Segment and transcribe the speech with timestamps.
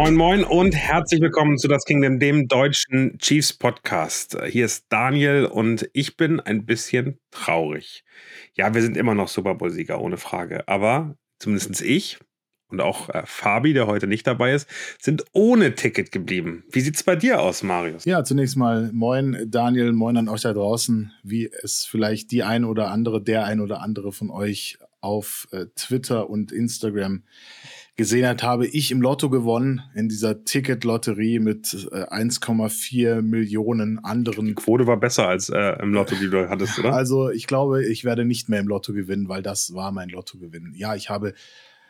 [0.00, 4.34] Moin, moin und herzlich willkommen zu Das Kingdom, dem deutschen Chiefs Podcast.
[4.48, 8.02] Hier ist Daniel und ich bin ein bisschen traurig.
[8.54, 10.66] Ja, wir sind immer noch Super Bowl-Sieger, ohne Frage.
[10.66, 12.18] Aber zumindest ich
[12.70, 16.64] und auch äh, Fabi, der heute nicht dabei ist, sind ohne Ticket geblieben.
[16.72, 18.06] Wie sieht es bei dir aus, Marius?
[18.06, 22.64] Ja, zunächst mal moin Daniel, moin an euch da draußen, wie es vielleicht die ein
[22.64, 27.22] oder andere, der ein oder andere von euch auf äh, Twitter und Instagram
[28.00, 34.46] gesehen hat, habe ich im Lotto gewonnen, in dieser Ticket-Lotterie mit äh, 1,4 Millionen anderen.
[34.46, 36.94] Die Quote war besser als äh, im Lotto, die du hattest, oder?
[36.94, 40.72] Also ich glaube, ich werde nicht mehr im Lotto gewinnen, weil das war mein Lottogewinn.
[40.74, 41.34] Ja, ich habe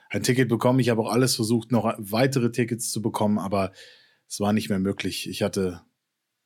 [0.09, 0.80] ein Ticket bekommen.
[0.80, 3.70] Ich habe auch alles versucht, noch weitere Tickets zu bekommen, aber
[4.28, 5.31] es war nicht mehr möglich.
[5.31, 5.83] Ich hatte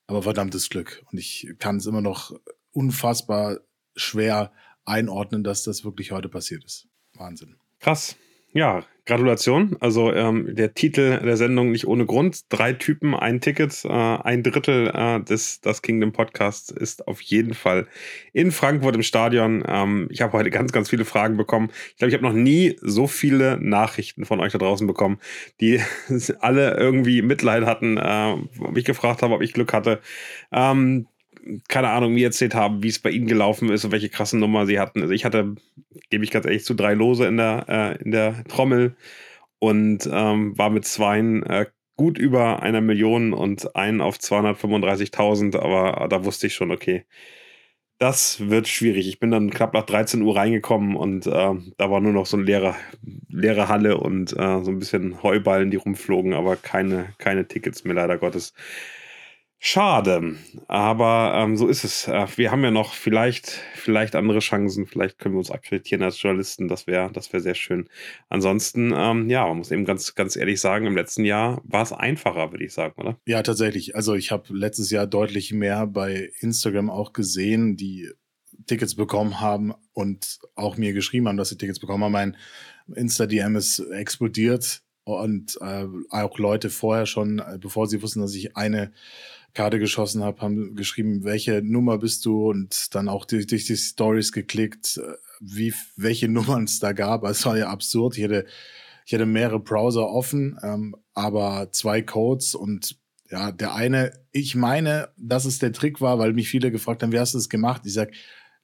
[0.07, 2.39] aber verdammtes Glück und ich kann es immer noch
[2.73, 3.61] unfassbar
[3.97, 4.53] schwer
[4.85, 6.87] einordnen, dass das wirklich heute passiert ist.
[7.15, 7.57] Wahnsinn.
[7.81, 8.17] Krass.
[8.53, 9.77] Ja, Gratulation.
[9.81, 12.41] Also ähm, der Titel der Sendung nicht ohne Grund.
[12.49, 17.55] Drei Typen, ein Ticket, äh, ein Drittel äh, des Das Kingdom Podcasts ist auf jeden
[17.55, 17.87] Fall
[18.33, 19.63] in Frankfurt im Stadion.
[19.67, 21.71] Ähm, ich habe heute ganz, ganz viele Fragen bekommen.
[21.91, 25.19] Ich glaube, ich habe noch nie so viele Nachrichten von euch da draußen bekommen,
[25.61, 25.81] die
[26.41, 28.37] alle irgendwie Mitleid hatten, äh,
[28.71, 30.01] mich gefragt haben, ob ich Glück hatte.
[30.51, 31.07] Ähm,
[31.69, 34.67] keine Ahnung, mir erzählt haben, wie es bei ihnen gelaufen ist und welche krassen Nummer
[34.67, 35.03] sie hatten.
[35.03, 35.55] Also ich hatte,
[36.11, 38.97] gebe ich ganz ehrlich zu, drei Lose in der, äh, in der Trommel
[39.59, 46.09] und ähm, war mit zweien äh, gut über einer Million und einen auf 235.000, aber
[46.09, 47.05] da wusste ich schon, okay,
[47.98, 49.08] das wird schwierig.
[49.08, 51.31] Ich bin dann knapp nach 13 Uhr reingekommen und äh,
[51.77, 52.75] da war nur noch so eine leere,
[53.29, 57.95] leere Halle und äh, so ein bisschen Heuballen, die rumflogen, aber keine, keine Tickets mehr,
[57.95, 58.53] leider Gottes.
[59.67, 60.37] Schade,
[60.69, 62.07] aber ähm, so ist es.
[62.07, 64.85] Äh, wir haben ja noch vielleicht, vielleicht andere Chancen.
[64.85, 66.69] Vielleicht können wir uns akkreditieren als Journalisten.
[66.69, 67.89] Das wäre, das wäre sehr schön.
[68.29, 71.92] Ansonsten, ähm, ja, man muss eben ganz, ganz ehrlich sagen, im letzten Jahr war es
[71.92, 73.19] einfacher, würde ich sagen, oder?
[73.25, 73.97] Ja, tatsächlich.
[73.97, 78.11] Also ich habe letztes Jahr deutlich mehr bei Instagram auch gesehen, die
[78.67, 82.13] Tickets bekommen haben und auch mir geschrieben haben, dass sie Tickets bekommen haben.
[82.13, 82.36] Mein
[82.95, 88.58] Insta-DM ist explodiert und äh, auch Leute vorher schon, äh, bevor sie wussten, dass ich
[88.58, 88.92] eine
[89.55, 93.77] Karte geschossen habe, haben geschrieben, welche Nummer bist du und dann auch durch, durch die
[93.77, 97.25] Stories geklickt, äh, wie welche Nummern es da gab.
[97.25, 98.19] Also es war ja absurd.
[98.19, 98.47] Ich hatte,
[99.07, 102.98] ich hatte mehrere Browser offen, ähm, aber zwei Codes und
[103.31, 107.13] ja, der eine, ich meine, dass es der Trick war, weil mich viele gefragt haben,
[107.13, 107.83] wie hast du das gemacht?
[107.85, 108.11] Ich sag,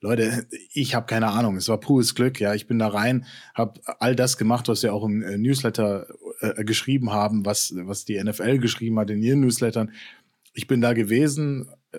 [0.02, 1.56] Leute, ich habe keine Ahnung.
[1.56, 2.40] Es war pures Glück.
[2.40, 6.06] Ja, ich bin da rein, habe all das gemacht, was wir auch im äh, Newsletter
[6.40, 9.92] äh, geschrieben haben, was was die NFL geschrieben hat in ihren Newslettern
[10.52, 11.98] ich bin da gewesen äh,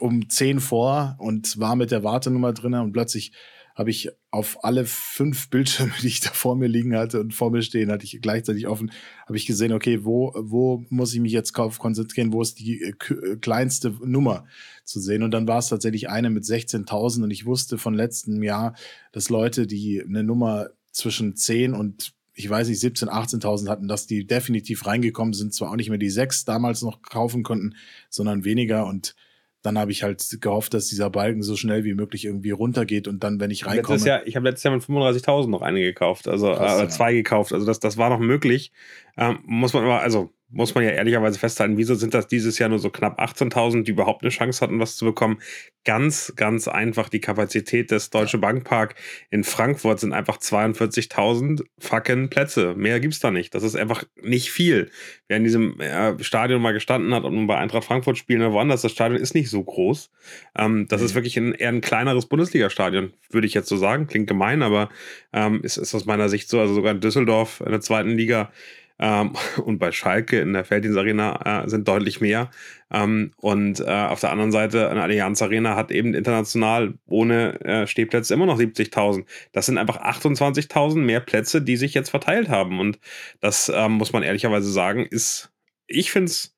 [0.00, 3.32] um zehn vor und war mit der Wartenummer drin und plötzlich
[3.78, 7.52] habe ich auf alle fünf Bildschirme, die ich da vor mir liegen hatte und vor
[7.52, 8.90] mir stehen, hatte ich gleichzeitig offen,
[9.24, 12.92] habe ich gesehen, okay, wo, wo muss ich mich jetzt konzentrieren, wo ist die äh,
[13.14, 14.46] äh, kleinste Nummer
[14.84, 15.22] zu sehen?
[15.22, 18.74] Und dann war es tatsächlich eine mit 16.000 und ich wusste von letztem Jahr,
[19.12, 24.06] dass Leute, die eine Nummer zwischen 10 und ich weiß nicht, 17, 18.000 hatten, dass
[24.06, 25.52] die definitiv reingekommen sind.
[25.52, 27.74] Zwar auch nicht mehr die sechs damals noch kaufen konnten,
[28.10, 28.86] sondern weniger.
[28.86, 29.16] Und
[29.62, 33.24] dann habe ich halt gehofft, dass dieser Balken so schnell wie möglich irgendwie runtergeht und
[33.24, 33.96] dann, wenn ich reinkomme.
[33.96, 37.10] Letztes Jahr, ich habe letztes Jahr mit 35.000 noch eine gekauft, also Krass, äh, zwei
[37.10, 37.16] ja.
[37.16, 37.52] gekauft.
[37.52, 38.70] Also das, das war noch möglich.
[39.16, 42.70] Ähm, muss man aber, also muss man ja ehrlicherweise festhalten, wieso sind das dieses Jahr
[42.70, 45.38] nur so knapp 18.000, die überhaupt eine Chance hatten, was zu bekommen?
[45.84, 48.94] Ganz, ganz einfach die Kapazität des Deutsche Bankpark
[49.30, 52.74] in Frankfurt sind einfach 42.000 fucking Plätze.
[52.74, 53.54] Mehr gibt's da nicht.
[53.54, 54.90] Das ist einfach nicht viel.
[55.28, 58.52] Wer in diesem äh, Stadion mal gestanden hat und nun bei Eintracht Frankfurt spielen oder
[58.52, 60.10] woanders, das Stadion ist nicht so groß.
[60.56, 61.06] Ähm, das mhm.
[61.06, 64.06] ist wirklich ein, eher ein kleineres Bundesliga-Stadion, würde ich jetzt so sagen.
[64.06, 64.88] Klingt gemein, aber
[65.34, 66.58] ähm, ist, ist aus meiner Sicht so.
[66.58, 68.50] Also sogar in Düsseldorf in der zweiten Liga
[68.98, 69.32] ähm,
[69.64, 72.50] und bei Schalke in der Felddienst Arena äh, sind deutlich mehr.
[72.90, 77.86] Ähm, und äh, auf der anderen Seite, eine Allianz Arena hat eben international ohne äh,
[77.86, 79.24] Stehplätze immer noch 70.000.
[79.52, 82.80] Das sind einfach 28.000 mehr Plätze, die sich jetzt verteilt haben.
[82.80, 82.98] Und
[83.40, 85.52] das ähm, muss man ehrlicherweise sagen, ist,
[85.86, 86.56] ich finde es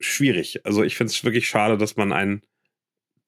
[0.00, 0.64] schwierig.
[0.64, 2.42] Also ich finde es wirklich schade, dass man ein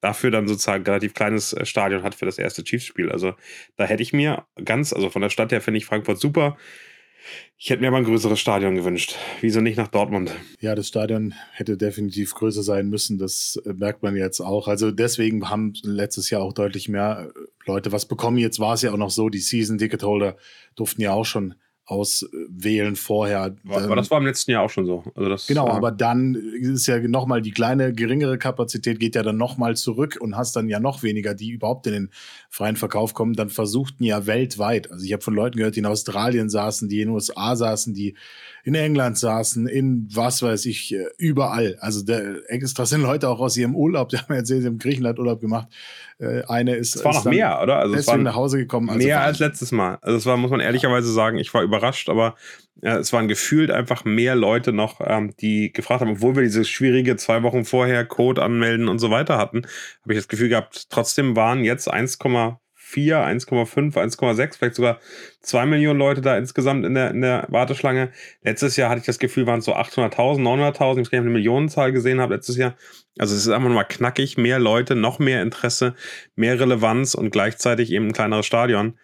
[0.01, 3.11] dafür dann sozusagen relativ kleines äh, Stadion hat für das erste Chiefs-Spiel.
[3.11, 3.35] Also
[3.77, 6.57] da hätte ich mir ganz, also von der Stadt her finde ich Frankfurt super.
[7.57, 9.15] Ich hätte mir aber ein größeres Stadion gewünscht.
[9.39, 10.31] Wieso nicht nach Dortmund?
[10.59, 13.17] Ja, das Stadion hätte definitiv größer sein müssen.
[13.17, 14.67] Das äh, merkt man jetzt auch.
[14.67, 18.37] Also deswegen haben letztes Jahr auch deutlich mehr äh, Leute was bekommen.
[18.37, 20.37] Jetzt war es ja auch noch so, die Season-Ticket-Holder
[20.75, 21.53] durften ja auch schon
[21.91, 23.55] auswählen vorher.
[23.67, 25.03] Aber ähm, das war im letzten Jahr auch schon so.
[25.13, 29.23] Also das, genau, äh, aber dann ist ja nochmal die kleine, geringere Kapazität geht ja
[29.23, 32.09] dann nochmal zurück und hast dann ja noch weniger, die überhaupt in den
[32.49, 33.33] freien Verkauf kommen.
[33.33, 37.01] Dann versuchten ja weltweit, also ich habe von Leuten gehört, die in Australien saßen, die
[37.01, 38.15] in den USA saßen, die
[38.63, 41.77] in England saßen, in was weiß ich, äh, überall.
[41.79, 45.19] Also der, extra sind Leute auch aus ihrem Urlaub, die haben erzählt, sie haben Griechenland
[45.19, 45.67] Urlaub gemacht.
[46.19, 46.95] Äh, eine ist.
[46.95, 47.77] Es war noch mehr, oder?
[47.77, 48.89] Also es war nach Hause gekommen.
[48.89, 49.97] Also mehr als letztes Mal.
[50.01, 52.35] Also es war, muss man ehrlicherweise sagen, ich war überrascht, aber
[52.81, 56.63] äh, es waren gefühlt einfach mehr Leute noch, ähm, die gefragt haben, obwohl wir diese
[56.63, 59.63] schwierige zwei Wochen vorher Code anmelden und so weiter hatten,
[60.03, 62.57] habe ich das Gefühl gehabt, trotzdem waren jetzt 1,5
[62.97, 64.99] 1,5, 1,6, vielleicht sogar
[65.41, 68.11] 2 Millionen Leute da insgesamt in der, in der Warteschlange.
[68.43, 71.01] Letztes Jahr hatte ich das Gefühl, waren es so 800.000, 900.000.
[71.01, 72.75] Ich weiß eine Millionenzahl gesehen habe letztes Jahr.
[73.17, 75.95] Also es ist einfach nochmal knackig, mehr Leute, noch mehr Interesse,
[76.35, 78.97] mehr Relevanz und gleichzeitig eben ein kleineres Stadion.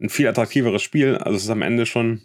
[0.00, 1.16] Ein viel attraktiveres Spiel.
[1.16, 2.22] Also es ist am Ende schon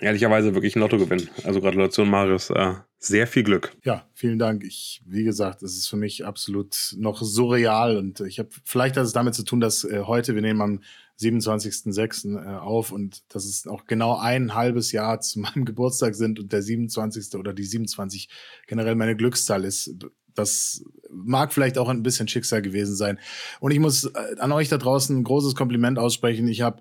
[0.00, 1.28] ehrlicherweise wirklich ein Lottogewinn.
[1.44, 2.50] Also Gratulation, Marius.
[2.50, 3.72] Äh, sehr viel Glück.
[3.84, 4.64] Ja, vielen Dank.
[4.64, 9.04] Ich, wie gesagt, es ist für mich absolut noch surreal und ich habe, vielleicht hat
[9.04, 10.80] es damit zu tun, dass äh, heute, wir nehmen am
[11.20, 12.36] 27.06.
[12.36, 16.52] Äh, auf und dass es auch genau ein halbes Jahr zu meinem Geburtstag sind und
[16.52, 17.34] der 27.
[17.38, 18.28] oder die 27
[18.66, 19.94] generell meine Glückszahl ist.
[20.34, 23.18] Das mag vielleicht auch ein bisschen Schicksal gewesen sein.
[23.60, 26.48] Und ich muss äh, an euch da draußen ein großes Kompliment aussprechen.
[26.48, 26.80] Ich habe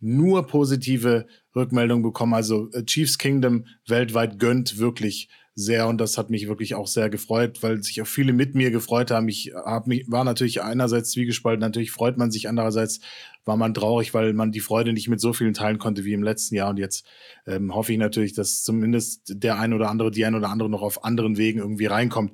[0.00, 2.34] nur positive Rückmeldungen bekommen.
[2.34, 7.10] Also äh, Chiefs Kingdom weltweit gönnt wirklich sehr und das hat mich wirklich auch sehr
[7.10, 9.28] gefreut, weil sich auch viele mit mir gefreut haben.
[9.28, 13.00] Ich hab mich, war natürlich einerseits zwiegespalten, natürlich freut man sich, andererseits
[13.44, 16.22] war man traurig, weil man die Freude nicht mit so vielen teilen konnte wie im
[16.22, 16.70] letzten Jahr.
[16.70, 17.06] Und jetzt
[17.46, 20.82] ähm, hoffe ich natürlich, dass zumindest der ein oder andere, die ein oder andere noch
[20.82, 22.32] auf anderen Wegen irgendwie reinkommt.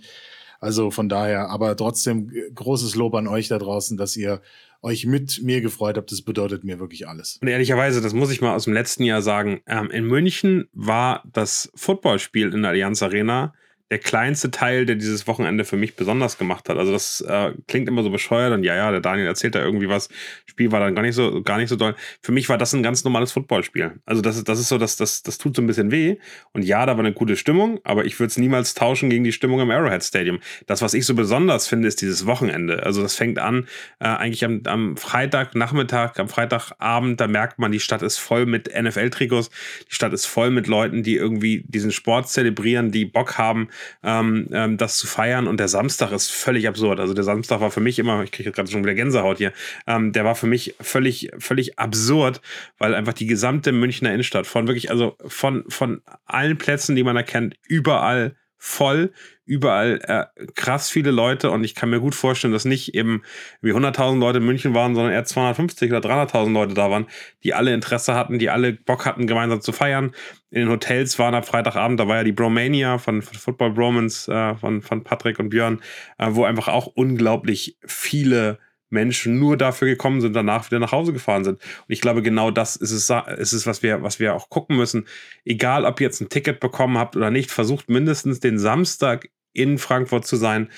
[0.61, 4.41] Also von daher, aber trotzdem großes Lob an euch da draußen, dass ihr
[4.83, 6.13] euch mit mir gefreut habt.
[6.13, 7.39] Das bedeutet mir wirklich alles.
[7.43, 9.61] Und ehrlicherweise, das muss ich mal aus dem letzten Jahr sagen.
[9.67, 13.55] Ähm, in München war das Footballspiel in der Allianz Arena
[13.91, 16.77] der kleinste Teil, der dieses Wochenende für mich besonders gemacht hat.
[16.77, 19.89] Also das äh, klingt immer so bescheuert und ja, ja, der Daniel erzählt da irgendwie
[19.89, 20.09] was.
[20.47, 21.95] Spiel war dann gar nicht so, gar nicht so doll.
[22.21, 23.93] Für mich war das ein ganz normales Footballspiel.
[24.05, 26.17] Also das ist, das ist so, das, das, das tut so ein bisschen weh.
[26.53, 29.33] Und ja, da war eine gute Stimmung, aber ich würde es niemals tauschen gegen die
[29.33, 30.41] Stimmung im Arrowhead Stadium.
[30.67, 32.83] Das, was ich so besonders finde, ist dieses Wochenende.
[32.83, 33.69] Also das fängt an
[34.01, 38.69] äh, eigentlich am, am Freitagnachmittag, am Freitagabend, da merkt man, die Stadt ist voll mit
[38.75, 39.51] NFL-Trikots.
[39.91, 43.69] Die Stadt ist voll mit Leuten, die irgendwie diesen Sport zelebrieren, die Bock haben,
[44.03, 45.47] ähm, ähm, das zu feiern.
[45.47, 47.01] Und der Samstag ist völlig absurd.
[47.01, 49.53] Also der Samstag war für mich immer, ich kriege gerade schon wieder Gänsehaut hier,
[49.87, 52.41] ähm, der war für mich völlig, völlig absurd,
[52.79, 57.17] weil einfach die gesamte Münchner Innenstadt von wirklich, also von, von allen Plätzen, die man
[57.17, 59.13] erkennt, überall voll,
[59.47, 63.23] überall äh, krass viele Leute und ich kann mir gut vorstellen, dass nicht eben
[63.63, 67.07] wie 100.000 Leute in München waren, sondern eher 250 oder 300.000 Leute da waren,
[67.45, 70.13] die alle Interesse hatten, die alle Bock hatten, gemeinsam zu feiern.
[70.51, 74.29] In den Hotels waren ab Freitagabend, da war ja die Bromania von, von Football Bromans
[74.29, 75.81] äh, von, von Patrick und Björn,
[76.19, 78.59] äh, wo einfach auch unglaublich viele
[78.91, 81.61] Menschen nur dafür gekommen sind, danach wieder nach Hause gefahren sind.
[81.61, 84.77] Und ich glaube, genau das ist es, ist es was, wir, was wir auch gucken
[84.77, 85.07] müssen.
[85.45, 89.79] Egal, ob ihr jetzt ein Ticket bekommen habt oder nicht, versucht mindestens den Samstag in
[89.79, 90.69] Frankfurt zu sein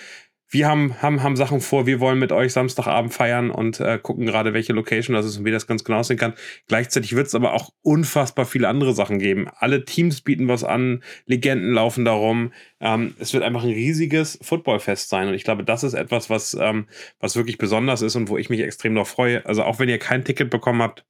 [0.51, 4.25] wir haben, haben, haben Sachen vor, wir wollen mit euch Samstagabend feiern und äh, gucken
[4.25, 6.33] gerade, welche Location das ist und wie das ganz genau aussehen kann.
[6.69, 9.49] Gleichzeitig wird es aber auch unfassbar viele andere Sachen geben.
[9.59, 12.53] Alle Teams bieten was an, Legenden laufen darum.
[12.81, 16.56] Ähm, es wird einfach ein riesiges Footballfest sein und ich glaube, das ist etwas, was,
[16.58, 16.87] ähm,
[17.20, 19.44] was wirklich besonders ist und wo ich mich extrem darauf freue.
[19.44, 21.05] Also auch wenn ihr kein Ticket bekommen habt,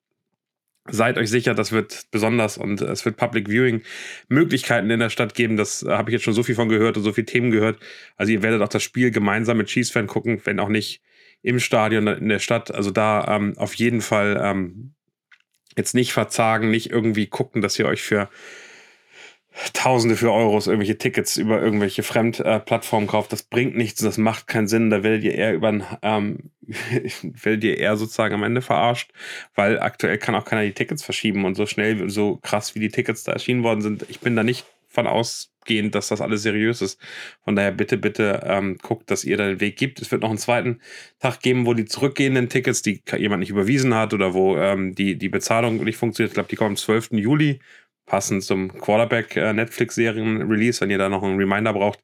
[0.90, 3.83] seid euch sicher, das wird besonders und es wird Public Viewing
[4.28, 5.57] Möglichkeiten in der Stadt geben.
[5.57, 7.78] Das äh, habe ich jetzt schon so viel von gehört und so viele Themen gehört.
[8.16, 11.02] Also ihr werdet auch das Spiel gemeinsam mit Chiefs Fan gucken, wenn auch nicht
[11.42, 12.75] im Stadion in der Stadt.
[12.75, 14.95] Also da ähm, auf jeden Fall ähm,
[15.76, 18.28] jetzt nicht verzagen, nicht irgendwie gucken, dass ihr euch für
[19.73, 24.47] Tausende für Euros irgendwelche Tickets über irgendwelche Fremdplattformen äh, kauft, das bringt nichts, das macht
[24.47, 24.88] keinen Sinn.
[24.88, 26.50] Da werdet ihr eher über ähm,
[27.23, 29.13] werdet ihr eher sozusagen am Ende verarscht,
[29.55, 32.91] weil aktuell kann auch keiner die Tickets verschieben und so schnell, so krass wie die
[32.91, 34.05] Tickets da erschienen worden sind.
[34.09, 37.01] Ich bin da nicht von ausgehend, dass das alles seriös ist.
[37.45, 40.01] Von daher bitte, bitte ähm, guckt, dass ihr da den Weg gibt.
[40.01, 40.81] Es wird noch einen zweiten
[41.21, 45.17] Tag geben, wo die zurückgehenden Tickets, die jemand nicht überwiesen hat oder wo ähm, die,
[45.17, 46.31] die Bezahlung nicht funktioniert.
[46.31, 47.11] Ich glaube, die kommen am 12.
[47.13, 47.61] Juli
[48.07, 52.03] passend zum Quarterback äh, wenn ihr da noch einen Reminder braucht,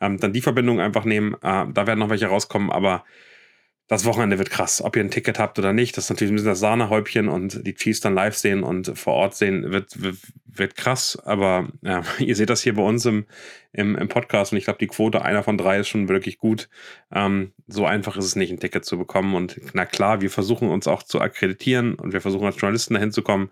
[0.00, 1.34] ähm, dann die Verbindung einfach nehmen.
[1.42, 3.04] Äh, da werden noch welche rauskommen, aber
[3.88, 4.82] das Wochenende wird krass.
[4.82, 7.64] Ob ihr ein Ticket habt oder nicht, das ist natürlich ein bisschen das Sahnehäubchen und
[7.64, 10.16] die Chiefs dann live sehen und vor Ort sehen, wird, wird,
[10.46, 11.16] wird krass.
[11.24, 13.26] Aber ja, ihr seht das hier bei uns im,
[13.72, 16.68] im, im Podcast und ich glaube, die Quote einer von drei ist schon wirklich gut.
[17.12, 19.34] Ähm, so einfach ist es nicht, ein Ticket zu bekommen.
[19.36, 23.12] Und na klar, wir versuchen uns auch zu akkreditieren und wir versuchen als Journalisten dahin
[23.12, 23.50] zu kommen.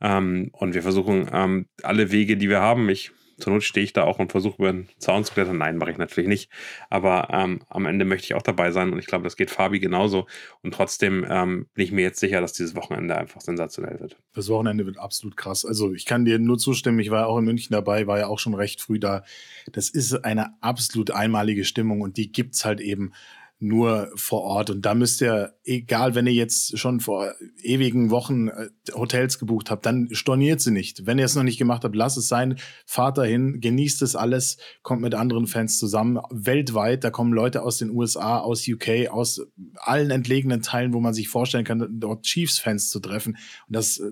[0.00, 2.88] Ähm, und wir versuchen ähm, alle Wege, die wir haben.
[2.88, 5.58] Ich zur Not stehe ich da auch und versuche über den Zaun zu klettern.
[5.58, 6.50] Nein, mache ich natürlich nicht.
[6.88, 9.78] Aber ähm, am Ende möchte ich auch dabei sein und ich glaube, das geht Fabi
[9.78, 10.26] genauso.
[10.62, 14.16] Und trotzdem ähm, bin ich mir jetzt sicher, dass dieses Wochenende einfach sensationell wird.
[14.34, 15.64] Das Wochenende wird absolut krass.
[15.64, 18.38] Also ich kann dir nur zustimmen, ich war auch in München dabei, war ja auch
[18.38, 19.22] schon recht früh da.
[19.72, 23.12] Das ist eine absolut einmalige Stimmung und die gibt es halt eben
[23.58, 24.68] nur vor Ort.
[24.68, 27.32] Und da müsst ihr, egal, wenn ihr jetzt schon vor
[27.62, 31.06] ewigen Wochen äh, Hotels gebucht habt, dann storniert sie nicht.
[31.06, 34.58] Wenn ihr es noch nicht gemacht habt, lasst es sein, fahrt dahin, genießt es alles,
[34.82, 36.18] kommt mit anderen Fans zusammen.
[36.30, 39.40] Weltweit, da kommen Leute aus den USA, aus UK, aus
[39.76, 43.38] allen entlegenen Teilen, wo man sich vorstellen kann, dort Chiefs-Fans zu treffen.
[43.68, 44.02] Und das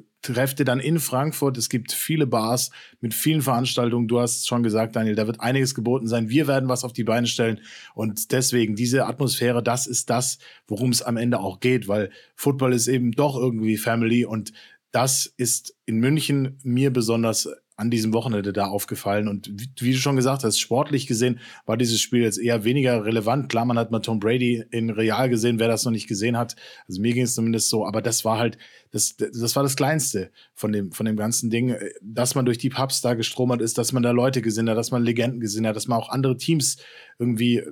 [0.59, 1.57] ihr dann in Frankfurt.
[1.59, 4.09] Es gibt viele Bars mit vielen Veranstaltungen.
[4.09, 6.29] Du hast schon gesagt, Daniel, da wird einiges geboten sein.
[6.29, 7.61] Wir werden was auf die Beine stellen.
[7.95, 12.73] Und deswegen, diese Atmosphäre, das ist das, worum es am Ende auch geht, weil Football
[12.73, 14.53] ist eben doch irgendwie Family und
[14.91, 19.27] das ist in München mir besonders an diesem Wochenende da aufgefallen.
[19.27, 23.05] Und wie, wie, du schon gesagt hast, sportlich gesehen war dieses Spiel jetzt eher weniger
[23.05, 23.49] relevant.
[23.49, 26.55] Klar, man hat mal Tom Brady in Real gesehen, wer das noch nicht gesehen hat.
[26.89, 28.59] Also mir ging es zumindest so, aber das war halt,
[28.93, 32.71] das, das war das Kleinste von dem, von dem ganzen Ding, dass man durch die
[32.71, 35.75] Pubs da gestromert ist, dass man da Leute gesehen hat, dass man Legenden gesehen hat,
[35.75, 36.77] dass man auch andere Teams
[37.19, 37.63] irgendwie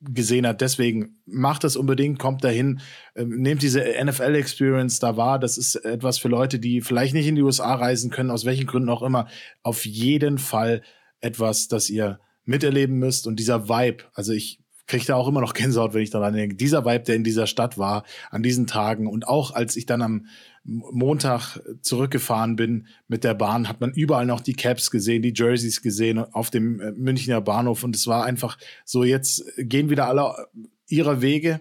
[0.00, 0.60] gesehen hat.
[0.60, 2.80] Deswegen macht das unbedingt, kommt dahin,
[3.14, 5.38] äh, nehmt diese NFL-Experience da wahr.
[5.38, 8.66] Das ist etwas für Leute, die vielleicht nicht in die USA reisen können, aus welchen
[8.66, 9.28] Gründen auch immer.
[9.62, 10.82] Auf jeden Fall
[11.20, 13.26] etwas, das ihr miterleben müsst.
[13.26, 14.59] Und dieser Vibe, also ich
[14.90, 16.56] kriege da auch immer noch Gänsehaut, wenn ich daran denke.
[16.56, 20.02] Dieser Vibe, der in dieser Stadt war, an diesen Tagen und auch als ich dann
[20.02, 20.26] am
[20.64, 25.80] Montag zurückgefahren bin mit der Bahn, hat man überall noch die Caps gesehen, die Jerseys
[25.80, 30.48] gesehen auf dem äh, Münchner Bahnhof und es war einfach so, jetzt gehen wieder alle
[30.88, 31.60] ihrer Wege,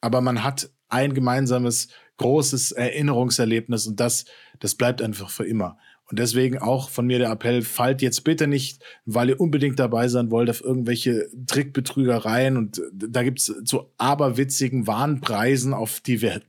[0.00, 1.88] aber man hat ein gemeinsames
[2.18, 4.24] großes Erinnerungserlebnis und das,
[4.60, 5.78] das bleibt einfach für immer.
[6.14, 10.06] Und deswegen auch von mir der Appell, fallt jetzt bitte nicht, weil ihr unbedingt dabei
[10.06, 12.56] sein wollt, auf irgendwelche Trickbetrügereien.
[12.56, 16.40] Und da gibt's so aberwitzigen Warnpreisen auf die wir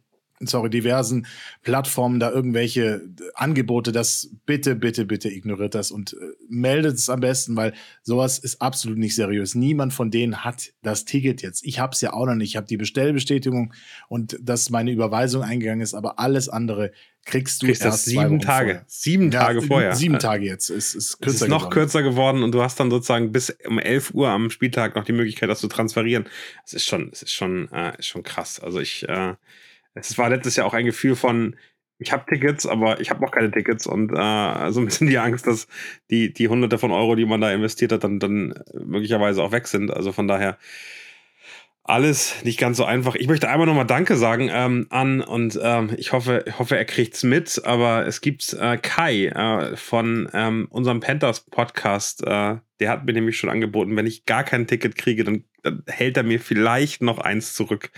[0.41, 1.27] sorry, diversen
[1.63, 3.01] Plattformen da irgendwelche
[3.35, 6.17] Angebote, das bitte, bitte, bitte ignoriert das und äh,
[6.49, 7.73] meldet es am besten, weil
[8.03, 9.55] sowas ist absolut nicht seriös.
[9.55, 11.65] Niemand von denen hat das Ticket jetzt.
[11.65, 12.49] Ich habe es ja auch noch nicht.
[12.49, 13.73] Ich habe die Bestellbestätigung
[14.09, 16.91] und dass meine Überweisung eingegangen ist, aber alles andere
[17.25, 18.65] kriegst du kriegst erst das sieben Tage.
[18.65, 18.85] Vorher.
[18.87, 19.95] Sieben ja, Tage vorher.
[19.95, 20.69] Sieben Tage jetzt.
[20.69, 21.73] Es ist, kürzer es ist noch geworden.
[21.73, 25.13] kürzer geworden und du hast dann sozusagen bis um 11 Uhr am Spieltag noch die
[25.13, 26.25] Möglichkeit, das zu transferieren.
[26.65, 28.59] Es ist schon, es ist schon, äh, ist schon krass.
[28.59, 29.33] Also ich, äh,
[29.95, 31.55] es war letztes Jahr auch ein Gefühl von,
[31.97, 35.17] ich habe Tickets, aber ich habe noch keine Tickets und äh, so ein bisschen die
[35.17, 35.67] Angst, dass
[36.11, 39.67] die, die Hunderte von Euro, die man da investiert hat, dann, dann möglicherweise auch weg
[39.67, 39.91] sind.
[39.91, 40.57] Also von daher
[41.87, 43.13] alles nicht ganz so einfach.
[43.13, 46.85] Ich möchte einmal nochmal Danke sagen ähm, an und ähm, ich hoffe, ich hoffe, er
[46.85, 52.89] kriegt's mit, aber es gibt äh, Kai äh, von ähm, unserem Panthers Podcast, äh, der
[52.89, 56.23] hat mir nämlich schon angeboten, wenn ich gar kein Ticket kriege, dann, dann hält er
[56.23, 57.91] mir vielleicht noch eins zurück.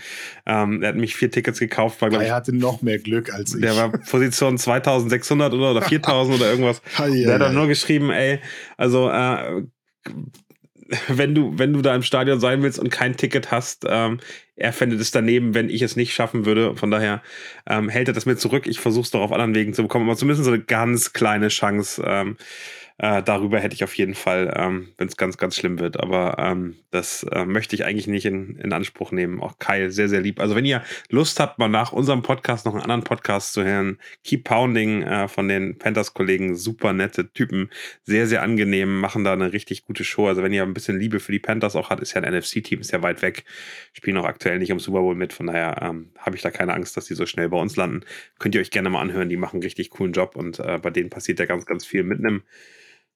[0.44, 2.00] Ähm, er hat mich vier Tickets gekauft.
[2.02, 3.62] War, er hatte noch mehr Glück als ich.
[3.62, 6.82] Der war Position 2600 oder, oder 4000 oder irgendwas.
[6.98, 8.40] der hat dann nur geschrieben, ey,
[8.76, 9.62] also äh,
[11.08, 14.20] wenn du, wenn du da im Stadion sein willst und kein Ticket hast, ähm,
[14.56, 16.76] er fände es daneben, wenn ich es nicht schaffen würde.
[16.76, 17.22] Von daher
[17.68, 18.66] ähm, hält er das mir zurück.
[18.66, 21.48] Ich versuche es doch auf anderen Wegen zu bekommen, aber zumindest so eine ganz kleine
[21.48, 22.02] Chance.
[22.04, 22.36] Ähm,
[23.00, 26.00] äh, darüber hätte ich auf jeden Fall, ähm, wenn es ganz, ganz schlimm wird.
[26.00, 29.40] Aber ähm, das äh, möchte ich eigentlich nicht in, in Anspruch nehmen.
[29.40, 30.40] Auch Kai, sehr, sehr lieb.
[30.40, 33.98] Also wenn ihr Lust habt, mal nach unserem Podcast noch einen anderen Podcast zu hören,
[34.24, 37.70] Keep Pounding äh, von den Panthers-Kollegen, super nette Typen,
[38.02, 40.26] sehr, sehr angenehm, machen da eine richtig gute Show.
[40.26, 42.80] Also wenn ihr ein bisschen Liebe für die Panthers auch habt, ist ja ein NFC-Team,
[42.80, 43.44] ist ja weit weg,
[43.92, 45.32] spielen auch aktuell nicht im Super Bowl mit.
[45.32, 48.00] Von daher ähm, habe ich da keine Angst, dass die so schnell bei uns landen.
[48.40, 50.90] Könnt ihr euch gerne mal anhören, die machen einen richtig coolen Job und äh, bei
[50.90, 52.42] denen passiert ja ganz, ganz viel mit einem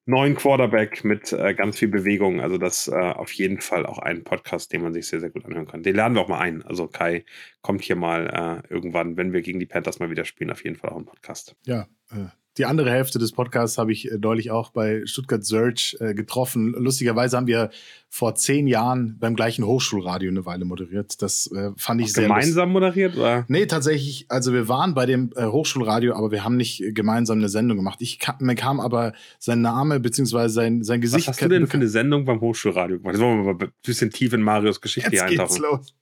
[0.04, 2.40] neuen Quarterback mit äh, ganz viel Bewegung.
[2.40, 5.44] Also das äh, auf jeden Fall auch ein Podcast, den man sich sehr, sehr gut
[5.44, 5.82] anhören kann.
[5.82, 6.62] Den laden wir auch mal ein.
[6.62, 7.24] Also Kai
[7.60, 10.76] kommt hier mal äh, irgendwann, wenn wir gegen die Panthers mal wieder spielen, auf jeden
[10.76, 11.56] Fall auch ein Podcast.
[11.64, 12.26] Ja, äh,
[12.58, 16.74] die andere Hälfte des Podcasts habe ich äh, neulich auch bei Stuttgart Search äh, getroffen.
[16.76, 17.70] Lustigerweise haben wir
[18.08, 21.22] vor zehn Jahren beim gleichen Hochschulradio eine Weile moderiert.
[21.22, 22.22] Das äh, fand ich Auch sehr.
[22.24, 23.16] Gemeinsam moderiert?
[23.16, 23.46] Oder?
[23.48, 24.26] Nee, tatsächlich.
[24.28, 28.00] Also wir waren bei dem äh, Hochschulradio, aber wir haben nicht gemeinsam eine Sendung gemacht.
[28.02, 30.48] Ich kam, mir kam aber sein Name bzw.
[30.48, 31.28] sein, sein Gesicht.
[31.28, 33.14] Was hast du denn für eine Sendung beim Hochschulradio gemacht?
[33.14, 35.48] Jetzt wollen wir mal ein bisschen tief in Marios Geschichte Jetzt eintauchen.
[35.48, 35.94] Geht's los.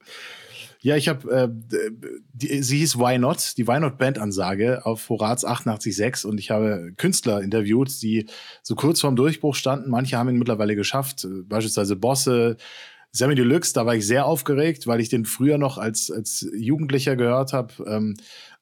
[0.82, 5.44] Ja, ich habe, äh, sie hieß Why Not, die Why Not Band Ansage auf Horaz
[5.44, 8.26] 88.6 und ich habe Künstler interviewt, die
[8.62, 9.90] so kurz vorm Durchbruch standen.
[9.90, 12.56] Manche haben ihn mittlerweile geschafft, beispielsweise Bosse,
[13.12, 17.16] Sammy Deluxe, da war ich sehr aufgeregt, weil ich den früher noch als, als Jugendlicher
[17.16, 17.74] gehört habe.
[17.86, 18.16] Ähm,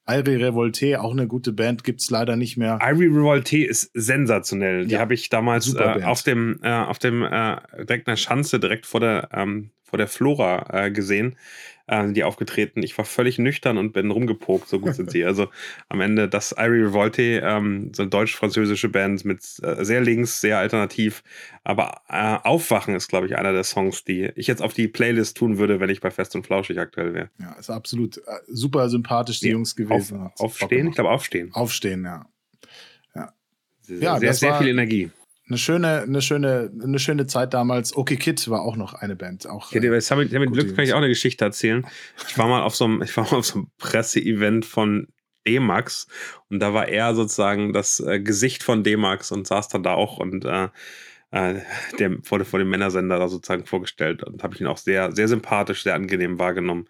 [0.08, 2.78] Irie Revolte, auch eine gute Band, gibt es leider nicht mehr.
[2.82, 4.87] Irie Revolte ist sensationell.
[4.87, 5.00] Die ja.
[5.00, 9.00] habe ich damals äh, auf dem, äh, auf dem äh, direkt einer Schanze, direkt vor
[9.00, 11.37] der, ähm, vor der Flora äh, gesehen
[11.88, 12.83] äh, die aufgetreten.
[12.83, 15.25] Ich war völlig nüchtern und bin rumgepokt, so gut sind sie.
[15.25, 15.49] Also
[15.88, 20.59] am Ende das Irie Revolte, ähm, so eine deutsch-französische Band mit äh, sehr links, sehr
[20.59, 21.23] alternativ.
[21.64, 25.37] Aber äh, Aufwachen ist, glaube ich, einer der Songs, die ich jetzt auf die Playlist
[25.37, 27.30] tun würde, wenn ich bei Fest und Flauschig aktuell wäre.
[27.40, 30.21] Ja, ist absolut äh, super sympathisch, die ja, Jungs gewesen.
[30.21, 30.88] Auf, aufstehen?
[30.88, 31.50] Ich glaube, aufstehen.
[31.52, 32.26] Aufstehen, ja.
[33.14, 33.33] Ja,
[33.83, 35.11] sehr, ja, sehr, sehr viel Energie
[35.49, 37.97] eine schöne, eine schöne, eine schöne Zeit damals.
[37.97, 39.49] Okay Kid war auch noch eine Band.
[39.49, 41.87] Auch, ja, äh, damit, damit Glück kann ich auch eine Geschichte erzählen.
[42.28, 45.09] Ich war mal auf so einem, ich war mal auf so einem Presseevent von
[45.47, 46.07] D-Max
[46.50, 50.19] und da war er sozusagen das äh, Gesicht von D-Max und saß dann da auch
[50.19, 50.69] und äh,
[51.31, 51.61] äh,
[51.99, 55.28] der wurde vor dem Männersender da sozusagen vorgestellt und habe ich ihn auch sehr, sehr
[55.28, 56.87] sympathisch, sehr angenehm wahrgenommen.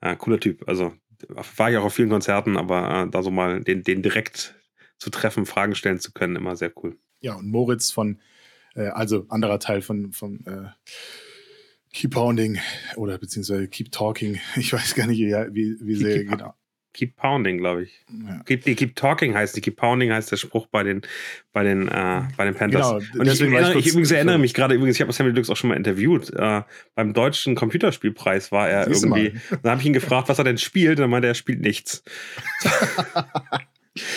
[0.00, 0.66] Äh, cooler Typ.
[0.68, 0.92] Also
[1.28, 4.54] war ich auch auf vielen Konzerten, aber äh, da so mal den, den direkt
[4.98, 6.96] zu treffen, Fragen stellen zu können, immer sehr cool.
[7.22, 8.18] Ja, und Moritz von,
[8.74, 10.68] äh, also anderer Teil von, von äh,
[11.92, 12.58] Keep Pounding
[12.96, 14.40] oder beziehungsweise Keep Talking.
[14.56, 16.54] Ich weiß gar nicht, wie, wie, wie sehr keep, genau.
[16.94, 18.04] Keep Pounding, glaube ich.
[18.26, 18.42] Ja.
[18.44, 21.02] Keep, die Keep Talking heißt die Keep Pounding heißt der Spruch bei den,
[21.52, 22.88] bei den, äh, bei den Panthers.
[22.88, 25.56] Genau, und ich, erinnere, ich, übrigens erinnere mich gerade übrigens, ich habe Sammy Deluxe auch
[25.56, 26.30] schon mal interviewt.
[26.34, 26.62] Äh,
[26.94, 29.38] beim deutschen Computerspielpreis war er Siehst irgendwie.
[29.62, 31.60] Dann habe ich ihn gefragt, was er denn spielt, und dann meinte er, er spielt
[31.60, 32.02] nichts.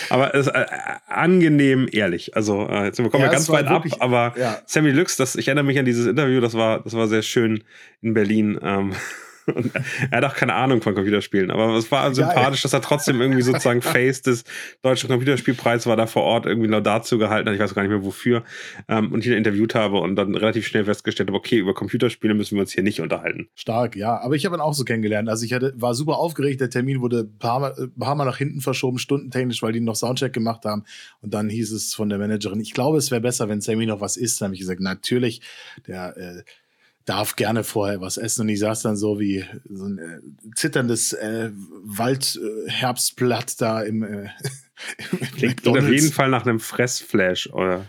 [0.09, 0.65] Aber es ist äh,
[1.07, 2.35] angenehm ehrlich.
[2.35, 4.61] Also äh, jetzt bekommen ja, wir ganz weit wirklich, ab, aber ja.
[4.65, 7.63] Sammy Lux, das, ich erinnere mich an dieses Interview, das war, das war sehr schön
[8.01, 8.57] in Berlin.
[8.61, 8.93] Ähm,
[9.53, 9.71] und
[10.11, 13.21] er hat auch keine Ahnung von Computerspielen, aber es war sympathisch, ja, dass er trotzdem
[13.21, 14.43] irgendwie sozusagen Face des
[14.81, 17.91] deutschen Computerspielpreises war da vor Ort irgendwie noch dazu gehalten hat, ich weiß gar nicht
[17.91, 18.43] mehr wofür,
[18.87, 22.55] ähm, und ihn interviewt habe und dann relativ schnell festgestellt habe, okay, über Computerspiele müssen
[22.55, 23.47] wir uns hier nicht unterhalten.
[23.55, 25.29] Stark, ja, aber ich habe ihn auch so kennengelernt.
[25.29, 28.25] Also ich hatte, war super aufgeregt, der Termin wurde ein paar Mal, ein paar Mal
[28.25, 30.83] nach hinten verschoben, stundentechnisch, weil die noch Soundcheck gemacht haben
[31.21, 34.01] und dann hieß es von der Managerin, ich glaube, es wäre besser, wenn Sammy noch
[34.01, 34.41] was isst.
[34.41, 35.41] Dann habe ich gesagt, natürlich,
[35.87, 36.43] der äh,
[37.05, 38.41] darf gerne vorher was essen.
[38.41, 40.19] Und ich saß dann so wie so ein äh,
[40.55, 41.51] zitterndes äh,
[41.83, 44.29] Waldherbstblatt äh, da im, äh,
[45.11, 47.85] im Klingt auf jeden Fall nach einem Fressflash, oder?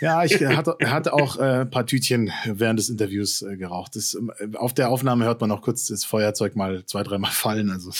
[0.00, 3.96] Ja, ich hatte, hatte auch äh, ein paar Tütchen während des Interviews äh, geraucht.
[3.96, 7.70] Das, äh, auf der Aufnahme hört man auch kurz das Feuerzeug mal zwei, dreimal fallen.
[7.70, 7.90] Also,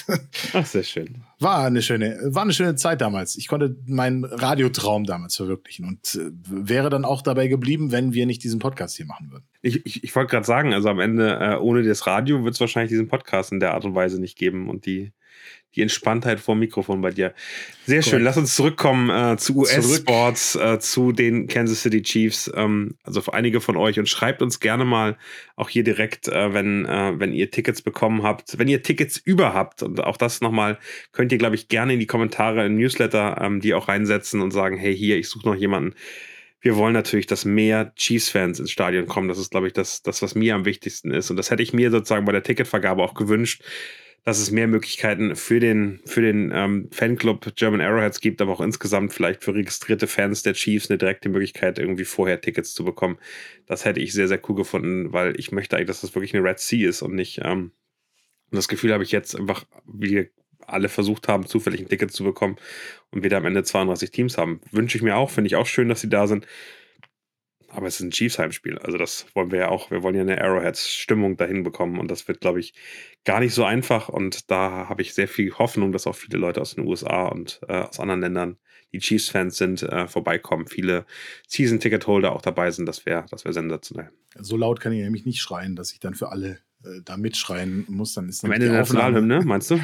[0.52, 1.22] Ach, sehr schön.
[1.38, 3.36] War eine schöne, war eine schöne Zeit damals.
[3.36, 8.26] Ich konnte meinen Radiotraum damals verwirklichen und äh, wäre dann auch dabei geblieben, wenn wir
[8.26, 9.44] nicht diesen Podcast hier machen würden.
[9.66, 12.60] Ich, ich, ich wollte gerade sagen, also am Ende, äh, ohne das Radio wird es
[12.60, 15.12] wahrscheinlich diesen Podcast in der Art und Weise nicht geben und die
[15.76, 17.34] die Entspanntheit vor dem Mikrofon bei dir.
[17.84, 18.22] Sehr schön.
[18.22, 22.50] Lass uns zurückkommen äh, zu US-Sports, äh, zu den Kansas City Chiefs.
[22.54, 25.18] Ähm, also für einige von euch und schreibt uns gerne mal
[25.54, 29.52] auch hier direkt, äh, wenn, äh, wenn ihr Tickets bekommen habt, wenn ihr Tickets über
[29.52, 29.82] habt.
[29.82, 30.78] Und auch das nochmal
[31.12, 34.52] könnt ihr, glaube ich, gerne in die Kommentare im Newsletter ähm, die auch reinsetzen und
[34.52, 35.94] sagen, hey, hier, ich suche noch jemanden.
[36.60, 39.28] Wir wollen natürlich, dass mehr Chiefs-Fans ins Stadion kommen.
[39.28, 41.30] Das ist, glaube ich, das, das, was mir am wichtigsten ist.
[41.30, 43.62] Und das hätte ich mir sozusagen bei der Ticketvergabe auch gewünscht
[44.26, 48.60] dass es mehr Möglichkeiten für den, für den ähm, Fanclub German Arrowheads gibt, aber auch
[48.60, 53.18] insgesamt vielleicht für registrierte Fans der Chiefs eine direkte Möglichkeit, irgendwie vorher Tickets zu bekommen.
[53.66, 56.42] Das hätte ich sehr, sehr cool gefunden, weil ich möchte eigentlich, dass das wirklich eine
[56.42, 57.40] Red Sea ist und nicht.
[57.44, 57.70] Ähm,
[58.50, 60.28] und das Gefühl habe ich jetzt einfach, wie
[60.66, 62.56] alle versucht haben, zufällig ein Ticket zu bekommen
[63.10, 64.60] und wir da am Ende 32 Teams haben.
[64.70, 66.46] Wünsche ich mir auch, finde ich auch schön, dass sie da sind.
[67.68, 68.78] Aber es ist ein Chiefs-Heimspiel.
[68.78, 69.90] Also das wollen wir ja auch.
[69.90, 71.98] Wir wollen ja eine Arrowheads-Stimmung dahin bekommen.
[71.98, 72.72] Und das wird, glaube ich,
[73.24, 74.08] gar nicht so einfach.
[74.08, 77.60] Und da habe ich sehr viel Hoffnung, dass auch viele Leute aus den USA und
[77.68, 78.56] äh, aus anderen Ländern,
[78.92, 80.68] die Chiefs-Fans sind, äh, vorbeikommen.
[80.68, 81.04] Viele
[81.48, 82.86] Season-Ticket-Holder auch dabei sind.
[82.86, 84.10] Das wäre das wär sensationell.
[84.38, 86.60] So laut kann ich nämlich nicht schreien, dass ich dann für alle
[87.04, 89.80] da mitschreien muss, dann ist Am Ende der Nationalhymne, meinst du?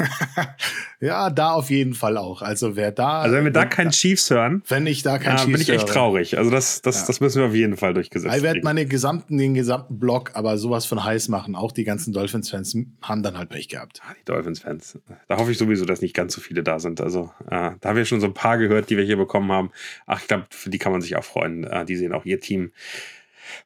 [1.00, 2.40] ja, da auf jeden Fall auch.
[2.40, 3.20] Also wer da.
[3.20, 5.68] Also wenn wir da keinen Chiefs hören, wenn ich da keinen äh, Chiefs bin ich
[5.68, 6.38] echt höre, traurig.
[6.38, 7.06] Also das, das, ja.
[7.08, 10.56] das müssen wir auf jeden Fall durchgesetzt Ich werde meine gesamten, den gesamten Block aber
[10.56, 11.54] sowas von heiß machen.
[11.54, 14.00] Auch die ganzen Dolphins-Fans haben dann halt Pech gehabt.
[14.04, 14.98] Ah, die Dolphins-Fans.
[15.28, 17.00] Da hoffe ich sowieso, dass nicht ganz so viele da sind.
[17.00, 19.70] Also äh, da haben wir schon so ein paar gehört, die wir hier bekommen haben.
[20.06, 21.64] Ach, ich glaube, für die kann man sich auch freuen.
[21.64, 22.72] Äh, die sehen auch ihr Team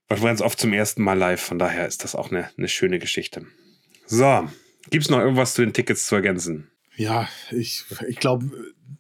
[0.09, 2.99] war ganz oft zum ersten Mal live, von daher ist das auch eine, eine schöne
[2.99, 3.47] Geschichte.
[4.07, 4.49] So,
[4.91, 6.71] gibt es noch irgendwas zu den Tickets zu ergänzen?
[6.97, 8.51] Ja, ich, ich glaube,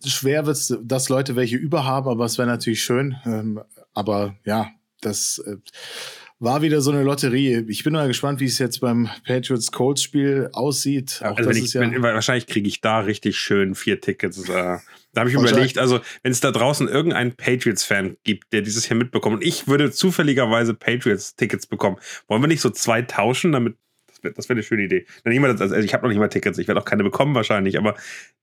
[0.04, 3.16] schwer wird es, dass Leute welche überhaben, aber es wäre natürlich schön.
[3.26, 3.60] Ähm,
[3.92, 5.56] aber ja, das äh,
[6.42, 7.64] war wieder so eine Lotterie.
[7.68, 11.22] Ich bin mal gespannt, wie es jetzt beim Patriots Colts Spiel aussieht.
[11.24, 14.48] Auch also ich, ja wenn, wahrscheinlich kriege ich da richtig schön vier Tickets.
[14.48, 14.78] Äh,
[15.12, 18.96] da habe ich überlegt, also wenn es da draußen irgendeinen Patriots-Fan gibt, der dieses hier
[18.96, 23.76] mitbekommt, und ich würde zufälligerweise Patriots-Tickets bekommen, wollen wir nicht so zwei tauschen, damit
[24.08, 25.06] Das wäre wär eine schöne Idee.
[25.24, 27.94] also ich habe noch nicht mal Tickets, ich werde auch keine bekommen wahrscheinlich, aber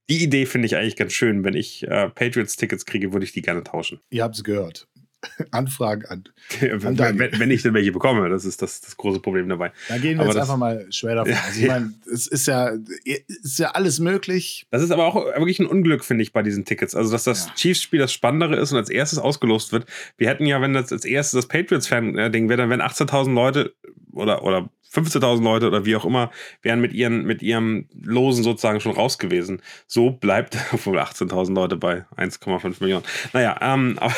[0.10, 1.44] die Idee finde ich eigentlich ganz schön.
[1.44, 4.00] Wenn ich äh, Patriots-Tickets kriege, würde ich die gerne tauschen.
[4.10, 4.88] Ihr habt es gehört.
[5.52, 6.24] Anfragen an.
[6.62, 9.72] an wenn, wenn, ich denn welche bekomme, das ist das, das große Problem dabei.
[9.88, 11.34] Da gehen wir aber jetzt das, einfach mal schwer davon.
[11.50, 12.72] Also ich meine, es ist ja,
[13.04, 14.68] ist ja alles möglich.
[14.72, 16.96] Das ist aber auch wirklich ein Unglück, finde ich, bei diesen Tickets.
[16.96, 17.54] Also, dass das ja.
[17.56, 19.86] Chiefs-Spiel das Spannendere ist und als erstes ausgelost wird.
[20.18, 23.74] Wir hätten ja, wenn das als erstes das Patriots-Fan-Ding wäre, dann wären 18.000 Leute
[24.14, 28.80] oder, oder 15.000 Leute oder wie auch immer, wären mit, ihren, mit ihrem Losen sozusagen
[28.80, 29.62] schon raus gewesen.
[29.88, 33.06] So bleibt, obwohl 18.000 Leute bei 1,5 Millionen.
[33.34, 34.16] Naja, ähm, aber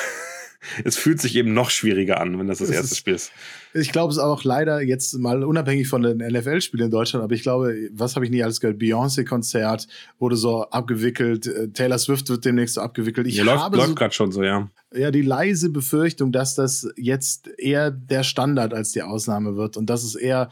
[0.83, 3.31] es fühlt sich eben noch schwieriger an, wenn das das es erste ist, Spiel ist.
[3.73, 7.41] Ich glaube es auch leider jetzt mal unabhängig von den NFL-Spielen in Deutschland, aber ich
[7.41, 8.79] glaube, was habe ich nie alles gehört?
[8.79, 9.87] Beyoncé-Konzert
[10.19, 13.27] wurde so abgewickelt, äh, Taylor Swift wird demnächst so abgewickelt.
[13.27, 14.69] Ich ja, läuft, läuft so, gerade schon so, ja.
[14.93, 19.89] Ja, die leise Befürchtung, dass das jetzt eher der Standard als die Ausnahme wird und
[19.89, 20.49] dass es eher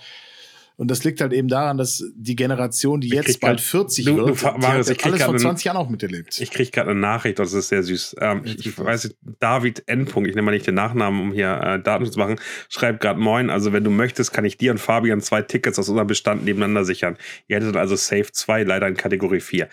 [0.79, 4.15] und das liegt halt eben daran, dass die Generation, die ich jetzt bald 40 du,
[4.15, 6.39] wird, du, Marius, die hat alles vor 20 Jahren auch miterlebt.
[6.39, 8.15] Ich kriege gerade eine Nachricht, das ist sehr süß.
[8.21, 10.07] Ähm, ich, ich weiß, David N.
[10.07, 12.39] ich nehme mal nicht den Nachnamen, um hier äh, Daten zu machen,
[12.69, 15.89] schreibt gerade Moin, also wenn du möchtest, kann ich dir und Fabian zwei Tickets aus
[15.89, 17.17] unserem Bestand nebeneinander sichern.
[17.49, 19.67] Ihr hättet also Safe 2, leider in Kategorie 4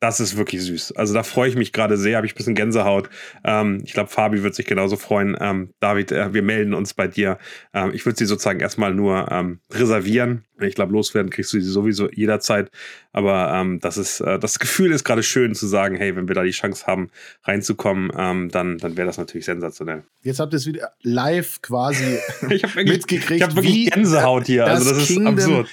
[0.00, 0.92] das ist wirklich süß.
[0.92, 3.08] Also da freue ich mich gerade sehr, habe ich ein bisschen Gänsehaut.
[3.42, 5.36] Ähm, ich glaube, Fabi wird sich genauso freuen.
[5.40, 7.38] Ähm, David, äh, wir melden uns bei dir.
[7.72, 10.44] Ähm, ich würde sie sozusagen erstmal nur ähm, reservieren.
[10.60, 12.70] Ich glaube, loswerden kriegst du sie sowieso jederzeit.
[13.12, 16.34] Aber ähm, das ist, äh, das Gefühl ist gerade schön zu sagen, hey, wenn wir
[16.34, 17.10] da die Chance haben,
[17.44, 20.04] reinzukommen, ähm, dann, dann wäre das natürlich sensationell.
[20.22, 22.18] Jetzt habt ihr es wieder live quasi
[22.50, 23.30] ich wirklich, mitgekriegt.
[23.30, 24.66] Ich habe wirklich Gänsehaut hier.
[24.66, 25.68] Das also das Kingdom ist absurd.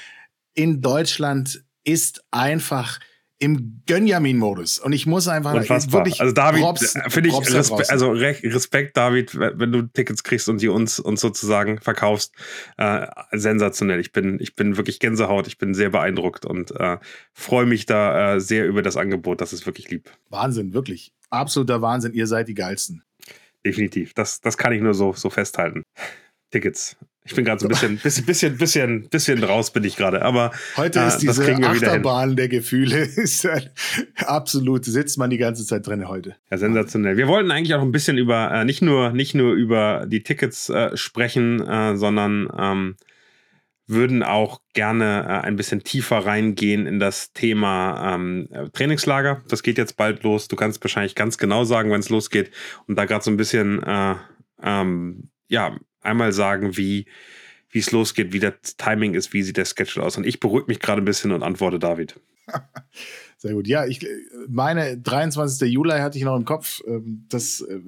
[0.54, 3.00] In Deutschland ist einfach
[3.42, 4.78] im Gönjamin-Modus.
[4.78, 6.02] Und ich muss einfach Unfassbar.
[6.02, 6.22] wirklich.
[6.22, 10.68] Also David, äh, finde ich Respe also Respekt, David, wenn du Tickets kriegst und die
[10.68, 12.36] uns, uns sozusagen verkaufst.
[12.78, 14.00] Äh, sensationell.
[14.00, 17.00] Ich bin, ich bin wirklich Gänsehaut, ich bin sehr beeindruckt und äh,
[17.34, 19.42] freue mich da äh, sehr über das Angebot.
[19.42, 20.12] Das ist wirklich lieb.
[20.30, 21.12] Wahnsinn, wirklich.
[21.32, 22.14] Absoluter Wahnsinn.
[22.14, 23.02] Ihr seid die geilsten.
[23.66, 24.14] Definitiv.
[24.14, 25.84] Das, das kann ich nur so, so festhalten.
[26.52, 26.96] Tickets.
[27.24, 30.24] Ich bin gerade so ein bisschen, bisschen, bisschen, bisschen, bisschen raus bin ich gerade.
[30.24, 33.48] Aber heute ist äh, diese Achterbahn der Gefühle ist
[34.26, 36.36] absolut sitzt man die ganze Zeit drin heute.
[36.50, 37.18] Ja, sensationell.
[37.18, 40.70] Wir wollten eigentlich auch ein bisschen über äh, nicht nur nicht nur über die Tickets
[40.70, 42.96] äh, sprechen, äh, sondern ähm,
[43.86, 49.44] würden auch gerne äh, ein bisschen tiefer reingehen in das Thema ähm, Trainingslager.
[49.48, 50.48] Das geht jetzt bald los.
[50.48, 52.52] Du kannst wahrscheinlich ganz genau sagen, wenn es losgeht
[52.88, 54.16] und da gerade so ein bisschen äh,
[54.64, 57.06] ähm, ja einmal sagen, wie
[57.72, 60.18] wie es losgeht, wie das Timing ist, wie sieht der Schedule aus.
[60.18, 62.20] Und ich beruhige mich gerade ein bisschen und antworte David.
[63.38, 63.68] Sehr gut.
[63.68, 64.06] Ja, ich
[64.48, 65.72] meine 23.
[65.72, 66.82] Juli hatte ich noch im Kopf.
[66.86, 67.80] Ähm, das äh,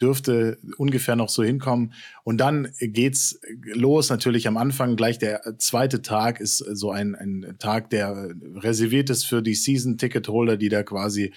[0.00, 1.92] dürfte ungefähr noch so hinkommen.
[2.22, 4.08] Und dann geht's los.
[4.08, 9.24] Natürlich am Anfang gleich der zweite Tag ist so ein, ein Tag, der reserviert ist
[9.24, 11.34] für die Season-Ticket-Holder, die da quasi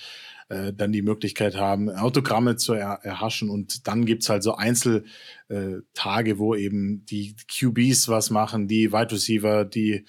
[0.50, 3.50] äh, dann die Möglichkeit haben, Autogramme zu er erhaschen.
[3.50, 5.06] Und dann gibt's halt so Einzeltage,
[5.50, 10.06] äh, wo eben die QBs was machen, die Wide Receiver, die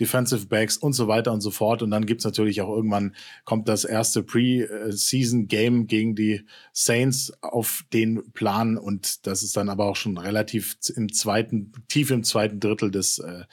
[0.00, 1.82] Defensive Backs und so weiter und so fort.
[1.82, 8.32] Und dann gibt's natürlich auch irgendwann, kommt das erste Pre-Season-Game gegen die Saints auf den
[8.32, 8.78] Plan.
[8.78, 13.18] Und das ist dann aber auch schon relativ im zweiten, tief im zweiten Drittel des
[13.18, 13.44] äh,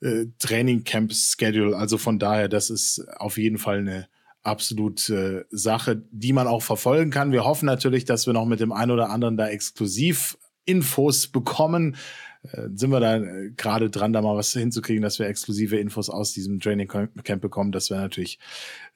[0.00, 1.76] äh, Training Camp Schedule.
[1.76, 4.08] Also von daher, das ist auf jeden Fall eine
[4.42, 7.32] absolut äh, Sache, die man auch verfolgen kann.
[7.32, 11.96] Wir hoffen natürlich, dass wir noch mit dem einen oder anderen da exklusiv Infos bekommen.
[12.42, 16.08] Äh, sind wir da äh, gerade dran, da mal was hinzukriegen, dass wir exklusive Infos
[16.08, 17.70] aus diesem Training Camp bekommen.
[17.72, 18.38] Das wäre natürlich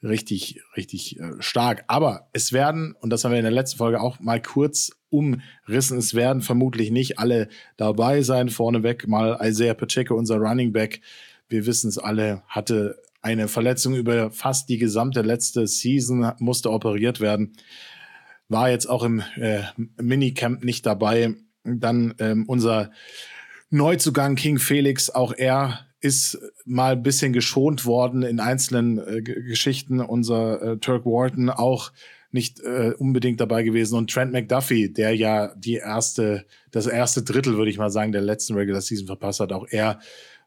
[0.01, 1.83] richtig, richtig äh, stark.
[1.87, 5.99] Aber es werden, und das haben wir in der letzten Folge auch mal kurz umrissen,
[5.99, 8.49] es werden vermutlich nicht alle dabei sein.
[8.49, 11.01] Vorneweg mal Isaiah Pacheco, unser Running Back.
[11.47, 17.19] Wir wissen es alle, hatte eine Verletzung über fast die gesamte letzte Season, musste operiert
[17.19, 17.53] werden.
[18.49, 19.63] War jetzt auch im äh,
[19.99, 21.33] Minicamp nicht dabei.
[21.63, 22.91] Dann ähm, unser
[23.71, 30.01] Neuzugang King Felix, auch er ist mal ein bisschen geschont worden in einzelnen äh, Geschichten.
[30.01, 31.91] Unser äh, Turk Wharton auch
[32.29, 33.97] nicht äh, unbedingt dabei gewesen.
[33.97, 38.21] Und Trent McDuffie, der ja die erste, das erste Drittel, würde ich mal sagen, der
[38.21, 39.99] letzten Regular Season verpasst hat, auch er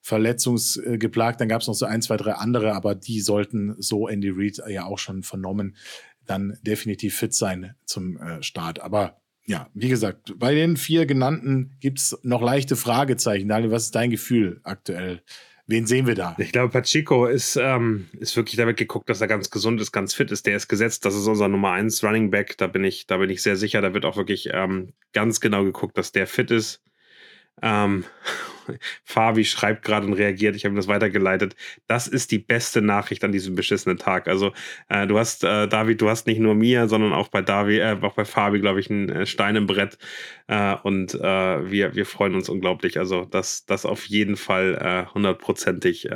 [0.03, 1.41] verletzungsgeplagt.
[1.41, 4.61] Dann gab es noch so ein, zwei, drei andere, aber die sollten so Andy Reid
[4.69, 5.77] ja auch schon vernommen,
[6.27, 8.81] dann definitiv fit sein zum äh, Start.
[8.81, 13.49] Aber ja, wie gesagt, bei den vier genannten gibt es noch leichte Fragezeichen.
[13.49, 15.23] Daniel, was ist dein Gefühl aktuell?
[15.71, 16.35] Wen sehen wir da?
[16.39, 20.15] Ich glaube, Pachico ist, ähm, ist wirklich damit geguckt, dass er ganz gesund ist, ganz
[20.15, 20.47] fit ist.
[20.47, 21.05] Der ist gesetzt.
[21.05, 22.57] Das ist unser Nummer 1 Running Back.
[22.57, 23.83] Da bin ich, da bin ich sehr sicher.
[23.83, 26.83] Da wird auch wirklich ähm, ganz genau geguckt, dass der fit ist.
[27.61, 28.05] Ähm,
[29.05, 31.57] Fabi schreibt gerade und reagiert, ich habe ihm das weitergeleitet.
[31.87, 34.29] Das ist die beste Nachricht an diesem beschissenen Tag.
[34.29, 34.53] Also
[34.89, 37.97] äh, du hast, äh, David, du hast nicht nur mir, sondern auch bei David, äh,
[38.01, 39.99] auch bei Fabi, glaube ich, ein äh, Stein im Brett.
[40.47, 42.99] Äh, und äh, wir, wir freuen uns unglaublich.
[42.99, 46.09] Also das, das auf jeden Fall hundertprozentig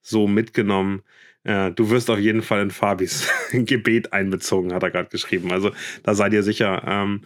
[0.00, 1.02] so mitgenommen.
[1.44, 5.52] du wirst auf jeden Fall in Fabis Gebet einbezogen, hat er gerade geschrieben.
[5.52, 6.82] Also da seid ihr sicher.
[6.86, 7.22] Ähm,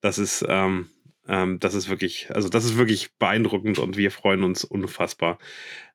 [0.00, 0.88] das ist, ähm,
[1.28, 5.38] ähm, das ist wirklich, also das ist wirklich beeindruckend und wir freuen uns unfassbar.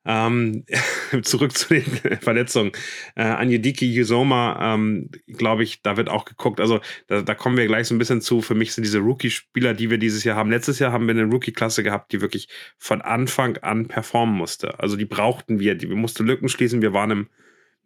[0.04, 0.64] Ähm,
[1.22, 1.84] zurück zu den
[2.20, 2.72] Verletzungen.
[3.16, 6.60] Äh, Anjediki Yusoma, ähm, glaube ich, da wird auch geguckt.
[6.60, 8.40] Also da, da, kommen wir gleich so ein bisschen zu.
[8.40, 10.50] Für mich sind diese Rookie-Spieler, die wir dieses Jahr haben.
[10.50, 14.78] Letztes Jahr haben wir eine Rookie-Klasse gehabt, die wirklich von Anfang an performen musste.
[14.78, 16.82] Also die brauchten wir, die, wir mussten Lücken schließen.
[16.82, 17.28] Wir waren im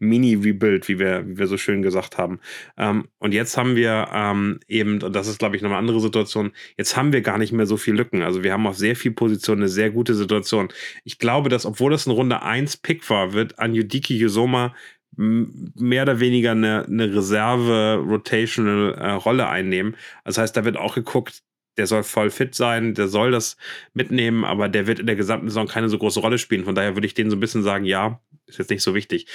[0.01, 2.41] Mini-Rebuild, wie wir, wie wir so schön gesagt haben.
[2.77, 6.01] Ähm, und jetzt haben wir ähm, eben, und das ist, glaube ich, noch eine andere
[6.01, 8.23] Situation, jetzt haben wir gar nicht mehr so viel Lücken.
[8.23, 10.69] Also wir haben auf sehr viel Positionen eine sehr gute Situation.
[11.05, 14.75] Ich glaube, dass, obwohl das ein Runde 1 Pick war, wird Anjudiki Yusoma
[15.17, 19.97] mehr oder weniger eine, eine Reserve-Rotational-Rolle äh, einnehmen.
[20.25, 21.43] Das heißt, da wird auch geguckt,
[21.77, 23.57] der soll voll fit sein, der soll das
[23.93, 26.65] mitnehmen, aber der wird in der gesamten Saison keine so große Rolle spielen.
[26.65, 29.27] Von daher würde ich denen so ein bisschen sagen, ja, ist jetzt nicht so wichtig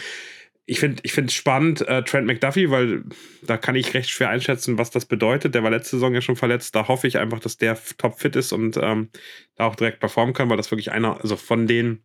[0.65, 3.03] ich finde ich finde spannend, äh, Trent McDuffie, weil
[3.43, 5.53] da kann ich recht schwer einschätzen, was das bedeutet.
[5.53, 6.75] Der war letzte Saison ja schon verletzt.
[6.75, 9.09] Da hoffe ich einfach, dass der top fit ist und ähm,
[9.55, 12.03] da auch direkt performen kann, weil das wirklich einer, also von den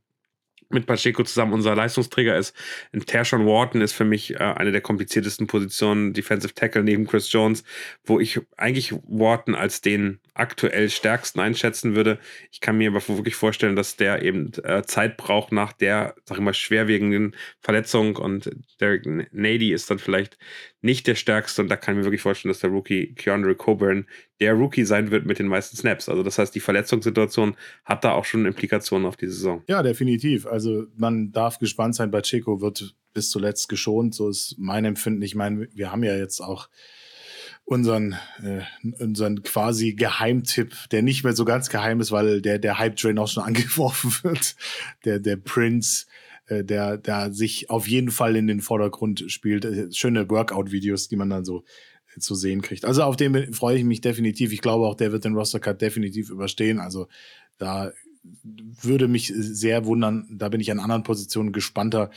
[0.70, 2.54] mit Pacheco zusammen unser Leistungsträger ist.
[2.92, 7.30] Und Tershawn Wharton ist für mich äh, eine der kompliziertesten Positionen, Defensive Tackle neben Chris
[7.30, 7.64] Jones,
[8.04, 12.18] wo ich eigentlich Wharton als den aktuell stärksten einschätzen würde.
[12.50, 16.38] Ich kann mir aber wirklich vorstellen, dass der eben äh, Zeit braucht nach der, sag
[16.38, 20.38] ich mal, schwerwiegenden Verletzung und Derek Nady ist dann vielleicht
[20.82, 24.06] nicht der stärkste und da kann ich mir wirklich vorstellen, dass der Rookie Keandre Coburn
[24.40, 26.08] der Rookie sein wird mit den meisten Snaps.
[26.08, 29.62] Also das heißt, die Verletzungssituation hat da auch schon Implikationen auf die Saison.
[29.68, 30.46] Ja, definitiv.
[30.46, 32.10] Also man darf gespannt sein.
[32.10, 34.14] Bei Chico wird bis zuletzt geschont.
[34.14, 35.22] So ist mein Empfinden.
[35.22, 36.68] Ich meine, wir haben ja jetzt auch
[37.70, 38.62] unseren, äh,
[38.98, 43.28] unseren quasi Geheimtipp, der nicht mehr so ganz geheim ist, weil der, der Hype-Train auch
[43.28, 44.56] schon angeworfen wird.
[45.04, 46.06] Der, der Prince,
[46.50, 49.64] äh, der, der sich auf jeden Fall in den Vordergrund spielt.
[49.64, 51.64] Äh, schöne Workout-Videos, die man dann so
[52.16, 52.84] äh, zu sehen kriegt.
[52.84, 54.52] Also auf den freue ich mich definitiv.
[54.52, 56.80] Ich glaube auch, der wird den Roster Cut definitiv überstehen.
[56.80, 57.06] Also
[57.56, 60.26] da würde mich sehr wundern.
[60.30, 62.10] Da bin ich an anderen Positionen gespannter.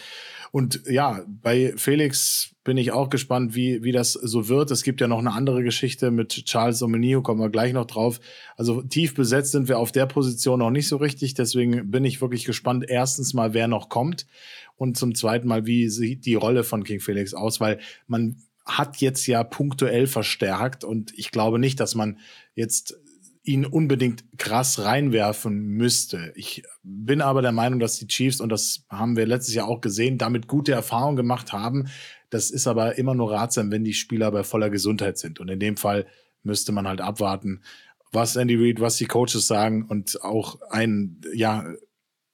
[0.51, 4.71] Und ja, bei Felix bin ich auch gespannt, wie, wie das so wird.
[4.71, 8.19] Es gibt ja noch eine andere Geschichte mit Charles Omenio, kommen wir gleich noch drauf.
[8.57, 11.33] Also tief besetzt sind wir auf der Position noch nicht so richtig.
[11.33, 12.85] Deswegen bin ich wirklich gespannt.
[12.87, 14.27] Erstens mal, wer noch kommt.
[14.75, 17.59] Und zum zweiten Mal, wie sieht die Rolle von King Felix aus?
[17.59, 22.17] Weil man hat jetzt ja punktuell verstärkt und ich glaube nicht, dass man
[22.55, 22.97] jetzt
[23.43, 26.31] ihn unbedingt krass reinwerfen müsste.
[26.35, 29.81] Ich bin aber der Meinung, dass die Chiefs, und das haben wir letztes Jahr auch
[29.81, 31.89] gesehen, damit gute Erfahrungen gemacht haben.
[32.29, 35.41] Das ist aber immer nur ratsam, wenn die Spieler bei voller Gesundheit sind.
[35.41, 36.07] Und in dem Fall
[36.41, 37.61] müsste man halt abwarten,
[38.13, 41.65] was Andy Reid, was die Coaches sagen und auch ein, ja,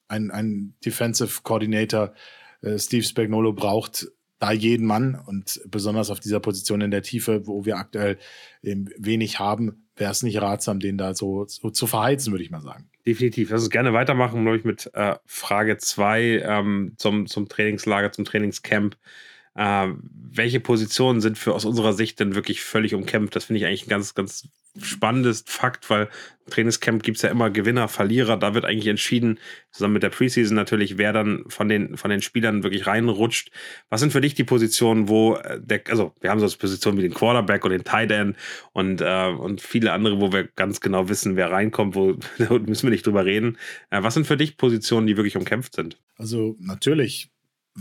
[0.07, 2.13] ein, ein Defensive Coordinator,
[2.61, 4.07] äh, Steve Spagnolo braucht
[4.39, 8.17] da jeden Mann und besonders auf dieser Position in der Tiefe, wo wir aktuell
[8.61, 12.61] wenig haben, wäre es nicht ratsam, den da so, so, zu verheizen, würde ich mal
[12.61, 12.89] sagen.
[13.05, 13.49] Definitiv.
[13.49, 18.25] Lass uns gerne weitermachen, glaube ich, mit äh, Frage 2 ähm, zum, zum Trainingslager, zum
[18.25, 18.97] Trainingscamp.
[19.55, 19.87] Äh,
[20.31, 23.35] welche Positionen sind für aus unserer Sicht denn wirklich völlig umkämpft?
[23.35, 26.09] Das finde ich eigentlich ein ganz, ganz spannendes Fakt, weil
[26.45, 28.37] im Trainingscamp gibt es ja immer Gewinner, Verlierer.
[28.37, 29.39] Da wird eigentlich entschieden,
[29.71, 33.51] zusammen mit der Preseason natürlich, wer dann von den, von den Spielern wirklich reinrutscht.
[33.89, 37.03] Was sind für dich die Positionen, wo äh, der, also wir haben so Positionen wie
[37.03, 38.37] den Quarterback und den Tight End
[38.71, 42.17] und, äh, und viele andere, wo wir ganz genau wissen, wer reinkommt, wo
[42.59, 43.57] müssen wir nicht drüber reden.
[43.89, 45.97] Äh, was sind für dich Positionen, die wirklich umkämpft sind?
[46.17, 47.29] Also natürlich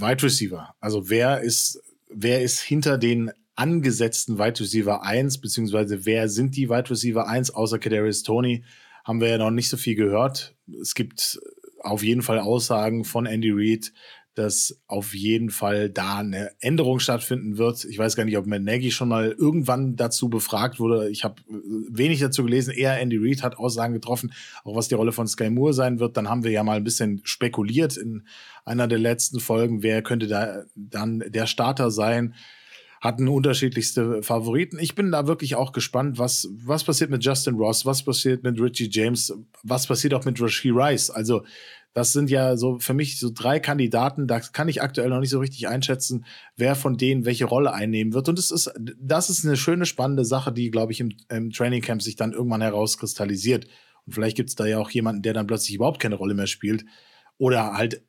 [0.00, 0.74] Wide Receiver.
[0.80, 6.68] Also wer ist, wer ist hinter den angesetzten Wide Receiver 1, beziehungsweise wer sind die
[6.68, 8.64] Wide Receiver 1 außer Kadarius Tony,
[9.04, 10.54] haben wir ja noch nicht so viel gehört.
[10.80, 11.40] Es gibt
[11.80, 13.92] auf jeden Fall Aussagen von Andy Reid,
[14.38, 17.85] dass auf jeden Fall da eine Änderung stattfinden wird.
[17.85, 21.11] Ich weiß gar nicht, ob Matt Nagy schon mal irgendwann dazu befragt wurde.
[21.11, 21.42] Ich habe
[21.90, 22.72] wenig dazu gelesen.
[22.72, 24.33] Eher Andy Reid hat Aussagen getroffen,
[24.64, 26.16] auch was die Rolle von Sky Moore sein wird.
[26.16, 28.27] Dann haben wir ja mal ein bisschen spekuliert in
[28.64, 32.35] einer der letzten Folgen, wer könnte da dann der Starter sein
[33.01, 34.79] hatten unterschiedlichste Favoriten.
[34.81, 38.61] Ich bin da wirklich auch gespannt, was, was passiert mit Justin Ross, was passiert mit
[38.61, 41.11] Richie James, was passiert auch mit Rasheed Rice.
[41.11, 41.44] Also,
[41.98, 45.30] das sind ja so für mich so drei Kandidaten, da kann ich aktuell noch nicht
[45.30, 46.24] so richtig einschätzen,
[46.56, 48.28] wer von denen welche Rolle einnehmen wird.
[48.28, 51.82] Und es ist, das ist eine schöne, spannende Sache, die, glaube ich, im, im Training
[51.82, 53.66] Camp sich dann irgendwann herauskristallisiert.
[54.06, 56.46] Und vielleicht gibt es da ja auch jemanden, der dann plötzlich überhaupt keine Rolle mehr
[56.46, 56.84] spielt.
[57.37, 58.04] Oder halt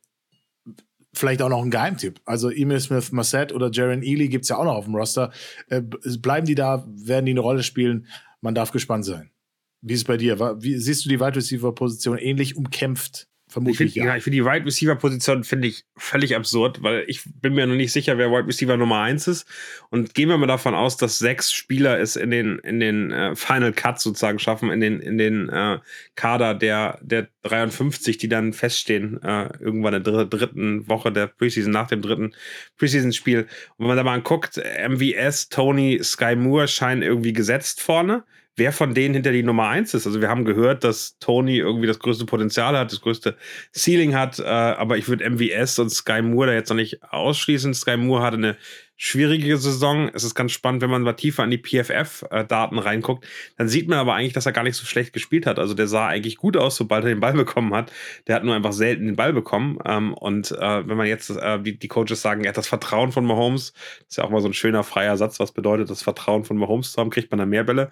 [1.12, 2.20] vielleicht auch noch ein Geheimtipp.
[2.24, 5.32] Also Emil Smith Massett oder Jaron Ely gibt es ja auch noch auf dem Roster.
[5.68, 8.06] Äh, bleiben die da, werden die eine Rolle spielen?
[8.40, 9.32] Man darf gespannt sein.
[9.80, 10.38] Wie ist es bei dir?
[10.62, 14.12] Wie, siehst du die Wide Receiver Position ähnlich umkämpft Vermutlich, ich find, ja.
[14.12, 14.16] ja.
[14.16, 17.74] Ich finde die Wide Receiver Position finde ich völlig absurd, weil ich bin mir noch
[17.74, 19.46] nicht sicher, wer Wide Receiver Nummer 1 ist.
[19.90, 23.34] Und gehen wir mal davon aus, dass sechs Spieler es in den, in den äh,
[23.34, 25.80] Final Cut sozusagen schaffen, in den, in den äh,
[26.14, 31.72] Kader der, der 53, die dann feststehen, äh, irgendwann in der dritten Woche der Preseason,
[31.72, 32.32] nach dem dritten
[32.78, 33.40] Preseason-Spiel.
[33.40, 38.22] Und wenn man da mal anguckt, MVS, Tony, Sky Moore scheinen irgendwie gesetzt vorne
[38.56, 40.06] wer von denen hinter die Nummer eins ist.
[40.06, 43.36] Also wir haben gehört, dass Tony irgendwie das größte Potenzial hat, das größte
[43.74, 47.74] Ceiling hat, äh, aber ich würde MVS und Sky Moore da jetzt noch nicht ausschließen.
[47.74, 48.56] Sky Moore hatte eine
[49.02, 50.10] schwierige Saison.
[50.12, 53.98] Es ist ganz spannend, wenn man mal tiefer an die PFF-Daten reinguckt, dann sieht man
[53.98, 55.58] aber eigentlich, dass er gar nicht so schlecht gespielt hat.
[55.58, 57.90] Also der sah eigentlich gut aus, sobald er den Ball bekommen hat.
[58.26, 59.78] Der hat nur einfach selten den Ball bekommen.
[59.86, 63.10] Ähm, und äh, wenn man jetzt, äh, die, die Coaches sagen, er hat das Vertrauen
[63.10, 63.72] von Mahomes,
[64.06, 66.92] ist ja auch mal so ein schöner freier Satz, was bedeutet, das Vertrauen von Mahomes
[66.92, 67.88] zu haben, kriegt man dann mehr Bälle.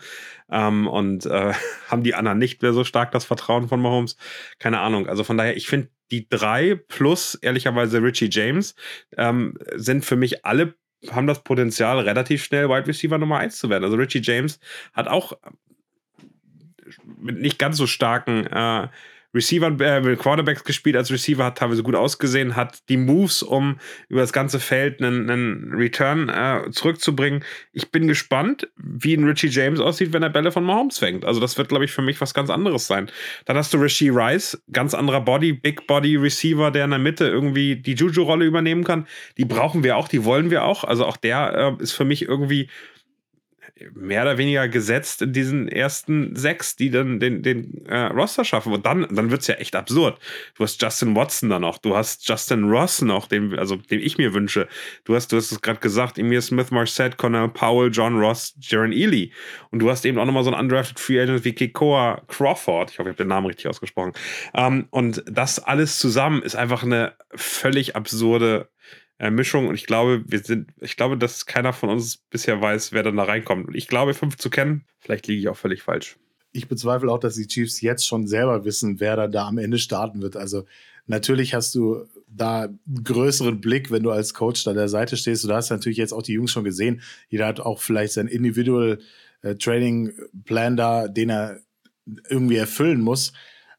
[0.50, 1.54] Ähm, und äh,
[1.88, 4.18] haben die anderen nicht mehr so stark das Vertrauen von Mahomes?
[4.58, 5.08] Keine Ahnung.
[5.08, 8.74] Also von daher, ich finde, die drei plus ehrlicherweise Richie James
[9.16, 10.74] ähm, sind für mich alle
[11.10, 13.84] haben das Potenzial, relativ schnell Wide Receiver Nummer 1 zu werden.
[13.84, 14.58] Also Richie James
[14.92, 15.32] hat auch
[17.16, 18.88] mit nicht ganz so starken äh,
[19.34, 24.20] Receiver, äh, Quarterbacks gespielt als Receiver, hat teilweise gut ausgesehen, hat die Moves, um über
[24.20, 27.44] das ganze Feld einen, einen Return äh, zurückzubringen.
[27.72, 31.24] Ich bin gespannt, wie ein Richie James aussieht, wenn er Bälle von Mahomes fängt.
[31.24, 33.10] Also das wird, glaube ich, für mich was ganz anderes sein.
[33.44, 37.26] Dann hast du Richie Rice, ganz anderer Body, Big Body Receiver, der in der Mitte
[37.26, 39.06] irgendwie die Juju-Rolle übernehmen kann.
[39.36, 40.84] Die brauchen wir auch, die wollen wir auch.
[40.84, 42.68] Also auch der äh, ist für mich irgendwie
[43.94, 48.72] mehr oder weniger gesetzt in diesen ersten sechs, die dann den, den äh, Roster schaffen.
[48.72, 50.18] Und dann, dann wird es ja echt absurd.
[50.56, 54.18] Du hast Justin Watson da noch, du hast Justin Ross noch, den, also den ich
[54.18, 54.68] mir wünsche.
[55.04, 58.92] Du hast, du hast es gerade gesagt, Emir Smith, Marset, Connor Powell, John Ross, Jaron
[58.92, 59.32] Ely.
[59.70, 62.90] Und du hast eben auch nochmal so einen undrafted Free Agent wie Kikoa Crawford.
[62.90, 64.12] Ich hoffe, ich habe den Namen richtig ausgesprochen.
[64.54, 68.68] Ähm, und das alles zusammen ist einfach eine völlig absurde
[69.18, 72.92] äh, Mischung und ich glaube, wir sind, ich glaube, dass keiner von uns bisher weiß,
[72.92, 73.68] wer dann da reinkommt.
[73.68, 76.16] Und ich glaube, fünf zu kennen, vielleicht liege ich auch völlig falsch.
[76.52, 79.78] Ich bezweifle auch, dass die Chiefs jetzt schon selber wissen, wer dann da am Ende
[79.78, 80.36] starten wird.
[80.36, 80.64] Also
[81.06, 85.44] natürlich hast du da einen größeren Blick, wenn du als Coach da der Seite stehst.
[85.44, 87.02] Du hast natürlich jetzt auch die Jungs schon gesehen.
[87.28, 88.98] Jeder hat auch vielleicht sein Individual
[89.42, 90.12] äh, Training
[90.44, 91.60] Plan da, den er
[92.28, 93.32] irgendwie erfüllen muss.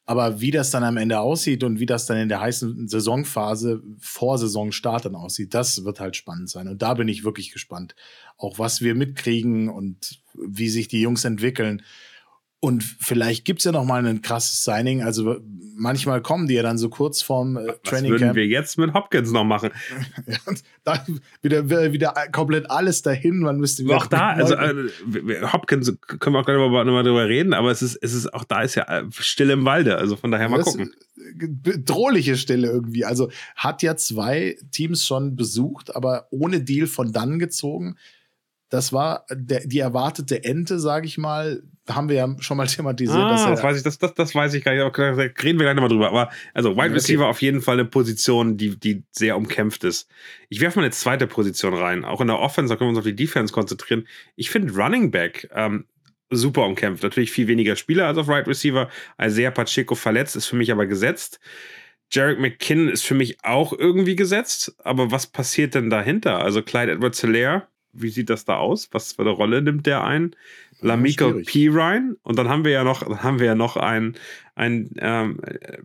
[0.10, 3.84] Aber wie das dann am Ende aussieht und wie das dann in der heißen Saisonphase
[4.00, 6.68] vor Saisonstart dann aussieht, das wird halt spannend sein.
[6.68, 7.94] Und da bin ich wirklich gespannt.
[8.36, 11.84] Auch was wir mitkriegen und wie sich die Jungs entwickeln.
[12.62, 15.02] Und vielleicht gibt es ja noch mal ein krasses Signing.
[15.02, 15.38] Also
[15.76, 18.94] manchmal kommen die ja dann so kurz vorm äh, Training Was würden wir jetzt mit
[18.94, 19.72] Hopkins noch machen?
[20.28, 20.38] ja,
[20.84, 21.06] da
[21.42, 23.40] wieder, wieder komplett alles dahin.
[23.40, 24.90] Man müsste auch da, also äh,
[25.54, 28.44] Hopkins können wir auch gleich mal, mal drüber reden, aber es ist, es ist auch
[28.44, 29.98] da ist ja äh, still im Walde.
[29.98, 30.94] Also von daher mal das gucken.
[31.36, 33.06] Bedrohliche Stille irgendwie.
[33.06, 37.96] Also hat ja zwei Teams schon besucht, aber ohne Deal von dann gezogen
[38.70, 41.64] das war der, die erwartete Ente, sage ich mal.
[41.90, 43.18] Haben wir ja schon mal thematisiert.
[43.18, 44.98] Ah, das weiß ich, das, das, das weiß ich gar nicht.
[44.98, 46.10] Da reden wir gleich nochmal drüber.
[46.10, 47.30] Aber also Wide Receiver okay.
[47.30, 50.08] auf jeden Fall eine Position, die, die sehr umkämpft ist.
[50.50, 52.06] Ich werfe mal eine zweite Position rein.
[52.06, 54.08] Auch in der Offense, da können wir uns auf die Defense konzentrieren.
[54.36, 55.86] Ich finde Running Back ähm,
[56.30, 57.02] super umkämpft.
[57.02, 58.88] Natürlich viel weniger Spieler als auf Right Receiver.
[59.20, 61.40] Isaiah Pacheco verletzt, ist für mich aber gesetzt.
[62.12, 66.40] Jarek McKinnon ist für mich auch irgendwie gesetzt, aber was passiert denn dahinter?
[66.40, 68.90] Also Clyde Edwards Hilaire wie sieht das da aus?
[68.92, 70.36] Was für eine Rolle nimmt der ein?
[70.82, 71.68] Lamico P.
[71.68, 72.16] Ryan.
[72.24, 74.16] Und dann haben wir ja noch, haben wir ja noch einen,
[74.56, 75.40] einen ähm,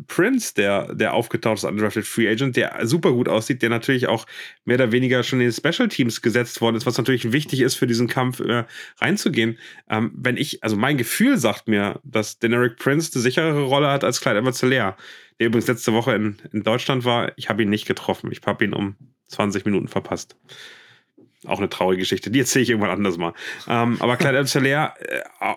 [0.07, 4.27] Prince, der, der aufgetaucht ist, undrafted Free Agent, der super gut aussieht, der natürlich auch
[4.64, 7.75] mehr oder weniger schon in den Special Teams gesetzt worden ist, was natürlich wichtig ist,
[7.75, 8.64] für diesen Kampf äh,
[9.01, 9.59] reinzugehen.
[9.88, 14.05] Ähm, wenn ich, also mein Gefühl sagt mir, dass Deneric Prince eine sicherere Rolle hat
[14.05, 14.97] als Clyde edwards der
[15.38, 17.33] übrigens letzte Woche in, in Deutschland war.
[17.37, 18.31] Ich habe ihn nicht getroffen.
[18.31, 18.95] Ich habe ihn um
[19.27, 20.37] 20 Minuten verpasst
[21.47, 22.31] auch eine traurige Geschichte.
[22.31, 23.33] Die erzähle ich irgendwann anders mal.
[23.69, 24.95] Ähm, aber Clyde Edwards-Helaire,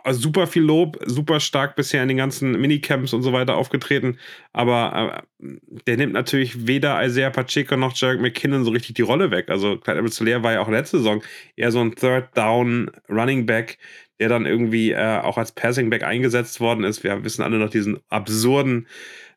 [0.04, 4.18] äh, super viel Lob, super stark bisher in den ganzen Minicamps und so weiter aufgetreten.
[4.54, 5.48] Aber äh,
[5.86, 9.50] der nimmt natürlich weder Isaiah Pacheco noch Jarek McKinnon so richtig die Rolle weg.
[9.50, 11.24] Also Clyde Edwards-Helaire war ja auch letzte Saison
[11.56, 13.78] eher so ein Third Down Running Back,
[14.20, 17.04] der dann irgendwie äh, auch als Passing Back eingesetzt worden ist.
[17.04, 18.88] Wir wissen alle noch diesen absurden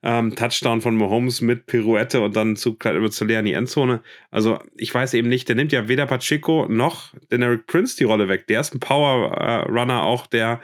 [0.02, 4.02] ähm, Touchdown von Mahomes mit Pirouette und dann zu edwards in die Endzone.
[4.30, 8.04] Also ich weiß eben nicht, der nimmt ja weder Pacheco noch den Eric Prince die
[8.04, 8.46] Rolle weg.
[8.46, 10.60] Der ist ein Power-Runner auch, der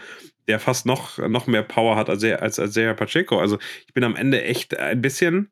[0.48, 3.40] der fast noch, noch mehr Power hat als, als, als Sergio Pacheco.
[3.40, 5.50] Also ich bin am Ende echt ein bisschen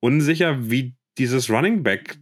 [0.00, 2.18] unsicher, wie dieses Running Back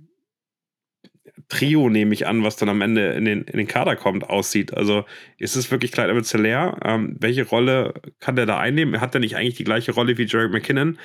[1.48, 4.74] Trio, nehme ich an, was dann am Ende in den, in den Kader kommt, aussieht.
[4.74, 5.04] Also
[5.38, 9.00] ist es wirklich Clyde Edwards ähm, Welche Rolle kann der da einnehmen?
[9.00, 10.98] Hat er nicht eigentlich die gleiche Rolle wie Jared McKinnon?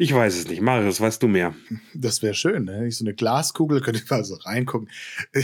[0.00, 0.62] Ich weiß es nicht.
[0.62, 1.54] Marius, weißt du mehr?
[1.92, 2.90] Das wäre schön, ne?
[2.90, 4.88] So eine Glaskugel, könnte ich mal so reingucken.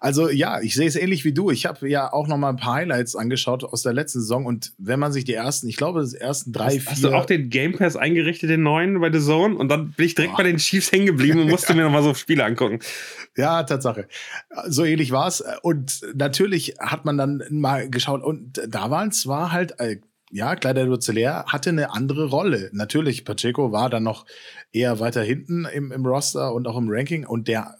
[0.00, 1.50] Also ja, ich sehe es ähnlich wie du.
[1.50, 4.72] Ich habe ja auch noch mal ein paar Highlights angeschaut aus der letzten Saison und
[4.78, 6.90] wenn man sich die ersten, ich glaube, die ersten drei, hast, vier.
[6.90, 9.54] Hast du auch den Game Pass eingerichtet, den neuen bei The Zone?
[9.56, 10.38] Und dann bin ich direkt Boah.
[10.38, 12.80] bei den Chiefs hängen geblieben und musste mir noch mal so Spiele angucken.
[13.36, 14.08] Ja, Tatsache.
[14.66, 15.44] So ähnlich war es.
[15.62, 19.98] Und natürlich hat man dann mal geschaut und da waren zwar halt äh,
[20.32, 22.70] ja, Kleider Luzeler hatte eine andere Rolle.
[22.72, 24.24] Natürlich, Pacheco war dann noch
[24.72, 27.76] eher weiter hinten im, im Roster und auch im Ranking und der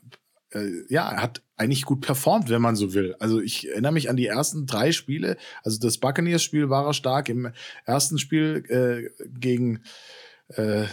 [0.50, 3.16] äh, ja, hat eigentlich gut performt, wenn man so will.
[3.18, 5.38] Also ich erinnere mich an die ersten drei Spiele.
[5.64, 7.30] Also das Buccaneers-Spiel war er stark.
[7.30, 7.52] Im
[7.86, 9.82] ersten Spiel äh, gegen
[10.48, 10.84] äh,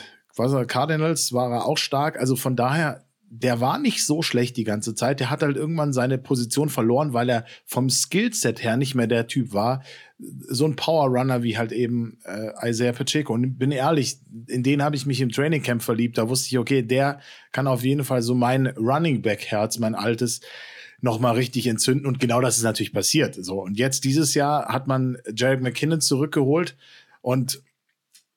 [0.68, 2.18] Cardinals war er auch stark.
[2.18, 5.20] Also von daher der war nicht so schlecht die ganze Zeit.
[5.20, 9.28] Der hat halt irgendwann seine Position verloren, weil er vom Skillset her nicht mehr der
[9.28, 9.84] Typ war.
[10.18, 13.34] So ein Power Runner wie halt eben äh, Isaiah Pacheco.
[13.34, 14.18] Und bin ehrlich,
[14.48, 16.18] in den habe ich mich im Training Camp verliebt.
[16.18, 17.20] Da wusste ich, okay, der
[17.52, 20.42] kann auf jeden Fall so mein Running Back Herz, mein altes,
[21.02, 22.08] noch mal richtig entzünden.
[22.08, 23.36] Und genau das ist natürlich passiert.
[23.36, 26.76] So und jetzt dieses Jahr hat man Jared McKinnon zurückgeholt
[27.22, 27.62] und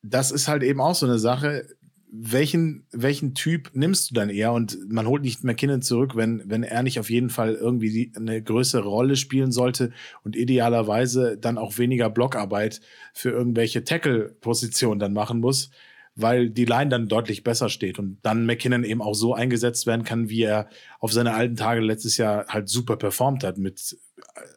[0.03, 1.67] das ist halt eben auch so eine Sache
[2.15, 4.53] welchen, welchen Typ nimmst du dann eher?
[4.53, 8.13] Und man holt nicht McKinnon zurück, wenn, wenn er nicht auf jeden Fall irgendwie die,
[8.15, 9.93] eine größere Rolle spielen sollte
[10.23, 12.83] und idealerweise dann auch weniger Blockarbeit
[13.15, 15.71] für irgendwelche Tackle-Positionen dann machen muss,
[16.15, 20.05] weil die Line dann deutlich besser steht und dann McKinnon eben auch so eingesetzt werden
[20.05, 20.69] kann, wie er
[21.01, 23.97] auf seine alten Tage letztes Jahr halt super performt hat mit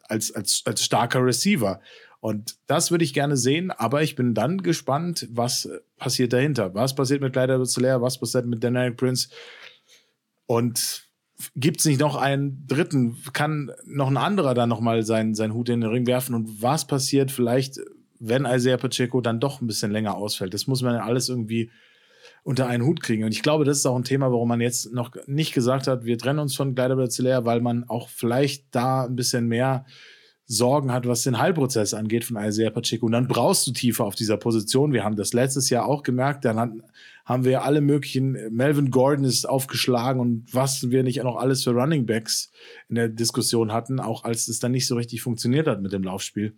[0.08, 1.80] als, als, als starker Receiver.
[2.26, 6.74] Und das würde ich gerne sehen, aber ich bin dann gespannt, was passiert dahinter.
[6.74, 9.28] Was passiert mit Kleider Soler, was passiert mit Daniel Prince?
[10.46, 11.04] Und
[11.54, 13.16] gibt es nicht noch einen dritten?
[13.32, 16.34] Kann noch ein anderer dann nochmal seinen, seinen Hut in den Ring werfen?
[16.34, 17.78] Und was passiert vielleicht,
[18.18, 20.52] wenn Isaiah Pacheco dann doch ein bisschen länger ausfällt?
[20.52, 21.70] Das muss man ja alles irgendwie
[22.42, 23.22] unter einen Hut kriegen.
[23.22, 26.04] Und ich glaube, das ist auch ein Thema, warum man jetzt noch nicht gesagt hat,
[26.04, 29.86] wir trennen uns von Kleider weil man auch vielleicht da ein bisschen mehr
[30.46, 33.06] Sorgen hat, was den Heilprozess angeht von Isaiah Pacheco.
[33.06, 34.92] Und dann brauchst du tiefer auf dieser Position.
[34.92, 36.44] Wir haben das letztes Jahr auch gemerkt.
[36.44, 36.82] Dann
[37.24, 41.70] haben wir alle möglichen, Melvin Gordon ist aufgeschlagen und was wir nicht noch alles für
[41.70, 42.52] Running Backs
[42.88, 46.04] in der Diskussion hatten, auch als es dann nicht so richtig funktioniert hat mit dem
[46.04, 46.54] Laufspiel.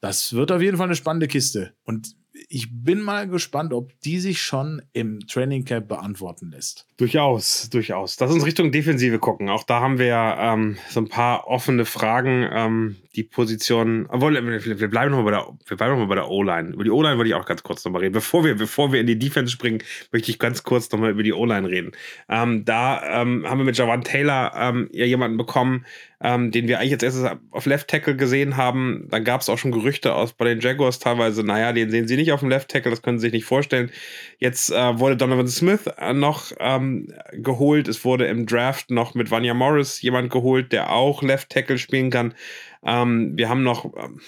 [0.00, 1.74] Das wird auf jeden Fall eine spannende Kiste.
[1.84, 2.16] Und
[2.48, 6.86] ich bin mal gespannt, ob die sich schon im Training Camp beantworten lässt.
[6.96, 8.18] Durchaus, durchaus.
[8.18, 9.50] Lass uns Richtung Defensive gucken.
[9.50, 12.48] Auch da haben wir ähm, so ein paar offene Fragen.
[12.50, 16.14] Ähm, die Position, obwohl wir bleiben noch mal bei der, wir bleiben noch mal bei
[16.14, 16.70] der O-Line.
[16.70, 18.12] Über die O-Line würde ich auch ganz kurz noch mal reden.
[18.12, 19.82] Bevor wir, bevor wir in die Defense springen,
[20.12, 21.92] möchte ich ganz kurz noch mal über die O-Line reden.
[22.28, 25.86] Ähm, da ähm, haben wir mit Jawan Taylor ähm, ja jemanden bekommen,
[26.22, 29.08] ähm, den wir eigentlich jetzt erstes auf Left Tackle gesehen haben.
[29.10, 32.16] Dann gab es auch schon Gerüchte aus bei den Jaguars teilweise, naja, den sehen sie
[32.16, 33.90] nicht auf dem Left Tackle, das können sie sich nicht vorstellen.
[34.38, 37.88] Jetzt äh, wurde Donovan Smith äh, noch ähm, geholt.
[37.88, 42.10] Es wurde im Draft noch mit Vanya Morris jemand geholt, der auch Left Tackle spielen
[42.10, 42.34] kann.
[42.84, 44.20] Ähm, wir haben noch ähm,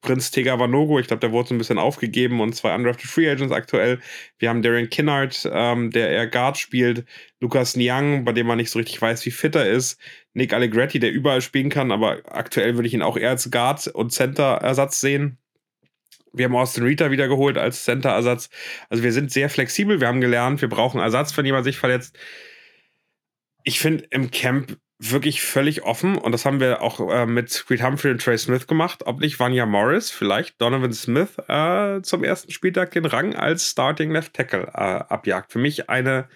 [0.00, 3.28] Prinz Tega Vanogo, ich glaube, der wurde so ein bisschen aufgegeben und zwei undrafted Free
[3.28, 4.00] Agents aktuell.
[4.38, 7.04] Wir haben Darren Kinnard, ähm, der eher Guard spielt.
[7.40, 9.98] Lukas Niang, bei dem man nicht so richtig weiß, wie fit er ist.
[10.34, 13.88] Nick Allegretti, der überall spielen kann, aber aktuell würde ich ihn auch eher als Guard
[13.88, 15.38] und Center-Ersatz sehen.
[16.34, 18.50] Wir haben Austin Rita wiedergeholt als Center-Ersatz.
[18.90, 20.00] Also wir sind sehr flexibel.
[20.00, 22.18] Wir haben gelernt, wir brauchen Ersatz, wenn jemand sich verletzt.
[23.62, 24.76] Ich finde, im Camp
[25.10, 28.66] wirklich völlig offen und das haben wir auch äh, mit Creed Humphrey und Trey Smith
[28.66, 33.70] gemacht, ob nicht Vanya Morris, vielleicht Donovan Smith äh, zum ersten Spieltag den Rang als
[33.70, 35.52] Starting Left Tackle äh, abjagt.
[35.52, 36.28] Für mich eine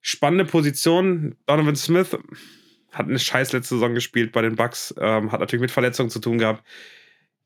[0.00, 1.36] spannende Position.
[1.46, 2.16] Donovan Smith
[2.92, 6.20] hat eine scheiß letzte Saison gespielt bei den Bucks, ähm, hat natürlich mit Verletzungen zu
[6.20, 6.64] tun gehabt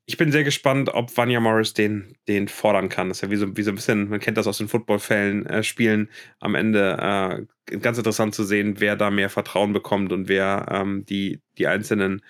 [0.05, 3.07] ich bin sehr gespannt, ob Vanya Morris den, den fordern kann.
[3.07, 5.45] Das ist ja wie so, wie so ein bisschen, man kennt das aus den Footballfällen,
[5.45, 10.27] äh, Spielen am Ende äh, ganz interessant zu sehen, wer da mehr Vertrauen bekommt und
[10.27, 12.21] wer ähm, die, die einzelnen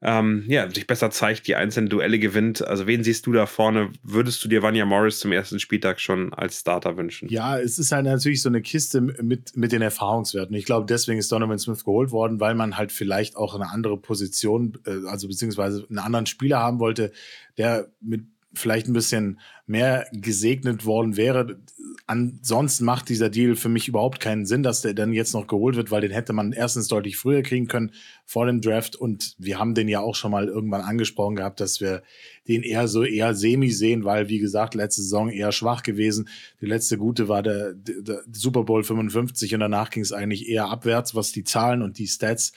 [0.00, 2.64] ähm, ja, sich besser zeigt, die einzelnen Duelle gewinnt.
[2.64, 3.90] Also wen siehst du da vorne?
[4.04, 7.28] Würdest du dir Vanya Morris zum ersten Spieltag schon als Starter wünschen?
[7.28, 10.54] Ja, es ist halt natürlich so eine Kiste mit, mit den Erfahrungswerten.
[10.54, 13.98] Ich glaube, deswegen ist Donovan Smith geholt worden, weil man halt vielleicht auch eine andere
[13.98, 17.10] Position, äh, also beziehungsweise einen anderen Spieler haben wollte,
[17.56, 18.22] der mit
[18.58, 21.58] vielleicht ein bisschen mehr gesegnet worden wäre.
[22.06, 25.76] Ansonsten macht dieser Deal für mich überhaupt keinen Sinn, dass der dann jetzt noch geholt
[25.76, 27.92] wird, weil den hätte man erstens deutlich früher kriegen können
[28.24, 31.80] vor dem Draft und wir haben den ja auch schon mal irgendwann angesprochen gehabt, dass
[31.80, 32.02] wir
[32.48, 36.28] den eher so eher semi sehen, weil wie gesagt, letzte Saison eher schwach gewesen.
[36.62, 40.68] Die letzte gute war der, der, Super Bowl 55 und danach ging es eigentlich eher
[40.68, 42.52] abwärts, was die Zahlen und die Stats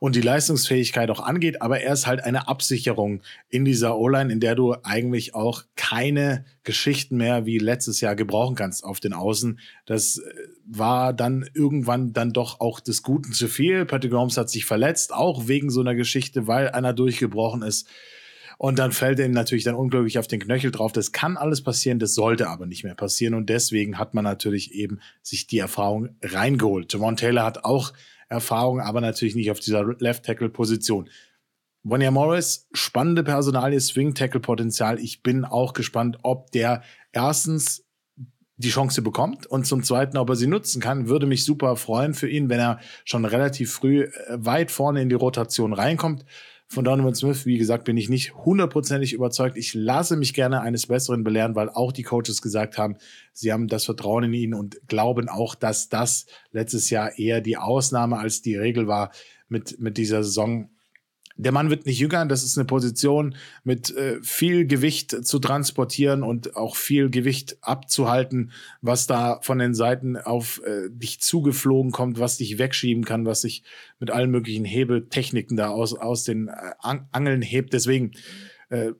[0.00, 1.62] und die Leistungsfähigkeit auch angeht.
[1.62, 6.44] Aber er ist halt eine Absicherung in dieser O-Line, in der du eigentlich auch keine
[6.64, 9.60] Geschichten mehr wie letztes Jahr gebrauchen kannst auf den Außen.
[9.86, 10.22] Das äh,
[10.66, 13.84] war dann irgendwann dann doch auch des Guten zu viel.
[13.84, 17.86] Patrick Holmes hat sich verletzt, auch wegen so einer Geschichte, weil einer durchgebrochen ist.
[18.56, 20.92] Und dann fällt er ihm natürlich dann unglücklich auf den Knöchel drauf.
[20.92, 23.34] Das kann alles passieren, das sollte aber nicht mehr passieren.
[23.34, 26.92] Und deswegen hat man natürlich eben sich die Erfahrung reingeholt.
[26.92, 27.94] Javon Taylor hat auch
[28.30, 31.10] Erfahrung, aber natürlich nicht auf dieser Left Tackle Position.
[31.82, 34.98] Bonnier Morris, spannende Personalie, Swing Tackle Potenzial.
[34.98, 37.84] Ich bin auch gespannt, ob der erstens
[38.56, 41.08] die Chance bekommt und zum zweiten, ob er sie nutzen kann.
[41.08, 45.08] Würde mich super freuen für ihn, wenn er schon relativ früh äh, weit vorne in
[45.08, 46.24] die Rotation reinkommt.
[46.72, 49.56] Von Donovan Smith, wie gesagt, bin ich nicht hundertprozentig überzeugt.
[49.56, 52.96] Ich lasse mich gerne eines Besseren belehren, weil auch die Coaches gesagt haben,
[53.32, 57.56] sie haben das Vertrauen in ihn und glauben auch, dass das letztes Jahr eher die
[57.56, 59.10] Ausnahme als die Regel war
[59.48, 60.70] mit, mit dieser Saison
[61.36, 66.22] der Mann wird nicht jünger, das ist eine Position mit äh, viel Gewicht zu transportieren
[66.22, 68.52] und auch viel Gewicht abzuhalten,
[68.82, 73.40] was da von den Seiten auf äh, dich zugeflogen kommt, was dich wegschieben kann, was
[73.40, 73.62] sich
[73.98, 77.72] mit allen möglichen Hebeltechniken da aus, aus den äh, Angeln hebt.
[77.72, 78.12] Deswegen,
[78.68, 78.92] äh,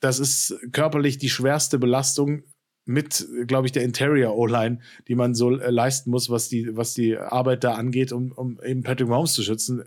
[0.00, 2.44] das ist körperlich die schwerste Belastung
[2.86, 6.94] mit, glaube ich, der Interior O-Line, die man so äh, leisten muss, was die, was
[6.94, 9.84] die Arbeit da angeht, um, um eben Patrick Mahomes zu schützen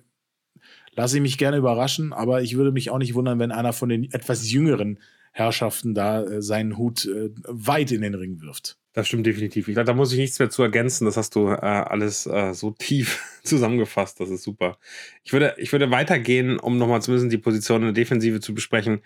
[0.97, 3.87] lasse ich mich gerne überraschen, aber ich würde mich auch nicht wundern, wenn einer von
[3.87, 4.99] den etwas jüngeren
[5.31, 8.77] Herrschaften da äh, seinen Hut äh, weit in den Ring wirft.
[8.93, 9.67] Das stimmt definitiv.
[9.67, 11.05] Ich glaube, da muss ich nichts mehr zu ergänzen.
[11.05, 14.19] Das hast du äh, alles äh, so tief zusammengefasst.
[14.19, 14.79] Das ist super.
[15.23, 19.01] Ich würde, ich würde weitergehen, um nochmal zumindest die Position in der Defensive zu besprechen.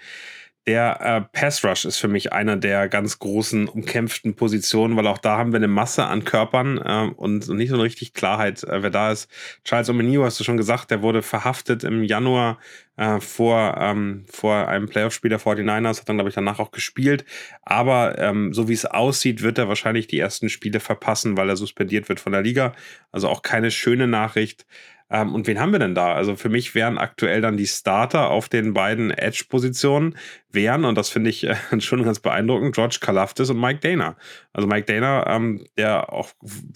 [0.68, 5.18] Der äh, Pass Rush ist für mich einer der ganz großen umkämpften Positionen, weil auch
[5.18, 8.84] da haben wir eine Masse an Körpern äh, und, nicht so eine richtig Klarheit, äh,
[8.84, 9.28] wer da ist.
[9.64, 12.60] Charles Omenio hast du schon gesagt, der wurde verhaftet im Januar
[12.96, 17.26] äh, vor, ähm, vor einem Playoff-Spiel der 49ers, hat dann, glaube ich, danach auch gespielt.
[17.64, 21.58] Aber ähm, so wie es aussieht, wird er wahrscheinlich die ersten Spiele verpassen, weil er
[21.58, 22.76] suspendiert wird von der Liga.
[23.12, 24.68] Also auch keine schöne Nachricht.
[25.12, 26.14] Ähm, und wen haben wir denn da?
[26.14, 30.16] Also für mich wären aktuell dann die Starter auf den beiden Edge-Positionen
[30.52, 34.16] wären, und das finde ich äh, schon ganz beeindruckend, George Kalaftis und Mike Dana.
[34.54, 36.30] Also Mike Dana, ähm, der auch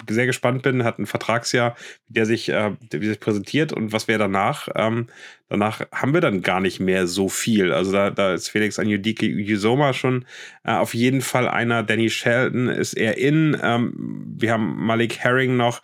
[0.10, 1.76] sehr gespannt bin, hat ein Vertragsjahr,
[2.10, 4.68] der sich, äh, der sich präsentiert und was wäre danach?
[4.76, 5.08] Ähm,
[5.48, 7.72] danach haben wir dann gar nicht mehr so viel.
[7.72, 10.26] Also da, da ist Felix Anjudike Yusoma schon
[10.66, 11.84] äh, auf jeden Fall einer.
[11.84, 13.58] Danny Shelton ist eher in.
[13.64, 13.94] Ähm,
[14.38, 15.82] wir haben Malik Herring noch.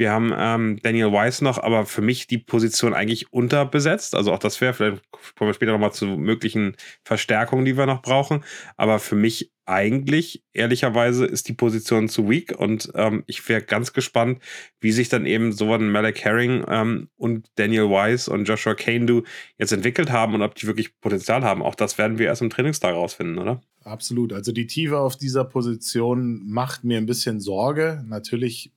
[0.00, 4.14] Wir haben ähm, Daniel Weiss noch, aber für mich die Position eigentlich unterbesetzt.
[4.14, 5.02] Also auch das wäre, vielleicht
[5.36, 6.74] kommen wir später nochmal zu möglichen
[7.04, 8.42] Verstärkungen, die wir noch brauchen.
[8.76, 13.92] Aber für mich eigentlich, ehrlicherweise, ist die Position zu weak und ähm, ich wäre ganz
[13.92, 14.40] gespannt,
[14.80, 19.22] wie sich dann eben so ein Malek Herring ähm, und Daniel Weiss und Joshua Kane
[19.58, 21.62] jetzt entwickelt haben und ob die wirklich Potenzial haben.
[21.62, 23.60] Auch das werden wir erst im Trainingstag rausfinden, oder?
[23.82, 24.32] Absolut.
[24.32, 28.02] Also die Tiefe auf dieser Position macht mir ein bisschen Sorge.
[28.08, 28.72] Natürlich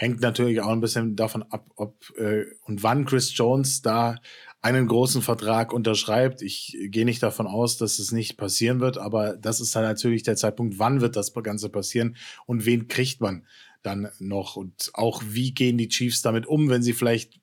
[0.00, 4.16] hängt natürlich auch ein bisschen davon ab, ob äh, und wann Chris Jones da
[4.62, 6.40] einen großen Vertrag unterschreibt.
[6.40, 10.22] Ich gehe nicht davon aus, dass es nicht passieren wird, aber das ist dann natürlich
[10.22, 13.44] der Zeitpunkt, wann wird das Ganze passieren und wen kriegt man
[13.82, 17.38] dann noch und auch wie gehen die Chiefs damit um, wenn sie vielleicht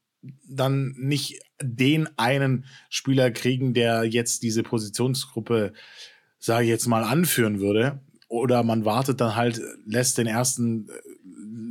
[0.48, 5.74] dann nicht den einen Spieler kriegen, der jetzt diese Positionsgruppe,
[6.40, 8.02] sage ich jetzt mal, anführen würde.
[8.30, 10.90] Oder man wartet dann halt, lässt den ersten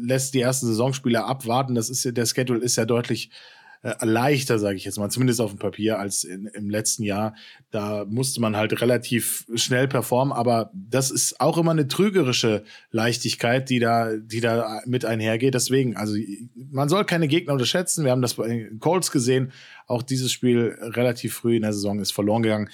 [0.07, 1.75] lässt die ersten Saisonspiele abwarten.
[1.75, 3.31] Das ist ja, der Schedule ist ja deutlich
[3.83, 7.35] äh, leichter, sage ich jetzt mal, zumindest auf dem Papier, als in, im letzten Jahr.
[7.71, 13.69] Da musste man halt relativ schnell performen, aber das ist auch immer eine trügerische Leichtigkeit,
[13.69, 15.55] die da, die da mit einhergeht.
[15.55, 16.17] Deswegen, also
[16.55, 18.05] man soll keine Gegner unterschätzen.
[18.05, 19.53] Wir haben das bei den Colts gesehen.
[19.87, 22.71] Auch dieses Spiel relativ früh in der Saison ist verloren gegangen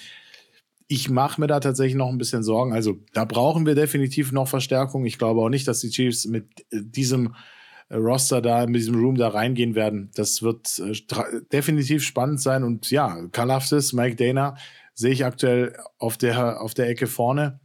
[0.87, 2.73] ich mache mir da tatsächlich noch ein bisschen Sorgen.
[2.73, 5.05] Also da brauchen wir definitiv noch Verstärkung.
[5.05, 7.35] Ich glaube auch nicht, dass die Chiefs mit äh, diesem
[7.89, 10.11] äh, Roster da, mit diesem Room da reingehen werden.
[10.15, 10.93] Das wird äh,
[11.51, 12.63] definitiv spannend sein.
[12.63, 14.55] Und ja, Kalaftis, Mike Dana
[14.93, 17.59] sehe ich aktuell auf der, auf der Ecke vorne.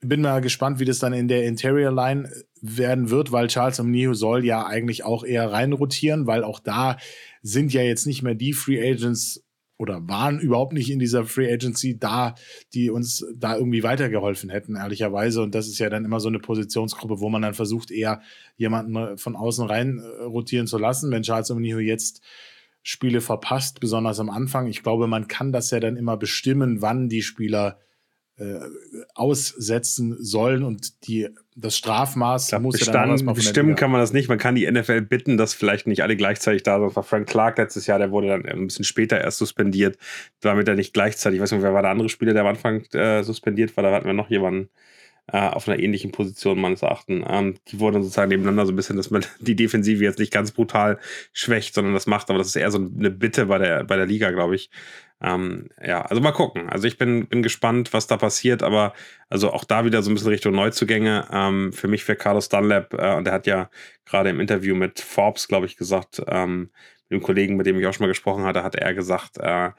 [0.00, 2.28] Bin mal gespannt, wie das dann in der Interior Line
[2.60, 6.96] werden wird, weil Charles Omniho soll ja eigentlich auch eher reinrotieren, weil auch da
[7.42, 9.45] sind ja jetzt nicht mehr die Free Agents
[9.78, 12.34] oder waren überhaupt nicht in dieser Free Agency da,
[12.72, 15.42] die uns da irgendwie weitergeholfen hätten, ehrlicherweise.
[15.42, 18.22] Und das ist ja dann immer so eine Positionsgruppe, wo man dann versucht, eher
[18.56, 21.10] jemanden von außen rein äh, rotieren zu lassen.
[21.10, 22.22] Wenn Charles Omniho jetzt
[22.82, 27.08] Spiele verpasst, besonders am Anfang, ich glaube, man kann das ja dann immer bestimmen, wann
[27.08, 27.80] die Spieler
[28.36, 28.60] äh,
[29.14, 34.28] aussetzen sollen und die, das Strafmaß glaub, muss bestanden, ja bestimmen kann man das nicht.
[34.28, 36.88] Man kann die NFL bitten, dass vielleicht nicht alle gleichzeitig da sind.
[36.88, 39.96] Das war Frank Clark letztes Jahr, der wurde dann ein bisschen später erst suspendiert,
[40.40, 42.82] damit er nicht gleichzeitig, ich weiß nicht, wer war der andere Spieler, der am Anfang
[42.92, 44.68] äh, suspendiert war, da hatten wir noch jemanden
[45.32, 47.24] äh, auf einer ähnlichen Position meines Erachtens.
[47.28, 50.52] Ähm, die wurden sozusagen nebeneinander so ein bisschen, dass man die Defensive jetzt nicht ganz
[50.52, 50.98] brutal
[51.32, 54.06] schwächt, sondern das macht, aber das ist eher so eine Bitte bei der, bei der
[54.06, 54.70] Liga, glaube ich.
[55.22, 56.68] Ähm, ja, also mal gucken.
[56.68, 58.92] Also ich bin, bin gespannt, was da passiert, aber
[59.30, 61.26] also auch da wieder so ein bisschen Richtung Neuzugänge.
[61.32, 63.70] Ähm, für mich für Carlos Dunlap, äh, und der hat ja
[64.04, 66.70] gerade im Interview mit Forbes, glaube ich, gesagt, ähm,
[67.08, 69.70] mit dem Kollegen, mit dem ich auch schon mal gesprochen hatte, hat er gesagt, äh,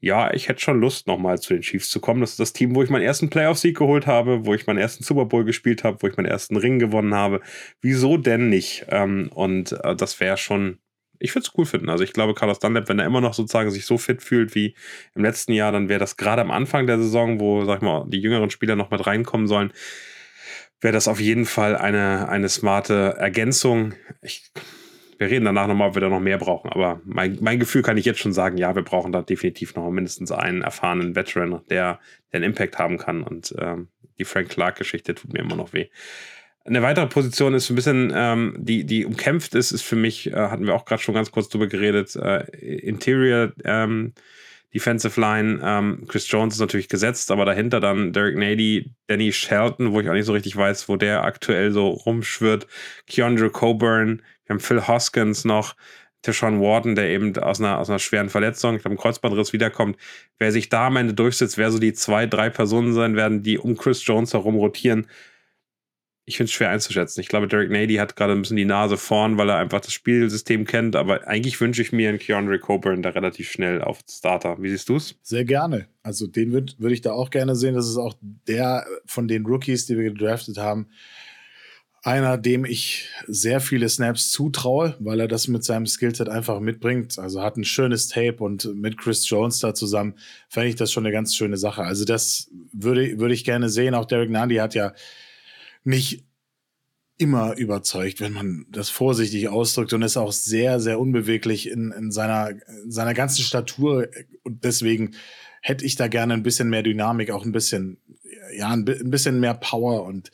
[0.00, 2.20] ja, ich hätte schon Lust, nochmal zu den Chiefs zu kommen.
[2.20, 5.04] Das ist das Team, wo ich meinen ersten Playoff-Sieg geholt habe, wo ich meinen ersten
[5.04, 7.40] Super Bowl gespielt habe, wo ich meinen ersten Ring gewonnen habe.
[7.82, 8.86] Wieso denn nicht?
[8.88, 10.78] Ähm, und äh, das wäre schon
[11.22, 11.90] ich würde es cool finden.
[11.90, 14.74] Also ich glaube, Carlos Dunlap, wenn er immer noch sozusagen sich so fit fühlt wie
[15.14, 18.06] im letzten Jahr, dann wäre das gerade am Anfang der Saison, wo, sag ich mal,
[18.08, 19.70] die jüngeren Spieler noch mit reinkommen sollen,
[20.80, 23.92] wäre das auf jeden Fall eine, eine smarte Ergänzung.
[24.22, 24.50] Ich,
[25.20, 26.70] wir reden danach nochmal, ob wir da noch mehr brauchen.
[26.70, 29.90] Aber mein, mein Gefühl kann ich jetzt schon sagen, ja, wir brauchen da definitiv noch
[29.90, 32.00] mindestens einen erfahrenen Veteran, der,
[32.32, 33.22] der einen Impact haben kann.
[33.22, 35.88] Und ähm, die Frank Clark-Geschichte tut mir immer noch weh.
[36.64, 40.36] Eine weitere Position ist ein bisschen, ähm, die, die umkämpft ist, ist für mich, äh,
[40.36, 42.44] hatten wir auch gerade schon ganz kurz drüber geredet, äh,
[42.78, 44.14] Interior ähm,
[44.72, 45.60] Defensive Line.
[45.62, 50.08] Ähm, Chris Jones ist natürlich gesetzt, aber dahinter dann Derek Nady, Danny Shelton, wo ich
[50.08, 52.66] auch nicht so richtig weiß, wo der aktuell so rumschwirrt,
[53.06, 55.76] Keandre Coburn, wir haben Phil Hoskins noch,
[56.22, 59.96] Tishon Warden, der eben aus einer, aus einer schweren Verletzung, ich glaube, Kreuzbandriss wiederkommt.
[60.38, 63.58] Wer sich da am Ende durchsetzt, wer so die zwei, drei Personen sein werden, die
[63.58, 65.06] um Chris Jones herum rotieren,
[66.26, 67.20] ich finde es schwer einzuschätzen.
[67.20, 69.92] Ich glaube, Derek Nady hat gerade ein bisschen die Nase vorn, weil er einfach das
[69.92, 70.94] Spielsystem kennt.
[70.94, 74.60] Aber eigentlich wünsche ich mir einen Keandre Coburn da relativ schnell auf Starter.
[74.60, 75.16] Wie siehst du es?
[75.22, 75.86] Sehr gerne.
[76.02, 77.74] Also den würde würd ich da auch gerne sehen.
[77.74, 78.14] Das ist auch
[78.46, 80.88] der von den Rookies, die wir gedraftet haben,
[82.02, 87.18] einer, dem ich sehr viele Snaps zutraue, weil er das mit seinem Skillset einfach mitbringt.
[87.18, 90.14] Also hat ein schönes Tape und mit Chris Jones da zusammen
[90.48, 91.82] fände ich das schon eine ganz schöne Sache.
[91.82, 93.94] Also das würde, würde ich gerne sehen.
[93.94, 94.94] Auch Derek Nandi hat ja
[95.84, 96.24] nicht
[97.18, 102.10] immer überzeugt, wenn man das vorsichtig ausdrückt und ist auch sehr, sehr unbeweglich in, in
[102.10, 104.08] seiner, in seiner ganzen Statur.
[104.42, 105.14] Und deswegen
[105.60, 107.98] hätte ich da gerne ein bisschen mehr Dynamik, auch ein bisschen,
[108.56, 110.30] ja, ein, bisschen mehr Power und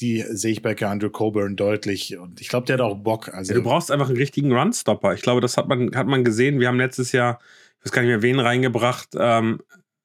[0.00, 3.32] die sehe ich bei Andrew Coburn deutlich und ich glaube, der hat auch Bock.
[3.34, 5.14] Also ja, du brauchst einfach einen richtigen Runstopper.
[5.14, 6.60] Ich glaube, das hat man, hat man gesehen.
[6.60, 7.38] Wir haben letztes Jahr,
[7.78, 9.60] ich weiß gar nicht mehr, wen reingebracht, ähm,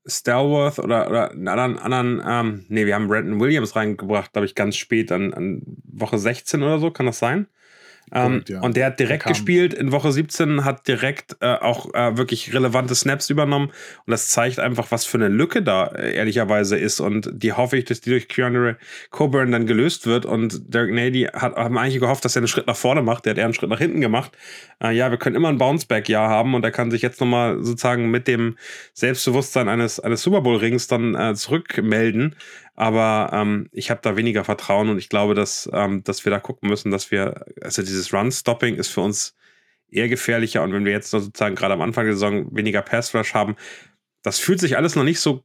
[0.08, 4.54] Stalworth oder, oder einen anderen, anderen ähm, nee, wir haben Brandon Williams reingebracht, glaube ich,
[4.54, 7.48] ganz spät, an, an Woche 16 oder so, kann das sein?
[8.14, 8.62] Ähm, ja.
[8.62, 12.53] Und der hat direkt der gespielt in Woche 17, hat direkt äh, auch äh, wirklich
[12.53, 13.68] relevante Snaps übernommen.
[14.06, 16.99] Und das zeigt einfach, was für eine Lücke da äh, ehrlicherweise ist.
[16.99, 18.74] Und die hoffe ich, dass die durch Keanu
[19.10, 20.26] Coburn dann gelöst wird.
[20.26, 23.26] Und Derek Nady hat haben eigentlich gehofft, dass er einen Schritt nach vorne macht.
[23.26, 24.32] Der hat eher einen Schritt nach hinten gemacht.
[24.84, 28.12] Äh, ja, wir können immer ein Bounceback-Jahr haben und er kann sich jetzt nochmal sozusagen
[28.12, 28.58] mit dem
[28.93, 32.36] Selbstbewusstsein eines, eines Super Bowl-Rings dann äh, zurückmelden.
[32.76, 36.39] Aber ähm, ich habe da weniger Vertrauen und ich glaube, dass, ähm, dass wir da
[36.39, 39.36] gucken müssen, dass wir, also dieses Run-Stopping ist für uns
[39.89, 40.61] eher gefährlicher.
[40.61, 43.55] Und wenn wir jetzt sozusagen gerade am Anfang der Saison weniger Pass-Rush haben,
[44.23, 45.43] das fühlt sich alles noch nicht so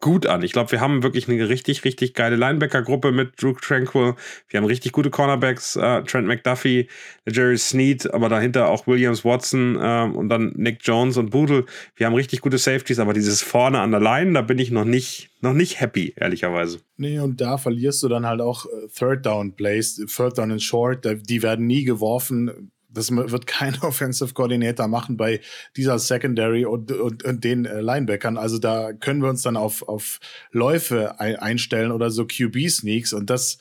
[0.00, 0.42] gut an.
[0.42, 4.14] Ich glaube, wir haben wirklich eine richtig, richtig geile Linebacker-Gruppe mit Drew Tranquil.
[4.48, 6.88] Wir haben richtig gute Cornerbacks, äh, Trent McDuffie,
[7.28, 11.66] Jerry Sneed, aber dahinter auch Williams Watson äh, und dann Nick Jones und Boodle.
[11.96, 14.84] Wir haben richtig gute Safeties, aber dieses vorne an der Line, da bin ich noch
[14.86, 16.80] nicht, noch nicht happy, ehrlicherweise.
[16.96, 20.62] Nee, und da verlierst du dann halt auch äh, Third Down Plays, Third Down and
[20.62, 25.40] Short, die werden nie geworfen das wird kein Offensive Coordinator machen bei
[25.76, 28.36] dieser Secondary und, und, und den äh, Linebackern.
[28.36, 30.20] Also da können wir uns dann auf, auf
[30.50, 33.58] Läufe ein, einstellen oder so QB-Sneaks und das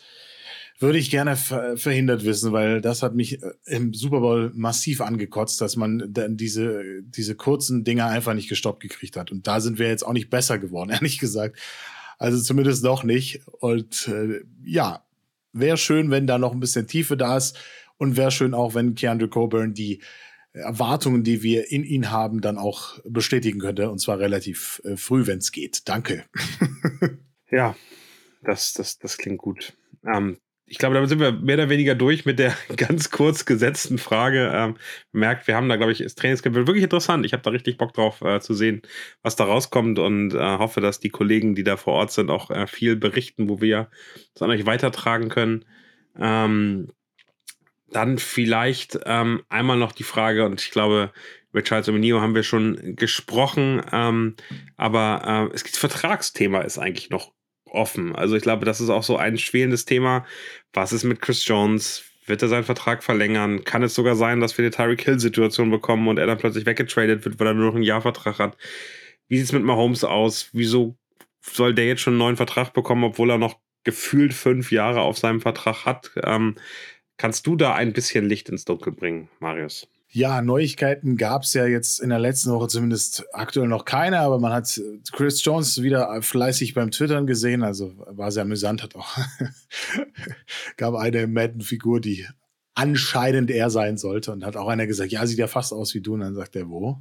[0.80, 5.01] würde ich gerne ver verhindert wissen, weil das hat mich äh, im Super Bowl massiv
[5.01, 9.32] angekotzt, dass man dann diese, diese kurzen Dinger einfach nicht gestoppt gekriegt hat.
[9.32, 11.59] Und da sind wir jetzt auch nicht besser geworden, ehrlich gesagt.
[12.17, 13.41] Also zumindest noch nicht.
[13.59, 15.03] Und äh, ja,
[15.51, 17.57] wäre schön, wenn da noch ein bisschen Tiefe da ist.
[18.00, 20.02] Und wäre schön auch, wenn Keandre Coburn die
[20.54, 23.91] Erwartungen, die wir in ihn haben, dann auch bestätigen könnte.
[23.91, 25.88] Und zwar relativ äh, früh, wenn es geht.
[25.88, 26.26] Danke.
[27.52, 27.76] ja,
[28.41, 29.78] das, das, das klingt gut.
[30.06, 33.97] Ähm, ich glaube, damit sind wir mehr oder weniger durch mit der ganz kurz gesetzten
[33.97, 34.52] Frage.
[34.54, 34.78] Ähm,
[35.12, 37.26] merkt, wir haben da, glaube ich, das Trainingscamp wirklich interessant.
[37.26, 38.82] Ich habe da richtig Bock drauf äh, zu sehen,
[39.22, 42.50] was da rauskommt und äh, hoffe, dass die Kollegen, die da vor Ort sind, auch
[42.50, 43.89] äh, viel berichten, wo wir
[44.34, 45.66] das an euch weitertragen können.
[46.18, 46.91] Ähm,
[47.92, 51.12] dann vielleicht ähm, einmal noch die Frage, und ich glaube,
[51.52, 54.36] über Charles Omenio haben wir schon gesprochen, ähm,
[54.78, 57.34] aber äh, es, das Vertragsthema ist eigentlich noch
[57.66, 58.16] offen.
[58.16, 60.26] Also ich glaube, das ist auch so ein schwelendes Thema.
[60.74, 62.04] Was ist mit Chris Jones?
[62.26, 63.64] Wird er seinen Vertrag verlängern?
[63.64, 67.26] Kann es sogar sein, dass wir eine Tyreek Hill-Situation bekommen und er dann plötzlich weggetradet
[67.26, 68.58] wird, weil er nur noch einen Jahrvertrag hat?
[69.28, 70.50] Wie sieht es mit Mahomes aus?
[70.54, 70.96] Wieso
[71.42, 75.18] soll der jetzt schon einen neuen Vertrag bekommen, obwohl er noch gefühlt fünf Jahre auf
[75.18, 76.12] seinem Vertrag hat?
[76.24, 76.56] Ähm,
[77.20, 79.88] kannst du da ein bisschen Licht ins Dunkel bringen, Marius?
[80.11, 84.39] Ja, Neuigkeiten gab es ja jetzt in der letzten Woche zumindest aktuell noch keine, aber
[84.39, 89.15] man hat Chris Jones wieder fleißig beim Twittern gesehen, also war sehr amüsant, hat auch
[90.78, 92.26] gab eine Madden-Figur, die
[92.74, 96.01] anscheinend er sein sollte und hat auch einer gesagt, ja, sieht ja fast aus wie
[96.01, 96.97] du und dann sagt er, wo?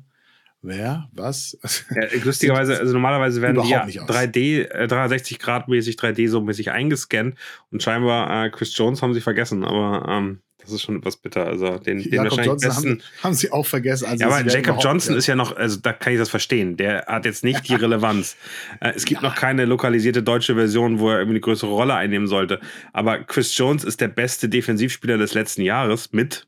[0.61, 1.09] Wer?
[1.12, 1.56] Was?
[1.94, 6.72] Ja, lustigerweise, also normalerweise werden die ja 3D, äh, 360 Grad mäßig, 3D so mäßig
[6.72, 7.36] eingescannt
[7.70, 11.46] und scheinbar äh, Chris Jones haben sie vergessen, aber ähm, das ist schon etwas bitter.
[11.46, 12.90] Also den, den wahrscheinlich Johnson besten.
[12.90, 14.06] Haben, haben, sie auch vergessen.
[14.06, 16.76] Also ja, aber Jacob Johnson ist ja noch, also da kann ich das verstehen.
[16.76, 18.36] Der hat jetzt nicht die Relevanz.
[18.80, 19.28] äh, es gibt ja.
[19.28, 22.61] noch keine lokalisierte deutsche Version, wo er irgendwie eine größere Rolle einnehmen sollte.
[22.92, 26.46] Aber Chris Jones ist der beste Defensivspieler des letzten Jahres mit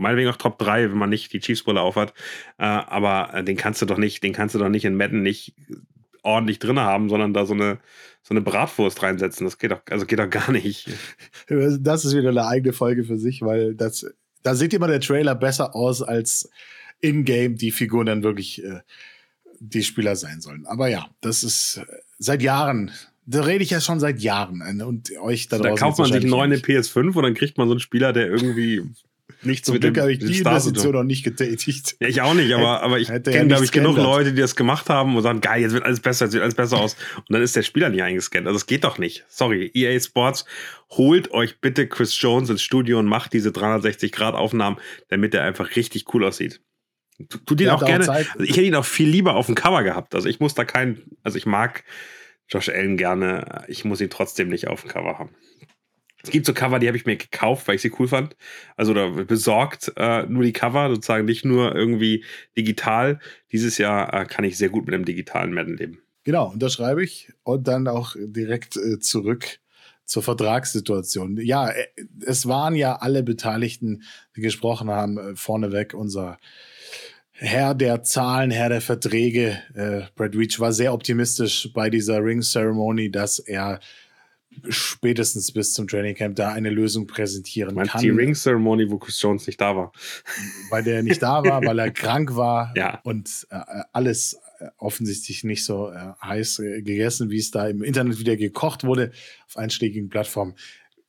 [0.00, 2.12] meinetwegen auch Top 3, wenn man nicht die Chiefs-Brille aufhat.
[2.58, 5.22] Äh, aber äh, den kannst du doch nicht, den kannst du doch nicht in Madden
[5.22, 5.54] nicht
[6.22, 7.78] ordentlich drin haben, sondern da so eine,
[8.22, 9.46] so eine Bratwurst reinsetzen.
[9.46, 10.88] Das geht doch, also geht doch gar nicht.
[11.80, 14.06] Das ist wieder eine eigene Folge für sich, weil das,
[14.42, 16.48] da sieht immer der Trailer besser aus, als
[17.00, 18.80] in-game die Figuren dann wirklich äh,
[19.58, 20.66] die Spieler sein sollen.
[20.66, 21.86] Aber ja, das ist äh,
[22.18, 22.92] seit Jahren
[23.26, 25.76] da rede ich ja schon seit Jahren äh, und euch da draußen.
[25.76, 28.26] Da kauft man sich neu eine PS5 und dann kriegt man so einen Spieler, der
[28.26, 28.82] irgendwie
[29.42, 31.96] Nichts Zum Glück habe ich die Investition noch nicht getätigt.
[32.00, 34.90] Ja, ich auch nicht, aber, aber ich kenne, glaube ich, genug Leute, die das gemacht
[34.90, 36.96] haben und sagen, geil, jetzt wird alles besser, jetzt wird alles besser aus.
[37.16, 38.46] Und dann ist der Spieler nicht eingescannt.
[38.46, 39.24] Also es geht doch nicht.
[39.28, 40.44] Sorry, EA Sports,
[40.90, 44.76] holt euch bitte Chris Jones ins Studio und macht diese 360-Grad-Aufnahmen,
[45.08, 46.60] damit er einfach richtig cool aussieht.
[47.46, 48.08] Tut ihn ja, auch gerne.
[48.08, 50.14] Also ich hätte ihn auch viel lieber auf dem Cover gehabt.
[50.14, 51.84] Also ich muss da kein, also ich mag
[52.48, 55.30] Josh Allen gerne, ich muss ihn trotzdem nicht auf dem Cover haben.
[56.22, 58.36] Es gibt so Cover, die habe ich mir gekauft, weil ich sie cool fand.
[58.76, 62.24] Also oder besorgt äh, nur die Cover, sozusagen nicht nur irgendwie
[62.56, 63.20] digital.
[63.52, 66.02] Dieses Jahr äh, kann ich sehr gut mit einem digitalen Madden leben.
[66.24, 69.60] Genau, unterschreibe ich und dann auch direkt äh, zurück
[70.04, 71.38] zur Vertragssituation.
[71.38, 71.86] Ja, äh,
[72.26, 74.02] es waren ja alle Beteiligten,
[74.36, 76.38] die gesprochen haben, äh, vorneweg unser
[77.32, 79.62] Herr der Zahlen, Herr der Verträge.
[79.74, 83.80] Äh, Brad Reach war sehr optimistisch bei dieser Ring Ceremony, dass er
[84.68, 88.02] spätestens bis zum Training Camp da eine Lösung präsentieren Meinst kann.
[88.02, 89.92] Die Ring Ceremony, wo Chris Jones nicht da war.
[90.70, 93.00] Weil der nicht da war, weil er krank war ja.
[93.04, 93.60] und äh,
[93.92, 98.36] alles äh, offensichtlich nicht so äh, heiß äh, gegessen, wie es da im Internet wieder
[98.36, 99.12] gekocht wurde
[99.46, 100.54] auf einschlägigen Plattformen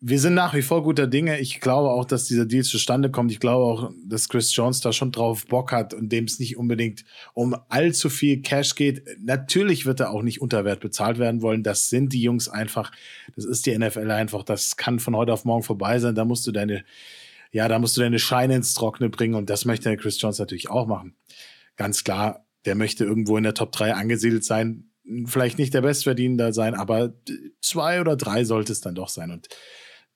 [0.04, 1.39] wir sind nach wie vor guter Dinge.
[1.39, 3.32] Ich glaube auch, dass dieser Deal zustande kommt.
[3.32, 6.58] Ich glaube auch, dass Chris Jones da schon drauf Bock hat und dem es nicht
[6.58, 9.04] unbedingt um allzu viel Cash geht.
[9.22, 11.62] Natürlich wird er auch nicht unter Wert bezahlt werden wollen.
[11.62, 12.91] Das sind die Jungs einfach.
[13.36, 14.41] Das ist die NFL einfach.
[14.41, 16.16] Das kann von heute auf morgen vorbei sein.
[16.16, 16.84] Da musst du deine,
[17.52, 20.72] ja, da musst du deine Scheine ins Trockene bringen und das möchte Chris Jones natürlich
[20.72, 21.14] auch machen.
[21.76, 24.89] Ganz klar, der möchte irgendwo in der Top 3 angesiedelt sein.
[25.28, 27.14] Vielleicht nicht der Bestverdienende sein, aber
[27.62, 29.30] zwei oder drei sollte es dann doch sein.
[29.30, 29.47] Und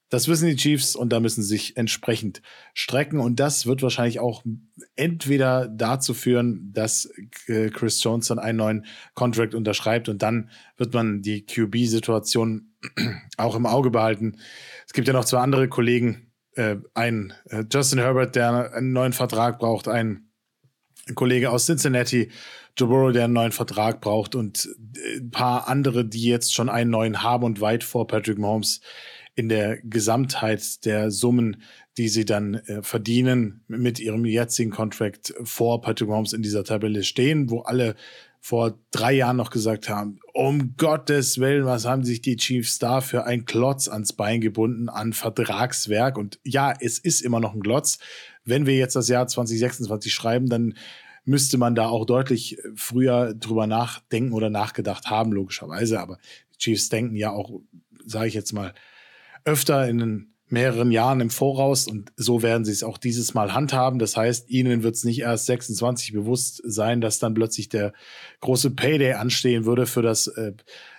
[0.09, 2.41] das wissen die Chiefs und da müssen sie sich entsprechend
[2.73, 3.19] strecken.
[3.19, 4.43] Und das wird wahrscheinlich auch
[4.95, 7.09] entweder dazu führen, dass
[7.47, 8.85] äh, Chris Jones dann einen neuen
[9.15, 12.75] Contract unterschreibt und dann wird man die QB-Situation
[13.37, 14.37] auch im Auge behalten.
[14.85, 19.13] Es gibt ja noch zwei andere Kollegen, äh, ein äh, Justin Herbert, der einen neuen
[19.13, 20.29] Vertrag braucht, ein
[21.13, 22.31] Kollege aus Cincinnati,
[22.77, 24.67] Joe Burrow, der einen neuen Vertrag braucht und
[25.17, 28.81] ein paar andere, die jetzt schon einen neuen haben und weit vor Patrick Mahomes
[29.35, 31.61] in der Gesamtheit der Summen,
[31.97, 37.03] die sie dann äh, verdienen, mit ihrem jetzigen Contract vor Patrick Mahomes in dieser Tabelle
[37.03, 37.95] stehen, wo alle
[38.45, 43.01] vor drei Jahren noch gesagt haben, um Gottes Willen, was haben sich die Chiefs da
[43.01, 46.15] für ein Klotz ans Bein gebunden an Vertragswerk?
[46.15, 47.97] Und ja, es ist immer noch ein Klotz.
[48.43, 50.75] Wenn wir jetzt das Jahr 2026 schreiben, dann
[51.23, 55.99] müsste man da auch deutlich früher drüber nachdenken oder nachgedacht haben, logischerweise.
[55.99, 56.19] Aber
[56.53, 57.61] die Chiefs denken ja auch,
[58.05, 58.75] sage ich jetzt mal,
[59.45, 63.97] öfter in mehreren Jahren im Voraus und so werden sie es auch dieses Mal handhaben.
[63.97, 67.93] Das heißt, ihnen wird es nicht erst 26 bewusst sein, dass dann plötzlich der
[68.41, 70.53] große Payday anstehen würde für das äh,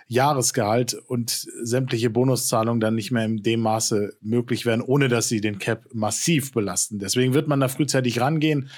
[0.07, 5.41] Jahresgehalt und sämtliche Bonuszahlungen dann nicht mehr in dem Maße möglich werden, ohne dass sie
[5.41, 6.99] den Cap massiv belasten.
[6.99, 8.69] Deswegen wird man da frühzeitig rangehen.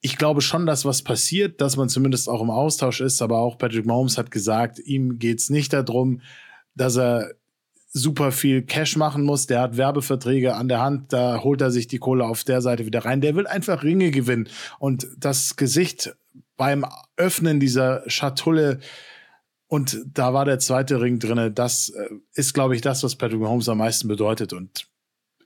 [0.00, 3.58] Ich glaube schon, dass was passiert, dass man zumindest auch im Austausch ist, aber auch
[3.58, 6.20] Patrick Mahomes hat gesagt, ihm geht es nicht darum,
[6.74, 7.32] dass er
[7.88, 9.46] super viel Cash machen muss.
[9.46, 12.86] Der hat Werbeverträge an der Hand, da holt er sich die Kohle auf der Seite
[12.86, 13.20] wieder rein.
[13.20, 14.48] Der will einfach Ringe gewinnen.
[14.78, 16.16] Und das Gesicht
[16.56, 16.84] beim
[17.16, 18.80] Öffnen dieser Schatulle
[19.68, 21.52] und da war der zweite Ring drin.
[21.54, 24.86] Das äh, ist, glaube ich, das, was Patrick Mahomes am meisten bedeutet und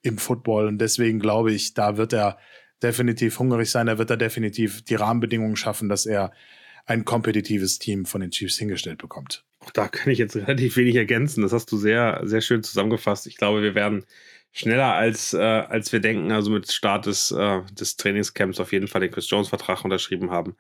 [0.03, 0.66] im Football.
[0.66, 2.38] Und deswegen glaube ich, da wird er
[2.82, 3.86] definitiv hungrig sein.
[3.86, 6.32] Da wird er definitiv die Rahmenbedingungen schaffen, dass er
[6.86, 9.45] ein kompetitives Team von den Chiefs hingestellt bekommt.
[9.61, 11.43] Auch da kann ich jetzt relativ wenig ergänzen.
[11.43, 13.27] Das hast du sehr, sehr schön zusammengefasst.
[13.27, 14.05] Ich glaube, wir werden
[14.53, 18.89] schneller als, äh, als wir denken, also mit Start des, äh, des Trainingscamps auf jeden
[18.89, 20.57] Fall den Chris Jones-Vertrag unterschrieben haben.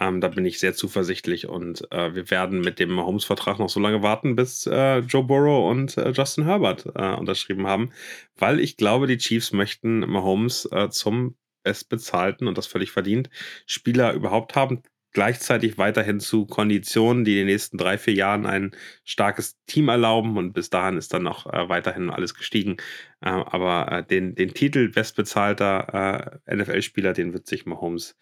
[0.00, 3.80] Ähm, da bin ich sehr zuversichtlich und äh, wir werden mit dem Holmes-Vertrag noch so
[3.80, 7.92] lange warten, bis äh, Joe Burrow und äh, Justin Herbert äh, unterschrieben haben,
[8.36, 13.30] weil ich glaube, die Chiefs möchten Mahomes zum bestbezahlten und das völlig verdient
[13.66, 14.82] Spieler überhaupt haben
[15.14, 18.72] gleichzeitig weiterhin zu Konditionen, die in den nächsten drei, vier Jahren ein
[19.04, 20.36] starkes Team erlauben.
[20.36, 22.76] Und bis dahin ist dann noch äh, weiterhin alles gestiegen.
[23.22, 28.16] Äh, aber äh, den, den Titel bestbezahlter äh, NFL-Spieler, den wird sich Mahomes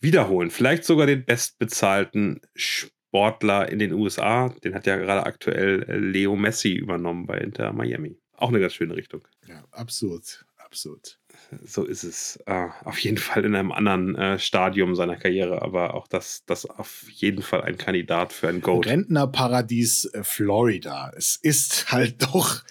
[0.00, 0.50] wiederholen.
[0.50, 4.48] Vielleicht sogar den bestbezahlten Sportler in den USA.
[4.64, 8.16] Den hat ja gerade aktuell äh, Leo Messi übernommen bei Inter Miami.
[8.32, 9.26] Auch eine ganz schöne Richtung.
[9.46, 10.46] Ja, absurd.
[10.56, 11.18] Absurd
[11.64, 12.38] so ist es.
[12.46, 16.66] Äh, auf jeden Fall in einem anderen äh, Stadium seiner Karriere, aber auch das, das
[16.66, 18.86] auf jeden Fall ein Kandidat für ein Gold.
[18.86, 21.12] Rentnerparadies äh, Florida.
[21.16, 22.62] Es ist halt doch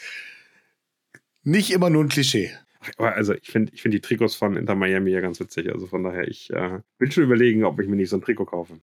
[1.43, 2.51] nicht immer nur ein Klischee.
[2.97, 5.71] Aber also ich finde ich find die Trikots von Inter Miami ja ganz witzig.
[5.73, 8.45] Also von daher, ich äh, will schon überlegen, ob ich mir nicht so ein Trikot
[8.45, 8.79] kaufe.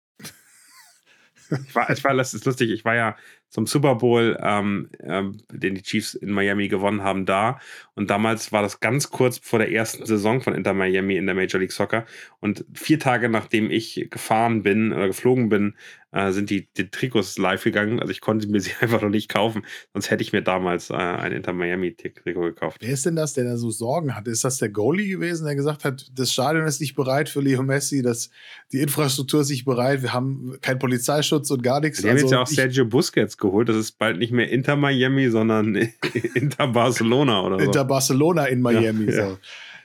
[1.50, 3.16] ich war, ich war, das ist lustig, ich war ja
[3.52, 7.60] zum Super Bowl, ähm, ähm, den die Chiefs in Miami gewonnen haben, da.
[7.94, 11.34] Und damals war das ganz kurz vor der ersten Saison von Inter Miami in der
[11.34, 12.06] Major League Soccer.
[12.40, 15.74] Und vier Tage nachdem ich gefahren bin oder geflogen bin,
[16.12, 18.00] äh, sind die, die Trikots live gegangen.
[18.00, 19.66] Also ich konnte mir sie einfach noch nicht kaufen.
[19.92, 22.78] Sonst hätte ich mir damals äh, ein Inter Miami-Trikot gekauft.
[22.80, 24.30] Wer ist denn das, der da so Sorgen hatte?
[24.30, 27.62] Ist das der Goalie gewesen, der gesagt hat, das Stadion ist nicht bereit für Leo
[27.62, 28.30] Messi, das,
[28.72, 32.00] die Infrastruktur ist nicht bereit, wir haben keinen Polizeischutz und gar nichts.
[32.00, 33.68] Die haben also, jetzt ja auch Sergio Busquets geholt.
[33.68, 35.74] Das ist bald nicht mehr Inter Miami, sondern
[36.34, 37.64] Inter Barcelona oder so.
[37.66, 39.12] Inter Barcelona in Miami.
[39.12, 39.38] Ja, so.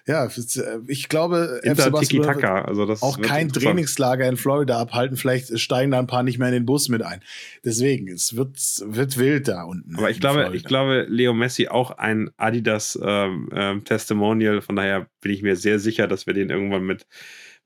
[0.06, 0.26] ja.
[0.26, 2.62] Äh, ich glaube, Inter Tiki -Taka.
[2.62, 5.18] Also das auch kein Trainingslager in Florida abhalten.
[5.18, 7.20] Vielleicht steigen da ein paar nicht mehr in den Bus mit ein.
[7.66, 9.98] Deswegen, es wird, wird wild da unten.
[9.98, 14.62] Aber ich glaube, ich glaube, Leo Messi auch ein Adidas ähm, ähm, Testimonial.
[14.62, 17.06] Von daher bin ich mir sehr sicher, dass wir den irgendwann mit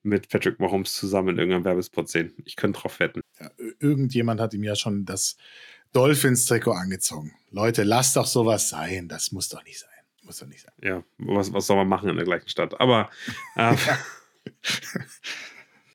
[0.03, 2.33] mit Patrick Mahomes zusammen in irgendeinem Werbespot sehen.
[2.45, 3.21] Ich könnte drauf wetten.
[3.39, 5.37] Ja, irgendjemand hat ihm ja schon das
[5.93, 7.33] Dolphins-Trikot angezogen.
[7.51, 9.07] Leute, lasst doch sowas sein.
[9.07, 9.89] Das muss doch nicht sein.
[10.23, 10.73] Muss doch nicht sein.
[10.81, 12.79] Ja, was, was soll man machen in der gleichen Stadt?
[12.79, 13.09] Aber
[13.55, 13.75] äh,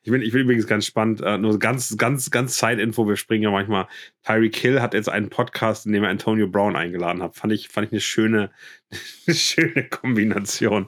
[0.03, 3.45] ich, bin, ich bin übrigens ganz spannend, äh, nur ganz, ganz, ganz Zeitinfo, wir springen
[3.45, 3.89] ja manchmal.
[4.25, 7.37] Tyreek Hill hat jetzt einen Podcast, in dem er Antonio Brown eingeladen hat.
[7.37, 8.51] Fand ich, fand ich eine schöne,
[9.29, 10.87] schöne Kombination.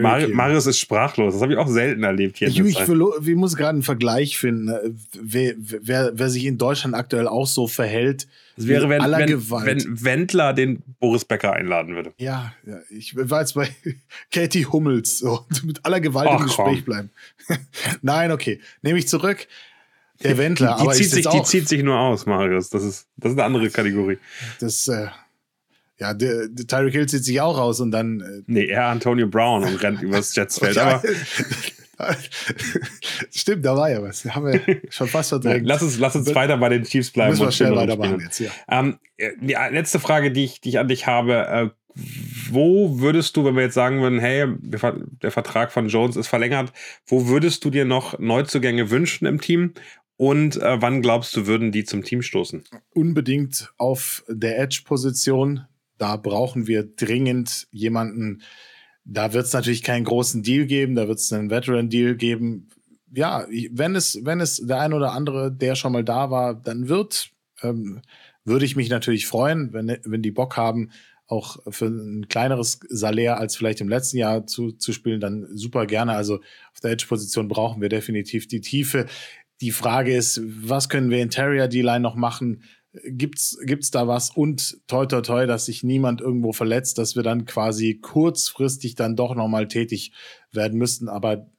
[0.00, 1.34] Mar Marius ist sprachlos.
[1.34, 2.48] Das habe ich auch selten erlebt hier.
[2.48, 4.90] Ich, ich, ich muss gerade einen Vergleich finden, äh,
[5.20, 8.26] wer, wer, wer, sich in Deutschland aktuell auch so verhält.
[8.56, 12.12] Es wäre, wenn, wenn, wenn, Wendler den Boris Becker einladen würde.
[12.16, 13.68] Ja, ja ich war jetzt bei
[14.32, 15.18] Katie Hummels.
[15.18, 16.84] So, mit aller Gewalt Ach, im Gespräch komm.
[16.84, 17.10] bleiben.
[18.00, 18.60] Nein, okay.
[18.80, 19.46] Nehme ich zurück.
[20.22, 20.78] Der Wendler.
[20.80, 22.70] Die, die, zieht sich, die zieht sich nur aus, Marius.
[22.70, 24.18] Das ist, das ist eine andere Kategorie.
[24.58, 25.08] Das, äh,
[26.00, 28.20] ja, der, der Tyreek Hill zieht sich auch raus und dann.
[28.20, 30.78] Äh, nee, er Antonio Brown und rennt übers Jetsfeld.
[30.78, 31.02] aber
[33.30, 34.24] Stimmt, da war ja was.
[34.24, 35.66] Haben wir schon fast verdrängt.
[35.66, 37.32] Lass uns, lass uns weiter bei den Chiefs bleiben.
[37.32, 38.50] Müssen wir schnell weitermachen jetzt, ja.
[38.68, 41.46] Ähm, die letzte Frage, die ich, die ich an dich habe.
[41.46, 41.68] Äh,
[42.50, 46.72] wo würdest du, wenn wir jetzt sagen würden, hey, der Vertrag von Jones ist verlängert,
[47.04, 49.74] wo würdest du dir noch Neuzugänge wünschen im Team?
[50.16, 52.64] Und äh, wann glaubst du, würden die zum Team stoßen?
[52.94, 55.66] Unbedingt auf der Edge-Position.
[56.00, 58.40] Da brauchen wir dringend jemanden.
[59.04, 62.70] Da wird es natürlich keinen großen Deal geben, da wird es einen Veteran-Deal geben.
[63.14, 66.88] Ja, wenn es, wenn es der ein oder andere, der schon mal da war, dann
[66.88, 67.32] wird,
[67.62, 68.00] ähm,
[68.44, 70.90] würde ich mich natürlich freuen, wenn, wenn die Bock haben,
[71.26, 75.84] auch für ein kleineres Salär als vielleicht im letzten Jahr zu, zu spielen, dann super
[75.84, 76.14] gerne.
[76.14, 76.36] Also
[76.72, 79.04] auf der Edge-Position brauchen wir definitiv die Tiefe.
[79.60, 82.62] Die Frage ist, was können wir in Terrier D-Line noch machen?
[82.92, 84.30] Gibt's gibt's da was?
[84.30, 89.16] Und toi toi toi, dass sich niemand irgendwo verletzt, dass wir dann quasi kurzfristig dann
[89.16, 90.12] doch noch mal tätig
[90.52, 91.50] werden müssten, aber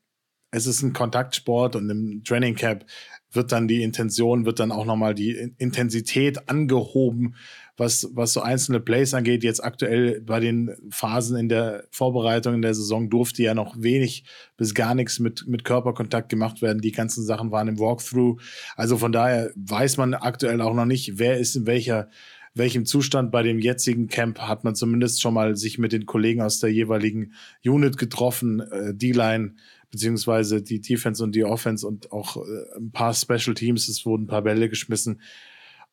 [0.51, 2.85] es ist ein Kontaktsport und im Training Cap
[3.31, 7.35] wird dann die Intention, wird dann auch nochmal die Intensität angehoben,
[7.81, 9.43] was, was so einzelne Plays angeht.
[9.43, 14.23] Jetzt aktuell bei den Phasen in der Vorbereitung in der Saison durfte ja noch wenig
[14.55, 16.81] bis gar nichts mit, mit Körperkontakt gemacht werden.
[16.81, 18.39] Die ganzen Sachen waren im Walkthrough.
[18.75, 22.09] Also von daher weiß man aktuell auch noch nicht, wer ist in welcher
[22.53, 26.41] welchem Zustand bei dem jetzigen Camp hat man zumindest schon mal sich mit den Kollegen
[26.41, 29.55] aus der jeweiligen Unit getroffen, äh, D-Line
[29.89, 33.87] beziehungsweise die Defense und die Offense und auch äh, ein paar Special Teams.
[33.87, 35.21] Es wurden ein paar Bälle geschmissen.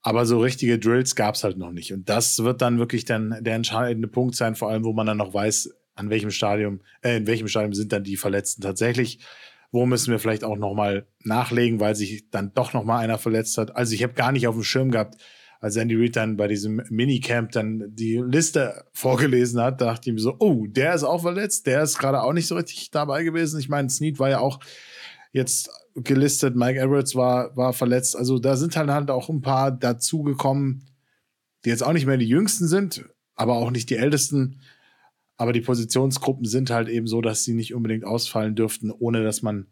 [0.02, 1.92] Aber so richtige Drills gab es halt noch nicht.
[1.92, 5.16] Und das wird dann wirklich dann der entscheidende Punkt sein, vor allem, wo man dann
[5.16, 9.18] noch weiß, an welchem Stadium, äh, in welchem Stadium sind dann die Verletzten tatsächlich.
[9.70, 13.76] Wo müssen wir vielleicht auch nochmal nachlegen, weil sich dann doch nochmal einer verletzt hat.
[13.76, 15.16] Also ich habe gar nicht auf dem Schirm gehabt,
[15.60, 20.20] als Andy Reid dann bei diesem Minicamp dann die Liste vorgelesen hat, dachte ich mir
[20.20, 23.58] so, oh, der ist auch verletzt, der ist gerade auch nicht so richtig dabei gewesen.
[23.58, 24.60] Ich meine, Snead war ja auch
[25.32, 28.16] jetzt gelistet, Mike Everett war, war verletzt.
[28.16, 30.86] Also da sind halt, halt auch ein paar dazugekommen,
[31.64, 33.04] die jetzt auch nicht mehr die jüngsten sind,
[33.34, 34.60] aber auch nicht die ältesten.
[35.36, 39.42] Aber die Positionsgruppen sind halt eben so, dass sie nicht unbedingt ausfallen dürften, ohne dass
[39.42, 39.68] man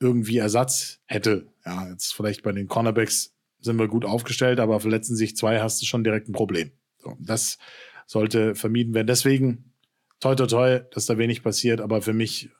[0.00, 1.46] irgendwie Ersatz hätte.
[1.64, 5.80] Ja, jetzt vielleicht bei den Cornerbacks sind wir gut aufgestellt, aber verletzen sich zwei, hast
[5.80, 6.72] du schon direkt ein Problem.
[6.98, 7.58] So, das
[8.06, 9.06] sollte vermieden werden.
[9.06, 9.72] Deswegen,
[10.18, 12.50] toi, toi, toi, dass da wenig passiert, aber für mich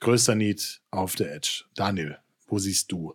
[0.00, 1.64] größter Need auf der Edge.
[1.74, 3.14] Daniel, wo siehst du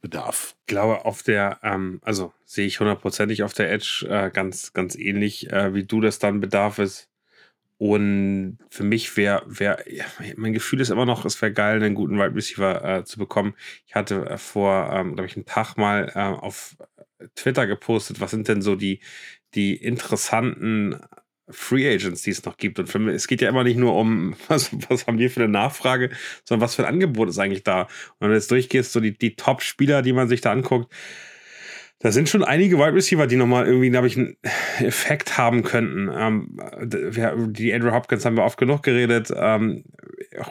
[0.00, 0.56] Bedarf?
[0.60, 4.94] Ich glaube, auf der, ähm, also sehe ich hundertprozentig auf der Edge äh, ganz, ganz
[4.96, 7.08] ähnlich, äh, wie du das dann Bedarf ist.
[7.78, 9.84] Und für mich wäre, wär,
[10.36, 13.54] mein Gefühl ist immer noch, es wäre geil, einen guten Wide Receiver äh, zu bekommen.
[13.86, 16.76] Ich hatte äh, vor, ähm, glaube ich, einen Tag mal äh, auf
[17.34, 19.00] Twitter gepostet, was sind denn so die,
[19.54, 21.00] die interessanten
[21.48, 22.78] Free Agents, die es noch gibt.
[22.78, 25.42] Und für mich, es geht ja immer nicht nur um, was, was haben wir für
[25.42, 26.10] eine Nachfrage,
[26.44, 27.82] sondern was für ein Angebot ist eigentlich da.
[27.82, 27.90] Und
[28.20, 30.92] wenn du jetzt durchgehst, so die, die Top-Spieler, die man sich da anguckt,
[32.00, 34.36] da sind schon einige Wide Receiver, die nochmal irgendwie, glaube ich, einen
[34.80, 36.10] Effekt haben könnten.
[36.14, 36.60] Ähm,
[37.52, 39.32] die Andrew Hopkins haben wir oft genug geredet.
[39.34, 39.84] Ähm,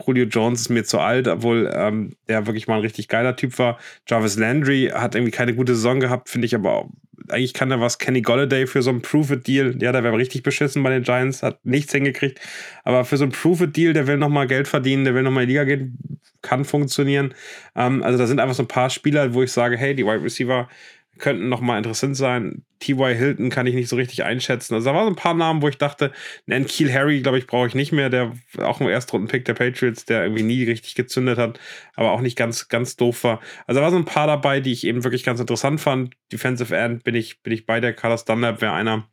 [0.05, 3.57] Julio Jones ist mir zu alt, obwohl ähm, der wirklich mal ein richtig geiler Typ
[3.59, 3.77] war.
[4.07, 6.89] Jarvis Landry hat irgendwie keine gute Saison gehabt, finde ich aber auch,
[7.29, 7.97] eigentlich kann er was.
[7.97, 11.65] Kenny Golladay für so ein Prove-It-Deal, ja, der wäre richtig beschissen bei den Giants, hat
[11.65, 12.39] nichts hingekriegt.
[12.83, 15.53] Aber für so ein Prove-It-Deal, der will nochmal Geld verdienen, der will nochmal in die
[15.53, 17.33] Liga gehen, kann funktionieren.
[17.75, 20.23] Ähm, also da sind einfach so ein paar Spieler, wo ich sage, hey, die Wide
[20.23, 20.69] Receiver
[21.17, 22.65] könnten noch mal interessant sein.
[22.79, 23.15] T.Y.
[23.15, 24.73] Hilton kann ich nicht so richtig einschätzen.
[24.73, 26.11] Also da waren so ein paar Namen, wo ich dachte,
[26.47, 28.09] einen Kiel Harry, glaube ich, brauche ich nicht mehr.
[28.09, 31.59] Der auch ein Erstrunden-Pick der Patriots, der irgendwie nie richtig gezündet hat,
[31.95, 33.39] aber auch nicht ganz, ganz doof war.
[33.65, 36.15] Also da waren so ein paar dabei, die ich eben wirklich ganz interessant fand.
[36.31, 37.93] Defensive End bin ich, bin ich bei der.
[37.93, 39.07] Carlos Dunlap wäre einer,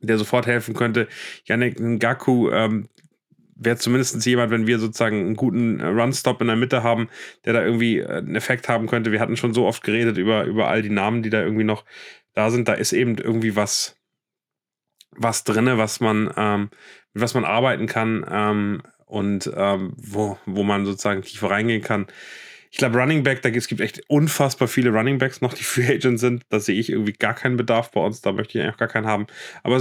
[0.00, 1.08] der sofort helfen könnte.
[1.44, 2.88] Yannick Ngaku, ähm,
[3.58, 7.08] wäre zumindest jemand, wenn wir sozusagen einen guten äh, Run-Stop in der Mitte haben,
[7.44, 9.12] der da irgendwie äh, einen Effekt haben könnte.
[9.12, 11.84] Wir hatten schon so oft geredet über, über all die Namen, die da irgendwie noch
[12.34, 12.68] da sind.
[12.68, 13.96] Da ist eben irgendwie was,
[15.10, 16.70] was drinne, was man, ähm,
[17.12, 22.06] mit was man arbeiten kann ähm, und ähm, wo, wo man sozusagen tiefer reingehen kann.
[22.70, 25.86] Ich glaube, Running Back, da gibt es echt unfassbar viele Running Backs noch, die Free
[25.86, 26.44] Agent sind.
[26.48, 28.20] Da sehe ich irgendwie gar keinen Bedarf bei uns.
[28.20, 29.26] Da möchte ich eigentlich gar keinen haben.
[29.62, 29.80] Aber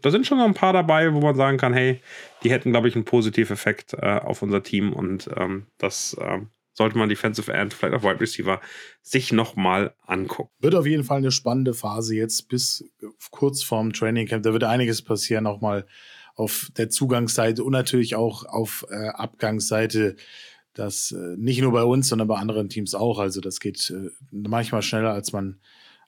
[0.00, 2.00] da sind schon noch ein paar dabei, wo man sagen kann, hey,
[2.42, 4.92] die hätten, glaube ich, einen positiven Effekt äh, auf unser Team.
[4.92, 8.60] Und ähm, das ähm, sollte man Defensive End, vielleicht auch Wide Receiver,
[9.02, 10.50] sich nochmal angucken.
[10.60, 12.84] Wird auf jeden Fall eine spannende Phase jetzt bis
[13.30, 14.42] kurz vorm Training Camp.
[14.42, 15.86] Da wird einiges passieren, auch mal
[16.34, 20.16] auf der Zugangsseite und natürlich auch auf äh, Abgangsseite
[20.74, 23.18] das äh, nicht nur bei uns, sondern bei anderen Teams auch.
[23.18, 25.58] Also das geht äh, manchmal schneller, als man,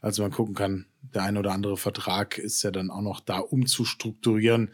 [0.01, 0.87] als man gucken kann.
[1.15, 4.71] Der ein oder andere Vertrag ist ja dann auch noch da, um zu strukturieren.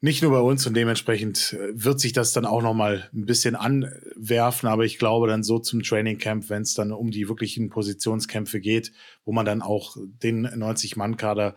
[0.00, 3.26] Nicht nur bei uns und dementsprechend äh, wird sich das dann auch noch mal ein
[3.26, 7.28] bisschen anwerfen, aber ich glaube dann so zum Training Camp, wenn es dann um die
[7.28, 8.92] wirklichen Positionskämpfe geht,
[9.24, 11.56] wo man dann auch den 90-Mann-Kader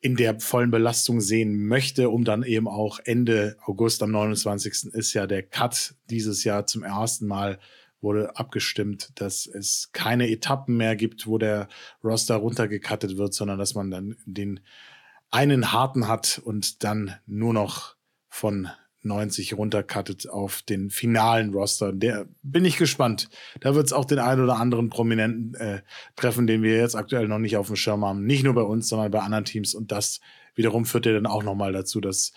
[0.00, 4.94] in der vollen Belastung sehen möchte, um dann eben auch Ende August am 29.
[4.94, 7.58] ist ja der Cut dieses Jahr zum ersten Mal
[8.00, 11.68] wurde abgestimmt, dass es keine Etappen mehr gibt, wo der
[12.04, 14.60] Roster runtergekattet wird, sondern dass man dann den
[15.30, 17.96] einen harten hat und dann nur noch
[18.28, 18.68] von
[19.08, 21.92] 90 runtercuttet auf den finalen Roster.
[21.92, 23.28] Der bin ich gespannt.
[23.60, 25.82] Da wird es auch den einen oder anderen Prominenten äh,
[26.14, 28.24] treffen, den wir jetzt aktuell noch nicht auf dem Schirm haben.
[28.24, 29.74] Nicht nur bei uns, sondern bei anderen Teams.
[29.74, 30.20] Und das
[30.54, 32.32] wiederum führt ja dann auch nochmal dazu, dass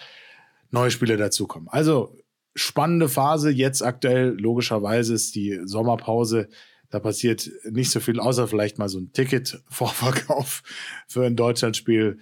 [0.71, 1.67] neue Spieler dazukommen.
[1.69, 2.15] Also
[2.55, 3.51] spannende Phase.
[3.51, 6.49] Jetzt aktuell, logischerweise, ist die Sommerpause.
[6.89, 10.63] Da passiert nicht so viel, außer vielleicht mal so ein Ticket-Vorverkauf
[11.07, 12.19] für ein Deutschlandspiel.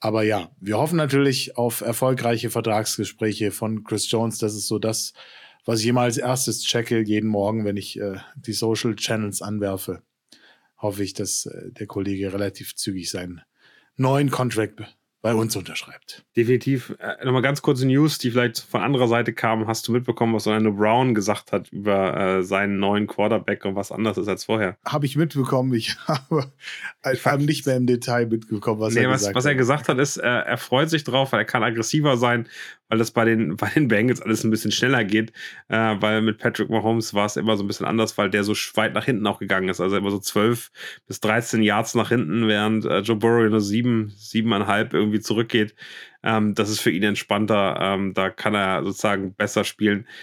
[0.00, 4.38] Aber ja, wir hoffen natürlich auf erfolgreiche Vertragsgespräche von Chris Jones.
[4.38, 5.12] Das ist so das,
[5.64, 10.02] was ich immer als erstes checke, jeden Morgen, wenn ich äh, die Social Channels anwerfe.
[10.76, 13.42] hoffe ich, dass äh, der Kollege relativ zügig seinen
[13.96, 14.82] neuen Contract
[15.20, 16.24] bei uns unterschreibt.
[16.36, 16.94] Definitiv.
[17.00, 19.66] Äh, Nochmal ganz kurze News, die vielleicht von anderer Seite kamen.
[19.66, 23.90] Hast du mitbekommen, was Orlando Brown gesagt hat über äh, seinen neuen Quarterback und was
[23.90, 24.76] anders ist als vorher?
[24.84, 25.74] Habe ich mitbekommen.
[25.74, 26.52] Ich habe
[27.02, 29.44] einfach nicht mehr im Detail mitbekommen, was nee, er was, gesagt was hat.
[29.44, 32.48] Was er gesagt hat, ist, äh, er freut sich drauf, weil er kann aggressiver sein,
[32.88, 35.32] weil das bei den, bei den Bengals alles ein bisschen schneller geht.
[35.68, 38.54] Äh, weil mit Patrick Mahomes war es immer so ein bisschen anders, weil der so
[38.74, 39.80] weit nach hinten auch gegangen ist.
[39.80, 40.70] Also immer so 12
[41.06, 45.74] bis 13 Yards nach hinten, während äh, Joe Burrow nur sieben, siebeneinhalb irgendwie irgendwie zurückgeht.
[46.22, 47.78] Ähm, das ist für ihn entspannter.
[47.80, 50.06] Ähm, da kann er sozusagen besser spielen.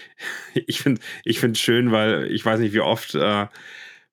[0.66, 3.46] Ich finde ich finde schön, weil ich weiß nicht, wie oft äh,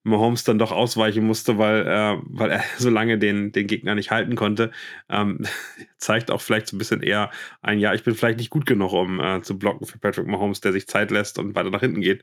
[0.04, 4.10] Mahomes dann doch ausweichen musste, weil, äh, weil er so lange den, den Gegner nicht
[4.10, 4.70] halten konnte.
[5.08, 5.40] Ähm,
[5.98, 7.30] zeigt auch vielleicht so ein bisschen eher
[7.62, 10.60] ein, ja, ich bin vielleicht nicht gut genug, um äh, zu blocken für Patrick Mahomes,
[10.60, 12.22] der sich Zeit lässt und weiter nach hinten geht.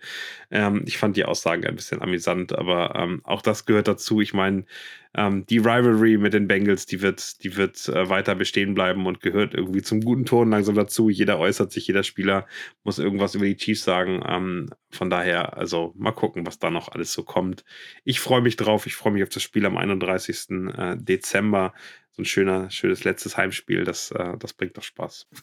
[0.51, 4.21] Ähm, ich fand die Aussage ein bisschen amüsant, aber ähm, auch das gehört dazu.
[4.21, 4.65] Ich meine,
[5.14, 9.20] ähm, die Rivalry mit den Bengals, die wird, die wird äh, weiter bestehen bleiben und
[9.20, 11.09] gehört irgendwie zum guten Ton langsam dazu.
[11.09, 12.47] Jeder äußert sich, jeder Spieler
[12.84, 14.24] muss irgendwas über die Chiefs sagen.
[14.26, 17.66] Ähm, von daher, also mal gucken, was da noch alles so kommt.
[18.05, 18.86] Ich freue mich drauf.
[18.86, 20.49] Ich freue mich auf das Spiel am 31.
[20.78, 21.74] Äh, Dezember
[22.14, 25.28] so ein schöner, schönes letztes Heimspiel, das, äh, das bringt doch Spaß.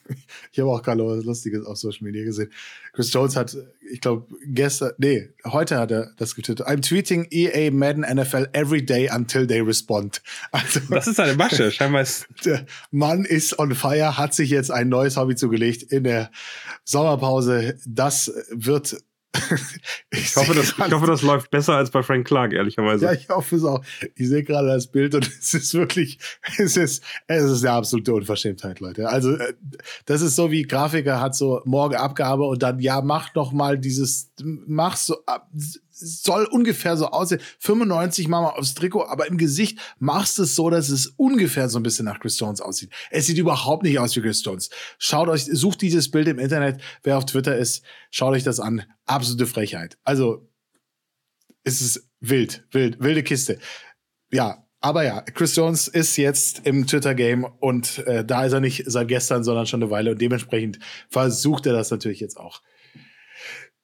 [0.53, 2.51] Ich habe auch gerade was Lustiges auf Social Media gesehen.
[2.93, 3.57] Chris Jones hat,
[3.91, 6.67] ich glaube, gestern, nee, heute hat er das getwittert.
[6.67, 10.23] I'm tweeting EA Madden NFL every day until they respond.
[10.53, 12.27] Also, das ist eine Masche, scheinbar ist.
[12.45, 16.31] Der Mann ist on fire, hat sich jetzt ein neues Hobby zugelegt in der
[16.85, 17.79] Sommerpause.
[17.87, 18.97] Das wird
[20.11, 23.05] ich, hoffe, das, ich hoffe, das läuft besser als bei Frank Clark, ehrlicherweise.
[23.05, 23.85] Ja, ich hoffe es auch.
[24.15, 26.19] Ich sehe gerade das Bild und es ist wirklich,
[26.57, 29.09] es ist, es ist eine absolute Unverschämtheit, Leute.
[29.09, 29.55] Also, äh,
[30.07, 33.79] das ist so wie Grafiker hat so morgen Abgabe und dann, ja, mach doch mal
[33.79, 35.17] dieses, mach so,
[35.99, 37.41] soll ungefähr so aussehen.
[37.61, 41.79] 95 mal aufs Trikot, aber im Gesicht machst du es so, dass es ungefähr so
[41.79, 42.91] ein bisschen nach Chris Jones aussieht.
[43.11, 44.71] Es sieht überhaupt nicht aus wie Chris Jones.
[44.99, 46.81] Schaut euch, sucht dieses Bild im Internet.
[47.03, 48.85] Wer auf Twitter ist, schaut euch das an.
[49.07, 49.99] Absolute Frechheit.
[50.05, 50.49] Also,
[51.65, 53.59] es ist wild, wild, wilde Kiste.
[54.31, 58.85] Ja, aber ja, Chris Jones ist jetzt im Twitter-Game und äh, da ist er nicht
[58.87, 60.79] seit gestern, sondern schon eine Weile und dementsprechend
[61.11, 62.63] versucht er das natürlich jetzt auch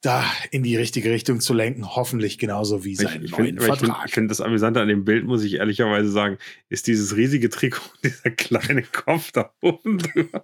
[0.05, 3.63] da in die richtige Richtung zu lenken, hoffentlich genauso wie sein ich, ich neuen find,
[3.63, 4.07] Vertrag.
[4.07, 6.37] Ich finde find das Amüsante an dem Bild, muss ich ehrlicherweise sagen,
[6.69, 10.43] ist dieses riesige Trikot, dieser kleine Kopf da oben drüber.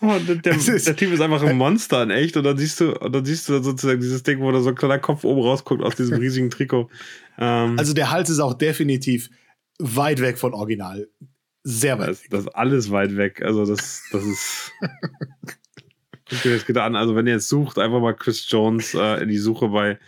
[0.00, 2.96] Oh, der, der, der, Typ ist einfach ein Monster in echt und dann siehst du,
[2.96, 5.82] und dann siehst du sozusagen dieses Ding, wo da so ein kleiner Kopf oben rausguckt
[5.82, 6.88] aus diesem riesigen Trikot.
[7.38, 9.30] Ähm, also der Hals ist auch definitiv
[9.78, 11.08] weit weg von Original.
[11.64, 12.08] Sehr weit.
[12.08, 13.42] Das, das ist alles weit weg.
[13.42, 14.72] Also das, das ist
[16.28, 16.96] Guckt ihr das geht an.
[16.96, 19.98] Also, wenn ihr jetzt sucht, einfach mal Chris Jones äh, in die Suche bei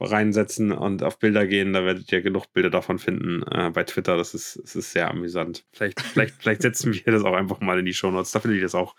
[0.00, 4.16] reinsetzen und auf Bilder gehen, da werdet ihr genug Bilder davon finden äh, bei Twitter.
[4.16, 5.66] Das ist, das ist sehr amüsant.
[5.72, 8.32] Vielleicht, vielleicht, vielleicht setzen wir das auch einfach mal in die Show Notes.
[8.32, 8.96] Da finde ich das auch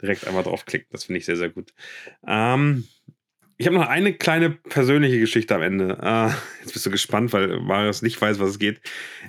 [0.00, 0.88] direkt einmal draufklicken.
[0.90, 1.72] Das finde ich sehr, sehr gut.
[2.26, 2.84] Ähm,
[3.62, 5.96] ich habe noch eine kleine persönliche Geschichte am Ende.
[6.02, 6.30] Äh,
[6.62, 8.80] jetzt bist du gespannt, weil Marius nicht weiß, was es geht.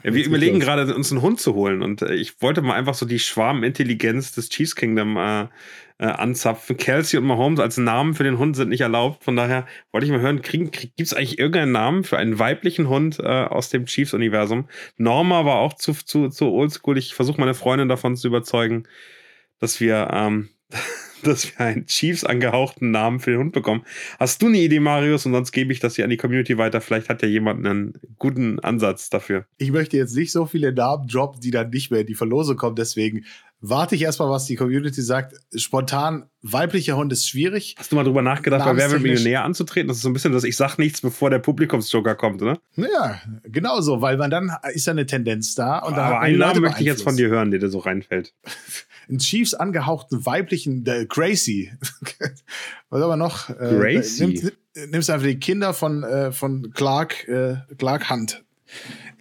[0.02, 3.06] Wir überlegen gerade, uns einen Hund zu holen und äh, ich wollte mal einfach so
[3.06, 5.44] die Schwarmintelligenz des Cheese Kingdom äh,
[6.00, 6.78] äh, anzapfen.
[6.78, 9.24] Kelsey und Mahomes als Namen für den Hund sind nicht erlaubt.
[9.24, 13.20] Von daher wollte ich mal hören, gibt es eigentlich irgendeinen Namen für einen weiblichen Hund
[13.20, 14.68] äh, aus dem Chiefs-Universum?
[14.98, 16.98] Norma war auch zu, zu, zu oldschool.
[16.98, 18.88] Ich versuche meine Freundin davon zu überzeugen,
[19.60, 20.50] dass wir, ähm,
[21.24, 23.84] dass wir einen Chiefs angehauchten Namen für den Hund bekommen.
[24.20, 25.26] Hast du eine Idee, Marius?
[25.26, 26.82] Und sonst gebe ich das hier an die Community weiter.
[26.82, 29.46] Vielleicht hat ja jemand einen guten Ansatz dafür.
[29.58, 32.58] Ich möchte jetzt nicht so viele Namen droppen, die dann nicht mehr in die Verlosung
[32.58, 32.76] kommen.
[32.76, 33.26] Deswegen
[33.64, 35.36] warte ich erstmal, was die Community sagt.
[35.56, 37.76] Spontan, weiblicher Hund ist schwierig.
[37.80, 39.88] Hast du mal drüber nachgedacht, bei Wer wird Millionär anzutreten?
[39.88, 42.60] Das ist so ein bisschen, dass ich sag nichts, bevor der Publikumsjoker kommt, oder?
[42.76, 45.80] Ja, genau so, weil man dann ist ja eine Tendenz da.
[45.80, 48.34] Und Aber einen Namen möchte ich jetzt von dir hören, der dir so reinfällt.
[49.10, 51.74] Ein Chiefs angehauchten weiblichen, der Gracie.
[52.90, 53.50] Was aber noch?
[53.50, 54.24] Äh, Gracie.
[54.24, 58.44] Äh, nimm, nimmst einfach die Kinder von, äh, von Clark, äh, Clark Hunt.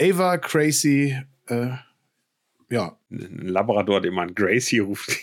[0.00, 1.18] Ava, Gracie,
[1.48, 1.70] äh,
[2.72, 2.96] ja.
[3.10, 5.22] Ein Labrador, den man Gracie ruft.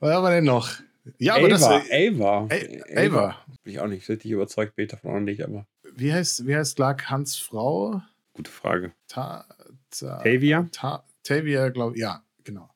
[0.00, 0.70] Was haben wir denn noch?
[1.18, 1.82] Ja, aber Ava, das Ava.
[1.90, 2.48] Ava.
[2.94, 3.36] Ava.
[3.62, 5.66] Bin ich auch nicht richtig überzeugt, ich davon auch nicht, aber.
[5.94, 8.02] Wie heißt, wie heißt Clark Hans Frau?
[8.34, 8.92] Gute Frage.
[9.08, 9.46] Ta,
[9.90, 10.68] ta, Tavia?
[10.72, 12.02] Ta, Tavia, glaube ich.
[12.02, 12.68] Ja, genau.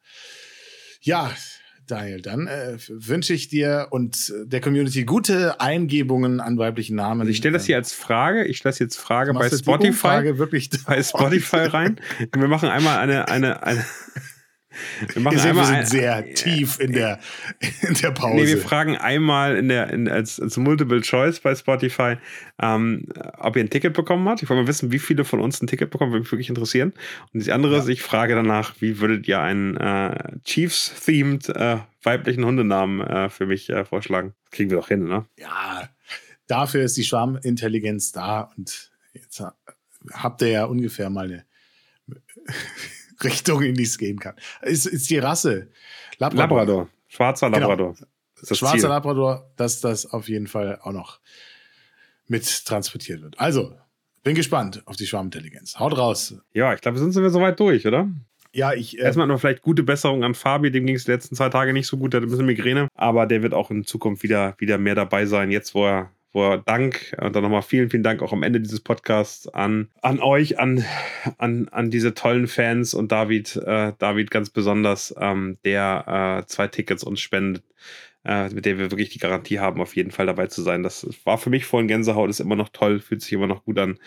[1.02, 1.30] Ja,
[1.90, 7.20] Daniel, dann äh, wünsche ich dir und der Community gute Eingebungen an weiblichen Namen.
[7.20, 8.44] Also ich stelle das hier als Frage.
[8.44, 9.92] Ich das jetzt Frage bei Spotify.
[9.92, 12.00] Frage wirklich bei Spotify rein.
[12.34, 13.84] Wir machen einmal eine, eine, eine
[15.14, 17.18] Wir, machen einmal wir sind sehr tief in der,
[17.82, 18.36] in der Pause.
[18.36, 22.16] Nee, wir fragen einmal in der, in, als, als Multiple Choice bei Spotify,
[22.60, 23.06] ähm,
[23.38, 24.42] ob ihr ein Ticket bekommen habt.
[24.42, 26.92] Ich wollte mal wissen, wie viele von uns ein Ticket bekommen, würde mich wirklich interessieren.
[27.32, 27.82] Und die andere ja.
[27.82, 33.46] ist, ich frage danach, wie würdet ihr einen äh, Chiefs-themed äh, weiblichen Hundenamen äh, für
[33.46, 34.34] mich äh, vorschlagen?
[34.44, 35.26] Das kriegen wir doch hin, ne?
[35.38, 35.88] Ja,
[36.46, 39.42] dafür ist die Schwarmintelligenz da und jetzt
[40.12, 41.44] habt ihr ja ungefähr mal eine
[43.24, 44.34] Richtung, in die es gehen kann.
[44.62, 45.68] Ist, ist die Rasse
[46.18, 46.58] Labrador.
[46.58, 46.88] Labrador.
[47.08, 47.68] Schwarzer genau.
[47.68, 47.94] Labrador.
[47.94, 48.54] Genau.
[48.54, 48.88] Schwarzer Ziel.
[48.88, 51.20] Labrador, dass das auf jeden Fall auch noch
[52.26, 53.38] mit transportiert wird.
[53.38, 53.74] Also,
[54.22, 55.78] bin gespannt auf die Schwarmintelligenz.
[55.78, 56.34] Haut raus.
[56.52, 58.08] Ja, ich glaube, sind wir soweit durch, oder?
[58.52, 58.98] Ja, ich.
[58.98, 61.72] Äh, Erstmal noch vielleicht gute Besserung an Fabi, dem ging es die letzten zwei Tage
[61.72, 62.88] nicht so gut, der hat ein bisschen Migräne.
[62.94, 66.50] Aber der wird auch in Zukunft wieder, wieder mehr dabei sein, jetzt wo er wo
[66.50, 70.20] er Dank und dann nochmal vielen, vielen Dank auch am Ende dieses Podcasts an, an
[70.20, 70.84] euch, an,
[71.38, 76.68] an, an diese tollen Fans und David, äh, David ganz besonders, ähm, der äh, zwei
[76.68, 77.64] Tickets uns spendet
[78.22, 80.82] mit der wir wirklich die Garantie haben, auf jeden Fall dabei zu sein.
[80.82, 83.78] Das war für mich vorhin Gänsehaut, ist immer noch toll, fühlt sich immer noch gut
[83.78, 83.98] an.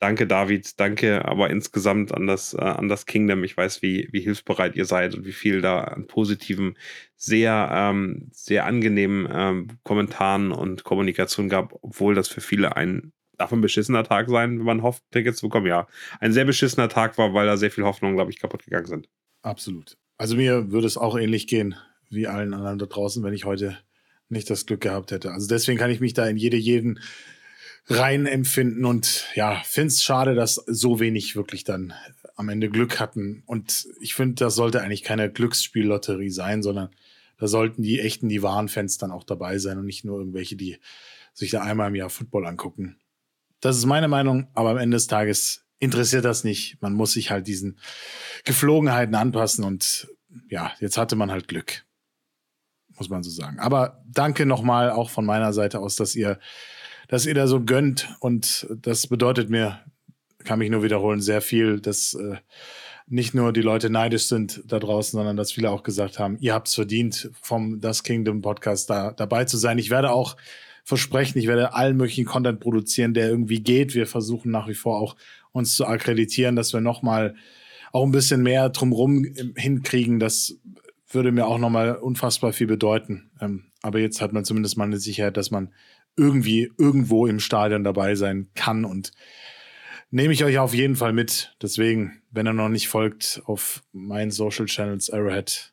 [0.00, 3.44] Danke, David, danke aber insgesamt an das, äh, an das Kingdom.
[3.44, 6.76] Ich weiß, wie, wie hilfsbereit ihr seid und wie viel da an positiven,
[7.16, 13.62] sehr, ähm, sehr angenehmen ähm, Kommentaren und Kommunikation gab, obwohl das für viele ein ein
[13.62, 15.66] beschissener Tag sein, wenn man hofft, Tickets zu bekommen.
[15.66, 15.86] Ja,
[16.20, 19.08] ein sehr beschissener Tag war, weil da sehr viel Hoffnung, glaube ich, kaputt gegangen sind.
[19.40, 19.96] Absolut.
[20.18, 21.74] Also mir würde es auch ähnlich gehen
[22.10, 23.78] wie allen anderen da draußen, wenn ich heute
[24.28, 25.32] nicht das Glück gehabt hätte.
[25.32, 27.00] Also deswegen kann ich mich da in jede jeden
[27.86, 31.92] rein empfinden und ja, finde es schade, dass so wenig wirklich dann
[32.36, 33.42] am Ende Glück hatten.
[33.46, 36.90] Und ich finde, das sollte eigentlich keine Glücksspiellotterie sein, sondern
[37.38, 40.56] da sollten die echten, die wahren Fans dann auch dabei sein und nicht nur irgendwelche,
[40.56, 40.78] die
[41.32, 42.96] sich da einmal im Jahr Football angucken.
[43.60, 46.80] Das ist meine Meinung, aber am Ende des Tages interessiert das nicht.
[46.80, 47.78] Man muss sich halt diesen
[48.44, 50.08] Geflogenheiten anpassen und
[50.48, 51.84] ja, jetzt hatte man halt Glück
[53.00, 53.58] muss man so sagen.
[53.58, 56.38] Aber danke nochmal auch von meiner Seite aus, dass ihr,
[57.08, 59.80] dass ihr da so gönnt und das bedeutet mir,
[60.44, 62.36] kann mich nur wiederholen, sehr viel, dass äh,
[63.06, 66.54] nicht nur die Leute neidisch sind da draußen, sondern dass viele auch gesagt haben, ihr
[66.54, 69.78] habt es verdient, vom Das Kingdom Podcast da dabei zu sein.
[69.78, 70.36] Ich werde auch
[70.84, 73.94] versprechen, ich werde allen möglichen Content produzieren, der irgendwie geht.
[73.94, 75.16] Wir versuchen nach wie vor auch
[75.52, 77.34] uns zu akkreditieren, dass wir nochmal
[77.92, 79.24] auch ein bisschen mehr drumrum
[79.56, 80.56] hinkriegen, dass
[81.10, 83.30] würde mir auch nochmal unfassbar viel bedeuten.
[83.40, 85.72] Ähm, aber jetzt hat man zumindest mal eine Sicherheit, dass man
[86.16, 89.12] irgendwie irgendwo im Stadion dabei sein kann und
[90.10, 91.56] nehme ich euch auf jeden Fall mit.
[91.62, 95.72] Deswegen, wenn ihr noch nicht folgt auf meinen Social Channels Arrowhead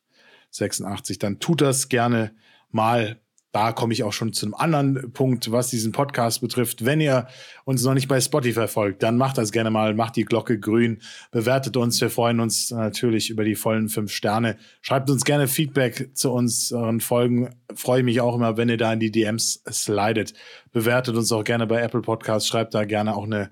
[0.52, 2.34] 86, dann tut das gerne
[2.72, 3.20] mal
[3.58, 6.86] da komme ich auch schon zu einem anderen Punkt, was diesen Podcast betrifft.
[6.86, 7.26] Wenn ihr
[7.66, 11.02] uns noch nicht bei Spotify folgt, dann macht das gerne mal, macht die Glocke grün,
[11.32, 12.00] bewertet uns.
[12.00, 14.58] Wir freuen uns natürlich über die vollen fünf Sterne.
[14.82, 17.50] Schreibt uns gerne Feedback zu unseren Folgen.
[17.74, 20.36] Freue mich auch immer, wenn ihr da in die DMs slidet.
[20.72, 22.48] Bewertet uns auch gerne bei Apple Podcasts.
[22.48, 23.50] Schreibt da gerne auch eine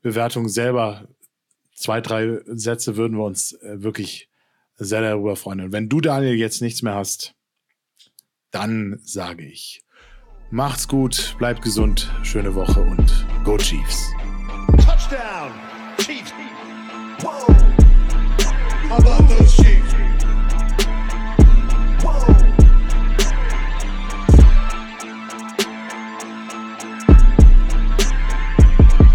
[0.00, 1.08] Bewertung selber.
[1.74, 4.28] Zwei, drei Sätze würden wir uns äh, wirklich
[4.76, 5.60] sehr darüber freuen.
[5.60, 7.34] Und wenn du, Daniel, jetzt nichts mehr hast,
[8.50, 9.82] dann sage ich,
[10.50, 14.12] macht's gut, bleibt gesund, schöne Woche und Go Chiefs.
[14.84, 15.52] Touchdown,
[15.98, 16.32] Chiefs.
[17.22, 17.59] Whoa.